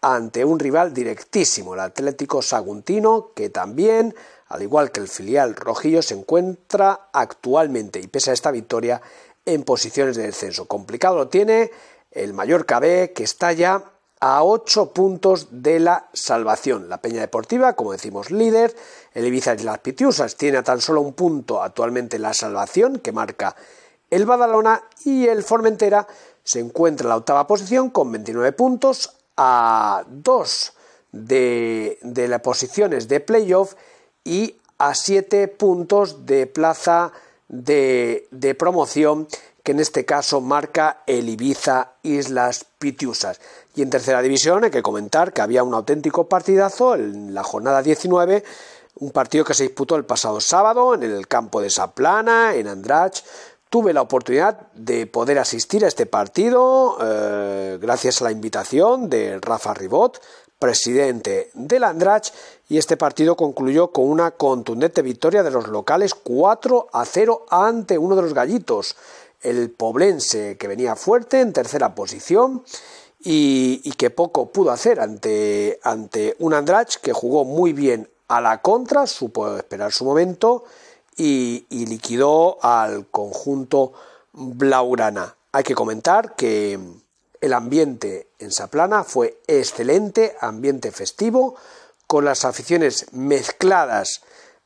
ante 0.00 0.44
un 0.44 0.58
rival 0.58 0.94
directísimo, 0.94 1.74
el 1.74 1.80
Atlético 1.80 2.42
Saguntino, 2.42 3.32
que 3.34 3.50
también 3.50 4.14
al 4.50 4.62
igual 4.62 4.90
que 4.90 5.00
el 5.00 5.08
filial 5.08 5.54
rojillo, 5.54 6.02
se 6.02 6.14
encuentra 6.14 7.08
actualmente, 7.12 8.00
y 8.00 8.08
pese 8.08 8.30
a 8.30 8.34
esta 8.34 8.50
victoria, 8.50 9.00
en 9.46 9.62
posiciones 9.62 10.16
de 10.16 10.24
descenso. 10.24 10.66
Complicado 10.66 11.16
lo 11.16 11.28
tiene 11.28 11.70
el 12.10 12.34
Mallorca 12.34 12.80
B, 12.80 13.12
que 13.14 13.22
está 13.22 13.52
ya 13.52 13.84
a 14.18 14.42
8 14.42 14.92
puntos 14.92 15.46
de 15.50 15.78
la 15.78 16.08
salvación. 16.12 16.88
La 16.88 17.00
Peña 17.00 17.20
Deportiva, 17.20 17.74
como 17.74 17.92
decimos, 17.92 18.32
líder. 18.32 18.74
El 19.14 19.24
Ibiza 19.24 19.54
y 19.54 19.58
las 19.62 19.78
Pitiusas 19.78 20.36
tiene 20.36 20.58
a 20.58 20.64
tan 20.64 20.80
solo 20.80 21.00
un 21.00 21.12
punto 21.12 21.62
actualmente 21.62 22.18
la 22.18 22.34
salvación, 22.34 22.98
que 22.98 23.12
marca 23.12 23.54
el 24.10 24.26
Badalona. 24.26 24.82
Y 25.04 25.28
el 25.28 25.44
Formentera 25.44 26.08
se 26.42 26.58
encuentra 26.58 27.04
en 27.04 27.10
la 27.10 27.16
octava 27.16 27.46
posición 27.46 27.88
con 27.90 28.10
29 28.10 28.50
puntos, 28.52 29.16
a 29.36 30.04
2 30.08 30.72
de, 31.12 31.98
de 32.02 32.28
las 32.28 32.40
posiciones 32.40 33.08
de 33.08 33.20
playoff 33.20 33.74
y 34.24 34.56
a 34.78 34.94
7 34.94 35.48
puntos 35.48 36.26
de 36.26 36.46
plaza 36.46 37.12
de, 37.48 38.28
de, 38.30 38.54
promoción 38.54 39.26
que 39.62 39.72
en 39.72 39.80
este 39.80 40.04
caso 40.04 40.40
marca 40.40 41.02
el 41.06 41.28
Ibiza 41.28 41.92
Islas 42.02 42.64
Pitiusas. 42.78 43.40
Y 43.74 43.82
en 43.82 43.90
tercera 43.90 44.22
división 44.22 44.64
hay 44.64 44.70
que 44.70 44.82
comentar 44.82 45.32
que 45.32 45.42
había 45.42 45.64
un 45.64 45.74
auténtico 45.74 46.28
partidazo 46.28 46.94
en 46.94 47.34
la 47.34 47.42
jornada 47.42 47.82
19, 47.82 48.44
un 49.00 49.10
partido 49.10 49.44
que 49.44 49.54
se 49.54 49.64
disputó 49.64 49.96
el 49.96 50.04
pasado 50.04 50.40
sábado 50.40 50.94
en 50.94 51.02
el 51.02 51.26
campo 51.26 51.60
de 51.60 51.70
Saplana, 51.70 52.54
en 52.54 52.68
Andrach. 52.68 53.22
Tuve 53.70 53.92
la 53.92 54.02
oportunidad 54.02 54.72
de 54.72 55.06
poder 55.06 55.38
asistir 55.38 55.84
a 55.84 55.88
este 55.88 56.04
partido 56.04 56.98
eh, 57.00 57.78
gracias 57.80 58.20
a 58.20 58.24
la 58.24 58.32
invitación 58.32 59.08
de 59.08 59.38
Rafa 59.40 59.74
Ribot, 59.74 60.20
presidente 60.58 61.52
del 61.54 61.84
Andrach, 61.84 62.32
y 62.68 62.78
este 62.78 62.96
partido 62.96 63.36
concluyó 63.36 63.92
con 63.92 64.10
una 64.10 64.32
contundente 64.32 65.02
victoria 65.02 65.44
de 65.44 65.52
los 65.52 65.68
locales 65.68 66.16
4 66.16 66.88
a 66.92 67.04
0 67.04 67.46
ante 67.48 67.96
uno 67.96 68.16
de 68.16 68.22
los 68.22 68.34
gallitos, 68.34 68.96
el 69.40 69.70
Poblense, 69.70 70.56
que 70.58 70.66
venía 70.66 70.96
fuerte 70.96 71.40
en 71.40 71.52
tercera 71.52 71.94
posición 71.94 72.64
y, 73.20 73.88
que 73.92 74.10
poco 74.10 74.50
pudo 74.50 74.72
hacer 74.72 74.98
ante, 74.98 75.78
ante 75.84 76.34
un 76.40 76.54
Andrach 76.54 76.96
que 76.96 77.12
jugó 77.12 77.44
muy 77.44 77.72
bien 77.72 78.10
a 78.26 78.40
la 78.40 78.62
contra, 78.62 79.06
supo 79.06 79.56
esperar 79.56 79.92
su 79.92 80.04
momento 80.04 80.64
y, 81.20 81.86
liquidó 81.86 82.58
al 82.64 83.06
conjunto 83.08 83.92
Blaurana. 84.32 85.36
Hay 85.52 85.64
que 85.64 85.74
comentar 85.74 86.34
que 86.34 86.78
el 87.40 87.52
ambiente 87.52 88.28
en 88.38 88.50
Saplana 88.50 89.04
fue 89.04 89.40
excelente, 89.46 90.36
ambiente 90.40 90.92
festivo, 90.92 91.56
con 92.06 92.24
las 92.24 92.44
aficiones 92.44 93.06
mezcladas 93.12 94.22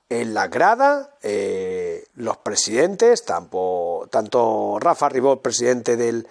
en 0.09 0.33
la 0.33 0.47
grada, 0.47 1.17
eh, 1.23 2.07
los 2.15 2.37
presidentes, 2.37 3.25
tanto, 3.25 4.79
Rafa 4.79 5.09
Ribot, 5.09 5.43
presidente 5.43 5.97
del, 5.97 6.29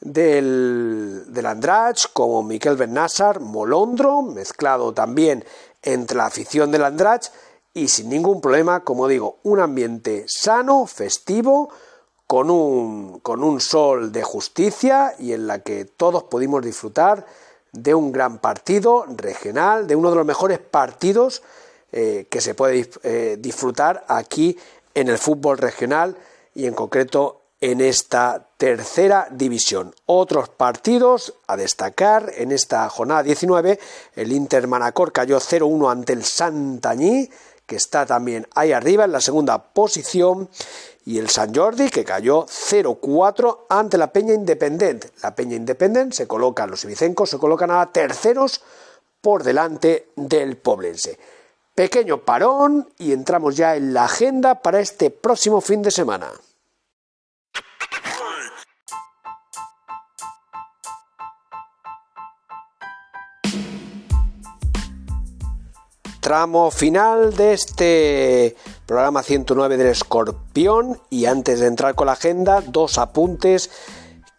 del, 0.00 1.24
del 1.28 1.46
Andrach, 1.46 2.12
como 2.12 2.42
Miquel 2.42 2.76
Bernásar, 2.76 3.40
Molondro, 3.40 4.20
mezclado 4.20 4.92
también 4.92 5.44
entre 5.82 6.18
la 6.18 6.26
afición 6.26 6.70
del 6.70 6.84
Andrach 6.84 7.30
y 7.74 7.88
sin 7.88 8.08
ningún 8.08 8.40
problema, 8.40 8.84
como 8.84 9.08
digo, 9.08 9.38
un 9.42 9.60
ambiente 9.60 10.24
sano, 10.28 10.86
festivo, 10.86 11.70
con 12.26 12.50
un, 12.50 13.20
con 13.20 13.42
un 13.44 13.60
sol 13.60 14.10
de 14.12 14.22
justicia 14.22 15.14
y 15.18 15.32
en 15.32 15.46
la 15.46 15.58
que 15.60 15.84
todos 15.84 16.24
pudimos 16.24 16.62
disfrutar 16.62 17.26
de 17.72 17.94
un 17.94 18.12
gran 18.12 18.38
partido 18.38 19.04
regional, 19.16 19.86
de 19.86 19.96
uno 19.96 20.10
de 20.10 20.16
los 20.16 20.26
mejores 20.26 20.58
partidos 20.58 21.42
eh, 21.92 22.26
que 22.30 22.40
se 22.40 22.54
puede 22.54 22.88
eh, 23.02 23.36
disfrutar 23.38 24.04
aquí 24.08 24.56
en 24.94 25.08
el 25.08 25.18
fútbol 25.18 25.58
regional 25.58 26.16
y 26.54 26.66
en 26.66 26.74
concreto 26.74 27.42
en 27.60 27.80
esta 27.80 28.48
tercera 28.56 29.28
división. 29.30 29.94
Otros 30.06 30.48
partidos 30.48 31.34
a 31.46 31.56
destacar 31.56 32.32
en 32.36 32.50
esta 32.50 32.88
jornada 32.88 33.22
19, 33.22 33.78
el 34.16 34.32
Inter 34.32 34.66
Manacor 34.66 35.12
cayó 35.12 35.38
0-1 35.38 35.90
ante 35.90 36.12
el 36.12 36.24
Santañí, 36.24 37.30
que 37.66 37.76
está 37.76 38.06
también 38.06 38.46
ahí 38.54 38.72
arriba 38.72 39.04
en 39.04 39.12
la 39.12 39.20
segunda 39.20 39.62
posición, 39.72 40.48
y 41.04 41.18
el 41.18 41.28
San 41.28 41.54
Jordi 41.54 41.90
que 41.90 42.04
cayó 42.04 42.46
0-4 42.46 43.66
ante 43.68 43.98
la 43.98 44.12
Peña 44.12 44.34
Independent. 44.34 45.06
La 45.22 45.34
Peña 45.34 45.56
Independent 45.56 46.12
se 46.12 46.26
coloca, 46.26 46.66
los 46.66 46.84
ibicencos 46.84 47.30
se 47.30 47.38
colocan 47.38 47.70
a 47.70 47.90
terceros 47.90 48.62
por 49.20 49.42
delante 49.42 50.10
del 50.16 50.56
Poblense. 50.56 51.18
Pequeño 51.74 52.24
parón 52.24 52.88
y 52.98 53.12
entramos 53.12 53.56
ya 53.56 53.76
en 53.76 53.94
la 53.94 54.04
agenda 54.04 54.60
para 54.60 54.80
este 54.80 55.10
próximo 55.10 55.60
fin 55.60 55.82
de 55.82 55.90
semana. 55.90 56.30
Tramo 66.32 66.70
final 66.70 67.36
de 67.36 67.52
este 67.52 68.56
programa 68.86 69.22
109 69.22 69.76
del 69.76 69.88
Escorpión 69.88 70.98
y 71.10 71.26
antes 71.26 71.60
de 71.60 71.66
entrar 71.66 71.94
con 71.94 72.06
la 72.06 72.14
agenda, 72.14 72.62
dos 72.66 72.96
apuntes 72.96 73.70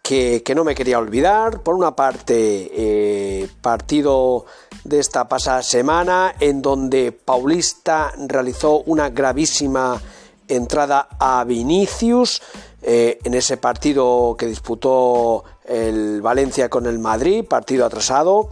que, 0.02 0.42
no 0.56 0.64
me 0.64 0.74
quería 0.74 0.98
olvidar. 0.98 1.60
Por 1.60 1.76
una 1.76 1.94
parte, 1.94 2.34
eh, 2.74 3.48
partido 3.62 4.44
de 4.82 4.98
esta 4.98 5.28
pasada 5.28 5.62
semana 5.62 6.34
en 6.40 6.62
donde 6.62 7.12
Paulista 7.12 8.12
realizó 8.26 8.80
una 8.86 9.10
gravísima 9.10 10.02
entrada 10.48 11.06
a 11.20 11.44
Vinicius 11.44 12.42
eh, 12.82 13.20
en 13.22 13.34
ese 13.34 13.56
partido 13.56 14.34
que 14.36 14.46
disputó 14.46 15.44
el 15.64 16.20
Valencia 16.22 16.68
con 16.68 16.86
el 16.86 16.98
Madrid, 16.98 17.44
partido 17.44 17.86
atrasado. 17.86 18.50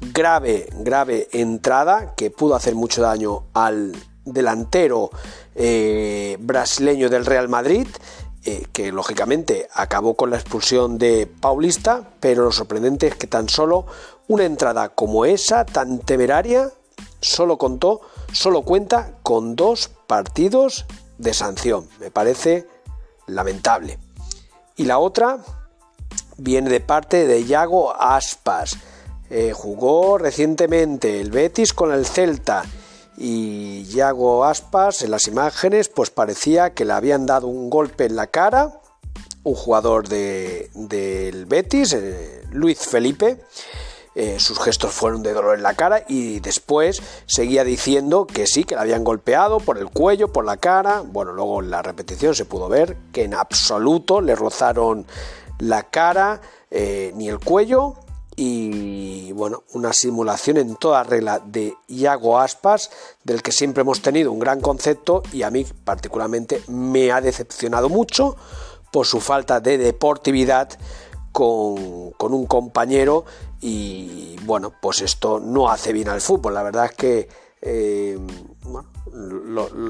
Grave, 0.00 0.68
grave 0.72 1.28
entrada 1.32 2.14
que 2.16 2.30
pudo 2.30 2.54
hacer 2.54 2.74
mucho 2.74 3.02
daño 3.02 3.44
al 3.54 3.94
delantero 4.24 5.10
eh, 5.54 6.36
brasileño 6.40 7.08
del 7.08 7.26
Real 7.26 7.48
Madrid. 7.48 7.86
Eh, 8.46 8.66
que 8.72 8.90
lógicamente 8.90 9.68
acabó 9.74 10.14
con 10.14 10.30
la 10.30 10.36
expulsión 10.36 10.96
de 10.96 11.26
Paulista, 11.26 12.08
pero 12.20 12.42
lo 12.44 12.52
sorprendente 12.52 13.08
es 13.08 13.14
que 13.14 13.26
tan 13.26 13.50
solo 13.50 13.84
una 14.28 14.44
entrada 14.44 14.88
como 14.88 15.26
esa, 15.26 15.66
tan 15.66 15.98
temeraria, 15.98 16.70
solo 17.20 17.58
contó, 17.58 18.00
solo 18.32 18.62
cuenta 18.62 19.12
con 19.22 19.56
dos 19.56 19.90
partidos 20.06 20.86
de 21.18 21.34
sanción. 21.34 21.86
Me 22.00 22.10
parece 22.10 22.66
lamentable. 23.26 23.98
Y 24.76 24.84
la 24.84 24.98
otra 24.98 25.40
viene 26.38 26.70
de 26.70 26.80
parte 26.80 27.26
de 27.26 27.44
Yago 27.44 27.94
Aspas. 27.94 28.78
Eh, 29.30 29.52
jugó 29.54 30.18
recientemente 30.18 31.20
el 31.20 31.30
Betis 31.30 31.72
con 31.72 31.92
el 31.92 32.04
Celta 32.04 32.64
y 33.16 33.84
Yago 33.84 34.44
Aspas 34.44 35.02
en 35.02 35.12
las 35.12 35.28
imágenes 35.28 35.88
pues 35.88 36.10
parecía 36.10 36.74
que 36.74 36.84
le 36.84 36.94
habían 36.94 37.26
dado 37.26 37.46
un 37.46 37.70
golpe 37.70 38.06
en 38.06 38.16
la 38.16 38.26
cara 38.26 38.80
un 39.42 39.54
jugador 39.54 40.08
del 40.08 41.46
Betis, 41.46 41.92
eh, 41.94 42.42
Luis 42.50 42.78
Felipe. 42.78 43.38
Eh, 44.16 44.40
sus 44.40 44.58
gestos 44.58 44.92
fueron 44.92 45.22
de 45.22 45.32
dolor 45.32 45.56
en 45.56 45.62
la 45.62 45.74
cara 45.74 46.04
y 46.08 46.40
después 46.40 47.00
seguía 47.26 47.62
diciendo 47.62 48.26
que 48.26 48.46
sí, 48.46 48.64
que 48.64 48.74
le 48.74 48.80
habían 48.82 49.04
golpeado 49.04 49.60
por 49.60 49.78
el 49.78 49.88
cuello, 49.88 50.32
por 50.32 50.44
la 50.44 50.56
cara. 50.56 51.00
Bueno, 51.00 51.32
luego 51.32 51.62
en 51.62 51.70
la 51.70 51.80
repetición 51.80 52.34
se 52.34 52.44
pudo 52.44 52.68
ver 52.68 52.96
que 53.12 53.22
en 53.22 53.34
absoluto 53.34 54.20
le 54.20 54.34
rozaron 54.34 55.06
la 55.58 55.84
cara 55.84 56.40
ni 56.70 57.28
el 57.28 57.38
cuello 57.38 57.96
y 58.42 59.32
bueno, 59.32 59.64
una 59.74 59.92
simulación 59.92 60.56
en 60.56 60.74
toda 60.76 61.02
regla 61.02 61.42
de 61.44 61.74
Iago 61.88 62.38
Aspas, 62.38 62.90
del 63.22 63.42
que 63.42 63.52
siempre 63.52 63.82
hemos 63.82 64.00
tenido 64.00 64.32
un 64.32 64.38
gran 64.38 64.62
concepto 64.62 65.22
y 65.30 65.42
a 65.42 65.50
mí 65.50 65.66
particularmente 65.84 66.62
me 66.68 67.12
ha 67.12 67.20
decepcionado 67.20 67.90
mucho 67.90 68.36
por 68.90 69.04
su 69.04 69.20
falta 69.20 69.60
de 69.60 69.76
deportividad 69.76 70.70
con, 71.32 72.14
un 72.18 72.46
compañero 72.46 73.26
y 73.60 74.36
bueno, 74.46 74.72
pues 74.80 75.02
esto 75.02 75.38
no 75.38 75.68
hace 75.68 75.92
bien 75.92 76.08
al 76.08 76.22
fútbol. 76.22 76.54
La 76.54 76.62
verdad 76.62 76.86
es 76.86 76.92
que 76.92 77.28
eh, 77.60 78.18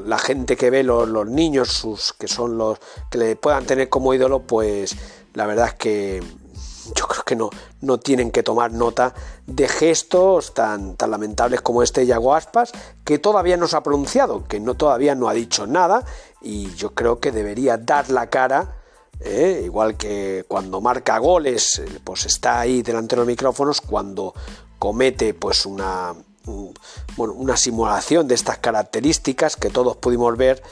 la 0.07 0.19
gente 0.19 0.57
que 0.57 0.71
ve 0.71 0.83
los, 0.83 1.09
los, 1.09 1.29
niños, 1.29 1.69
sus 1.69 2.13
que 2.15 2.27
son 2.27 2.59
los 2.59 2.81
que 3.13 3.19
le 3.19 3.37
puedan 3.37 3.65
tener 3.65 3.89
como 3.89 4.13
ídolo, 4.13 4.41
pues 4.41 4.97
la 5.35 5.47
verdad 5.47 5.69
es 5.69 5.75
que 5.75 6.40
yo 6.95 7.07
creo 7.07 7.25
que 7.25 7.37
no, 7.37 7.51
no 7.81 7.99
tienen 7.99 8.31
que 8.31 8.43
tomar 8.43 8.73
nota 8.73 9.15
de 9.47 9.69
gestos 9.69 10.55
tan, 10.55 10.97
tan 10.97 11.11
lamentables 11.11 11.61
como 11.61 11.83
este 11.83 12.07
Yago 12.07 12.35
Aspas, 12.35 12.73
que 13.05 13.19
todavía 13.19 13.57
no 13.57 13.67
se 13.67 13.77
ha 13.77 13.83
pronunciado, 13.83 14.47
que 14.47 14.61
no, 14.61 14.75
todavía 14.75 15.15
no 15.15 15.29
ha 15.29 15.35
dicho 15.35 15.67
nada, 15.67 16.05
y 16.41 16.75
yo 16.75 16.95
creo 16.95 17.21
que 17.21 17.33
debería 17.33 17.77
dar 17.77 18.11
la 18.11 18.29
cara, 18.29 18.77
¿eh? 19.21 19.63
igual 19.65 19.97
que 19.97 20.45
cuando 20.49 20.81
marca 20.81 21.19
goles, 21.19 21.83
pues 22.05 22.27
está 22.27 22.61
ahí 22.61 22.83
delante 22.83 23.17
de 23.17 23.21
los 23.21 23.27
micrófonos, 23.27 23.81
cuando 23.81 24.35
comete 24.79 25.35
pues 25.35 25.67
una, 25.67 26.15
bueno, 27.17 27.35
una 27.35 27.57
simulación 27.57 28.27
de 28.29 28.35
estas 28.35 28.59
características 28.59 29.57
que 29.57 29.71
todos 29.71 29.97
pudimos 29.97 30.37
ver, 30.37 30.63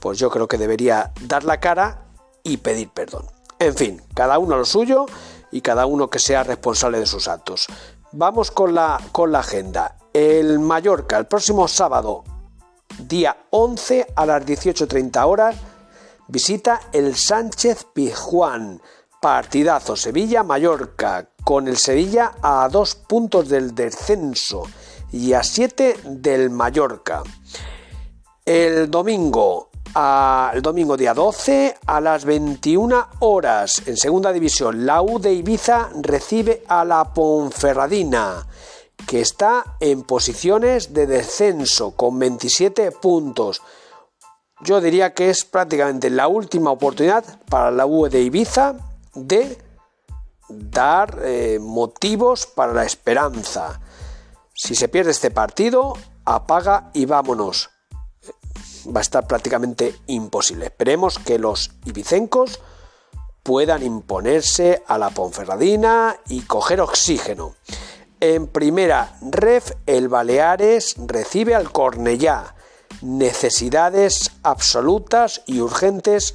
pues 0.00 0.18
yo 0.18 0.30
creo 0.30 0.48
que 0.48 0.58
debería 0.58 1.12
dar 1.22 1.44
la 1.44 1.60
cara 1.60 2.06
y 2.42 2.58
pedir 2.58 2.90
perdón. 2.90 3.26
En 3.58 3.74
fin, 3.74 4.02
cada 4.14 4.38
uno 4.38 4.56
lo 4.56 4.64
suyo 4.64 5.06
y 5.56 5.62
cada 5.62 5.86
uno 5.86 6.10
que 6.10 6.18
sea 6.18 6.42
responsable 6.42 7.00
de 7.00 7.06
sus 7.06 7.28
actos. 7.28 7.66
Vamos 8.12 8.50
con 8.50 8.74
la, 8.74 9.00
con 9.10 9.32
la 9.32 9.38
agenda. 9.38 9.96
El 10.12 10.58
Mallorca, 10.58 11.16
el 11.16 11.26
próximo 11.26 11.66
sábado, 11.66 12.24
día 12.98 13.34
11 13.48 14.08
a 14.14 14.26
las 14.26 14.44
18.30 14.44 15.26
horas, 15.26 15.56
visita 16.28 16.80
el 16.92 17.16
Sánchez 17.16 17.86
Pizjuán. 17.94 18.82
Partidazo 19.18 19.96
Sevilla-Mallorca, 19.96 21.30
con 21.42 21.68
el 21.68 21.78
Sevilla 21.78 22.34
a 22.42 22.68
dos 22.68 22.94
puntos 22.94 23.48
del 23.48 23.74
descenso 23.74 24.64
y 25.10 25.32
a 25.32 25.42
siete 25.42 25.96
del 26.04 26.50
Mallorca. 26.50 27.22
El 28.44 28.90
domingo, 28.90 29.70
el 29.94 30.62
domingo 30.62 30.96
día 30.96 31.14
12 31.14 31.78
a 31.86 32.00
las 32.00 32.24
21 32.24 33.08
horas 33.20 33.82
en 33.86 33.96
segunda 33.96 34.32
división, 34.32 34.84
la 34.84 35.02
U 35.02 35.18
de 35.18 35.32
Ibiza 35.32 35.90
recibe 36.02 36.64
a 36.68 36.84
la 36.84 37.12
Ponferradina 37.14 38.46
que 39.06 39.20
está 39.20 39.76
en 39.80 40.02
posiciones 40.02 40.92
de 40.92 41.06
descenso 41.06 41.92
con 41.92 42.18
27 42.18 42.92
puntos. 42.92 43.62
Yo 44.60 44.80
diría 44.80 45.12
que 45.12 45.30
es 45.30 45.44
prácticamente 45.44 46.10
la 46.10 46.28
última 46.28 46.70
oportunidad 46.70 47.24
para 47.48 47.70
la 47.70 47.86
U 47.86 48.08
de 48.08 48.22
Ibiza 48.22 48.74
de 49.14 49.58
dar 50.48 51.18
eh, 51.22 51.58
motivos 51.60 52.46
para 52.46 52.72
la 52.72 52.84
esperanza. 52.84 53.80
Si 54.54 54.74
se 54.74 54.88
pierde 54.88 55.10
este 55.10 55.30
partido, 55.30 55.94
apaga 56.24 56.90
y 56.94 57.04
vámonos. 57.04 57.70
Va 58.94 59.00
a 59.00 59.02
estar 59.02 59.26
prácticamente 59.26 59.94
imposible. 60.06 60.66
Esperemos 60.66 61.18
que 61.18 61.38
los 61.38 61.72
ibicencos 61.84 62.60
puedan 63.42 63.82
imponerse 63.82 64.82
a 64.86 64.98
la 64.98 65.10
Ponferradina 65.10 66.16
y 66.28 66.42
coger 66.42 66.80
oxígeno. 66.80 67.54
En 68.18 68.48
primera 68.48 69.16
ref, 69.20 69.72
el 69.86 70.08
Baleares 70.08 70.96
recibe 71.06 71.54
al 71.54 71.70
Cornellá. 71.70 72.56
Necesidades 73.02 74.32
absolutas 74.42 75.42
y 75.46 75.60
urgentes 75.60 76.34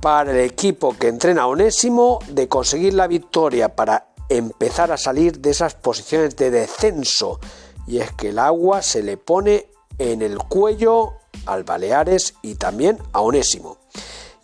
para 0.00 0.30
el 0.30 0.40
equipo 0.40 0.96
que 0.96 1.08
entrena 1.08 1.46
Onésimo 1.46 2.20
de 2.28 2.48
conseguir 2.48 2.94
la 2.94 3.06
victoria 3.06 3.74
para 3.74 4.08
empezar 4.28 4.92
a 4.92 4.96
salir 4.96 5.40
de 5.40 5.50
esas 5.50 5.74
posiciones 5.74 6.36
de 6.36 6.50
descenso. 6.50 7.40
Y 7.86 7.98
es 7.98 8.12
que 8.12 8.30
el 8.30 8.38
agua 8.38 8.82
se 8.82 9.02
le 9.02 9.16
pone 9.16 9.68
en 9.98 10.22
el 10.22 10.38
cuello 10.38 11.14
al 11.46 11.64
Baleares 11.64 12.34
y 12.42 12.54
también 12.56 12.98
a 13.12 13.20
Onésimo. 13.20 13.78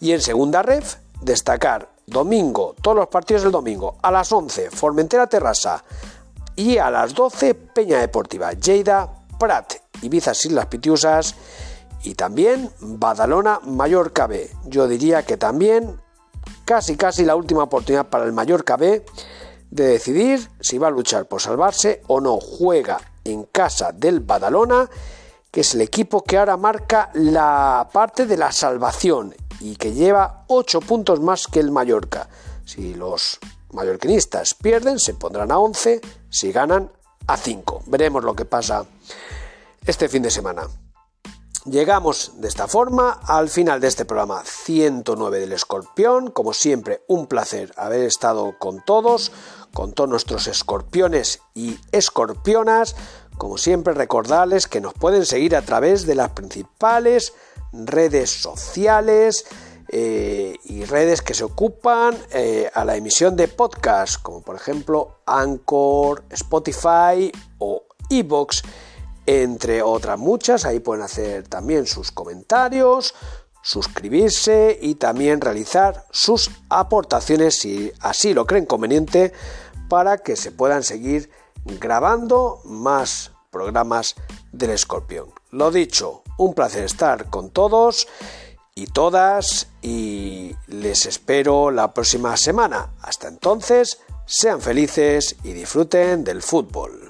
Y 0.00 0.12
en 0.12 0.20
segunda 0.20 0.62
ref, 0.62 0.96
destacar 1.20 1.88
domingo, 2.06 2.74
todos 2.82 2.96
los 2.96 3.08
partidos 3.08 3.42
del 3.42 3.52
domingo, 3.52 3.96
a 4.02 4.10
las 4.10 4.32
11, 4.32 4.70
Formentera 4.70 5.26
Terrassa, 5.26 5.84
y 6.56 6.78
a 6.78 6.90
las 6.90 7.14
12 7.14 7.54
Peña 7.54 7.98
Deportiva, 7.98 8.52
Lleida, 8.52 9.08
Prat, 9.38 9.74
Ibiza 10.02 10.32
Islas 10.32 10.66
Pitiusas 10.66 11.34
y 12.02 12.14
también 12.14 12.70
Badalona 12.80 13.60
Mallorca 13.64 14.26
B. 14.26 14.50
Yo 14.66 14.88
diría 14.88 15.22
que 15.24 15.36
también 15.36 16.00
casi 16.64 16.96
casi 16.96 17.24
la 17.24 17.36
última 17.36 17.64
oportunidad 17.64 18.08
para 18.08 18.24
el 18.24 18.32
Mallorca 18.32 18.76
B 18.76 19.04
de 19.70 19.86
decidir 19.86 20.50
si 20.60 20.78
va 20.78 20.88
a 20.88 20.90
luchar 20.90 21.26
por 21.26 21.40
salvarse 21.40 22.02
o 22.08 22.20
no. 22.20 22.38
Juega 22.38 23.00
en 23.24 23.44
casa 23.44 23.92
del 23.92 24.20
Badalona, 24.20 24.88
que 25.50 25.62
es 25.62 25.74
el 25.74 25.80
equipo 25.80 26.22
que 26.22 26.38
ahora 26.38 26.56
marca 26.56 27.10
la 27.14 27.88
parte 27.92 28.26
de 28.26 28.36
la 28.36 28.52
salvación 28.52 29.34
y 29.60 29.76
que 29.76 29.92
lleva 29.92 30.44
8 30.48 30.80
puntos 30.80 31.20
más 31.20 31.46
que 31.46 31.60
el 31.60 31.70
Mallorca. 31.70 32.28
Si 32.64 32.94
los 32.94 33.38
mallorquinistas 33.72 34.54
pierden, 34.54 34.98
se 34.98 35.14
pondrán 35.14 35.50
a 35.50 35.58
11, 35.58 36.00
si 36.28 36.52
ganan, 36.52 36.90
a 37.26 37.36
5. 37.36 37.82
Veremos 37.86 38.24
lo 38.24 38.34
que 38.34 38.44
pasa 38.44 38.84
este 39.84 40.08
fin 40.08 40.22
de 40.22 40.30
semana. 40.30 40.68
Llegamos 41.66 42.40
de 42.40 42.48
esta 42.48 42.66
forma 42.68 43.20
al 43.22 43.50
final 43.50 43.80
de 43.80 43.88
este 43.88 44.06
programa 44.06 44.42
109 44.44 45.40
del 45.40 45.52
Escorpión. 45.52 46.30
Como 46.30 46.54
siempre, 46.54 47.02
un 47.06 47.26
placer 47.26 47.74
haber 47.76 48.00
estado 48.04 48.56
con 48.58 48.82
todos, 48.82 49.30
con 49.74 49.92
todos 49.92 50.08
nuestros 50.08 50.46
escorpiones 50.46 51.42
y 51.54 51.78
escorpionas. 51.92 52.96
Como 53.40 53.56
siempre, 53.56 53.94
recordarles 53.94 54.66
que 54.66 54.82
nos 54.82 54.92
pueden 54.92 55.24
seguir 55.24 55.56
a 55.56 55.62
través 55.62 56.04
de 56.04 56.14
las 56.14 56.32
principales 56.32 57.32
redes 57.72 58.28
sociales 58.28 59.46
eh, 59.88 60.58
y 60.64 60.84
redes 60.84 61.22
que 61.22 61.32
se 61.32 61.44
ocupan 61.44 62.18
eh, 62.32 62.70
a 62.74 62.84
la 62.84 62.96
emisión 62.96 63.36
de 63.36 63.48
podcasts, 63.48 64.18
como 64.18 64.42
por 64.42 64.56
ejemplo 64.56 65.22
Anchor, 65.24 66.22
Spotify 66.28 67.32
o 67.56 67.84
Evox, 68.10 68.62
entre 69.24 69.80
otras 69.80 70.18
muchas. 70.18 70.66
Ahí 70.66 70.80
pueden 70.80 71.02
hacer 71.02 71.48
también 71.48 71.86
sus 71.86 72.12
comentarios, 72.12 73.14
suscribirse 73.62 74.78
y 74.82 74.96
también 74.96 75.40
realizar 75.40 76.04
sus 76.10 76.50
aportaciones 76.68 77.58
si 77.58 77.90
así 78.00 78.34
lo 78.34 78.44
creen 78.44 78.66
conveniente 78.66 79.32
para 79.88 80.18
que 80.18 80.36
se 80.36 80.52
puedan 80.52 80.82
seguir 80.82 81.30
grabando 81.64 82.60
más 82.64 83.32
programas 83.50 84.14
del 84.52 84.70
escorpión. 84.70 85.32
Lo 85.50 85.70
dicho, 85.70 86.22
un 86.38 86.54
placer 86.54 86.84
estar 86.84 87.28
con 87.30 87.50
todos 87.50 88.08
y 88.74 88.86
todas 88.86 89.68
y 89.82 90.54
les 90.68 91.06
espero 91.06 91.70
la 91.70 91.92
próxima 91.92 92.36
semana. 92.36 92.92
Hasta 93.02 93.28
entonces, 93.28 93.98
sean 94.26 94.60
felices 94.60 95.36
y 95.42 95.52
disfruten 95.52 96.24
del 96.24 96.42
fútbol. 96.42 97.09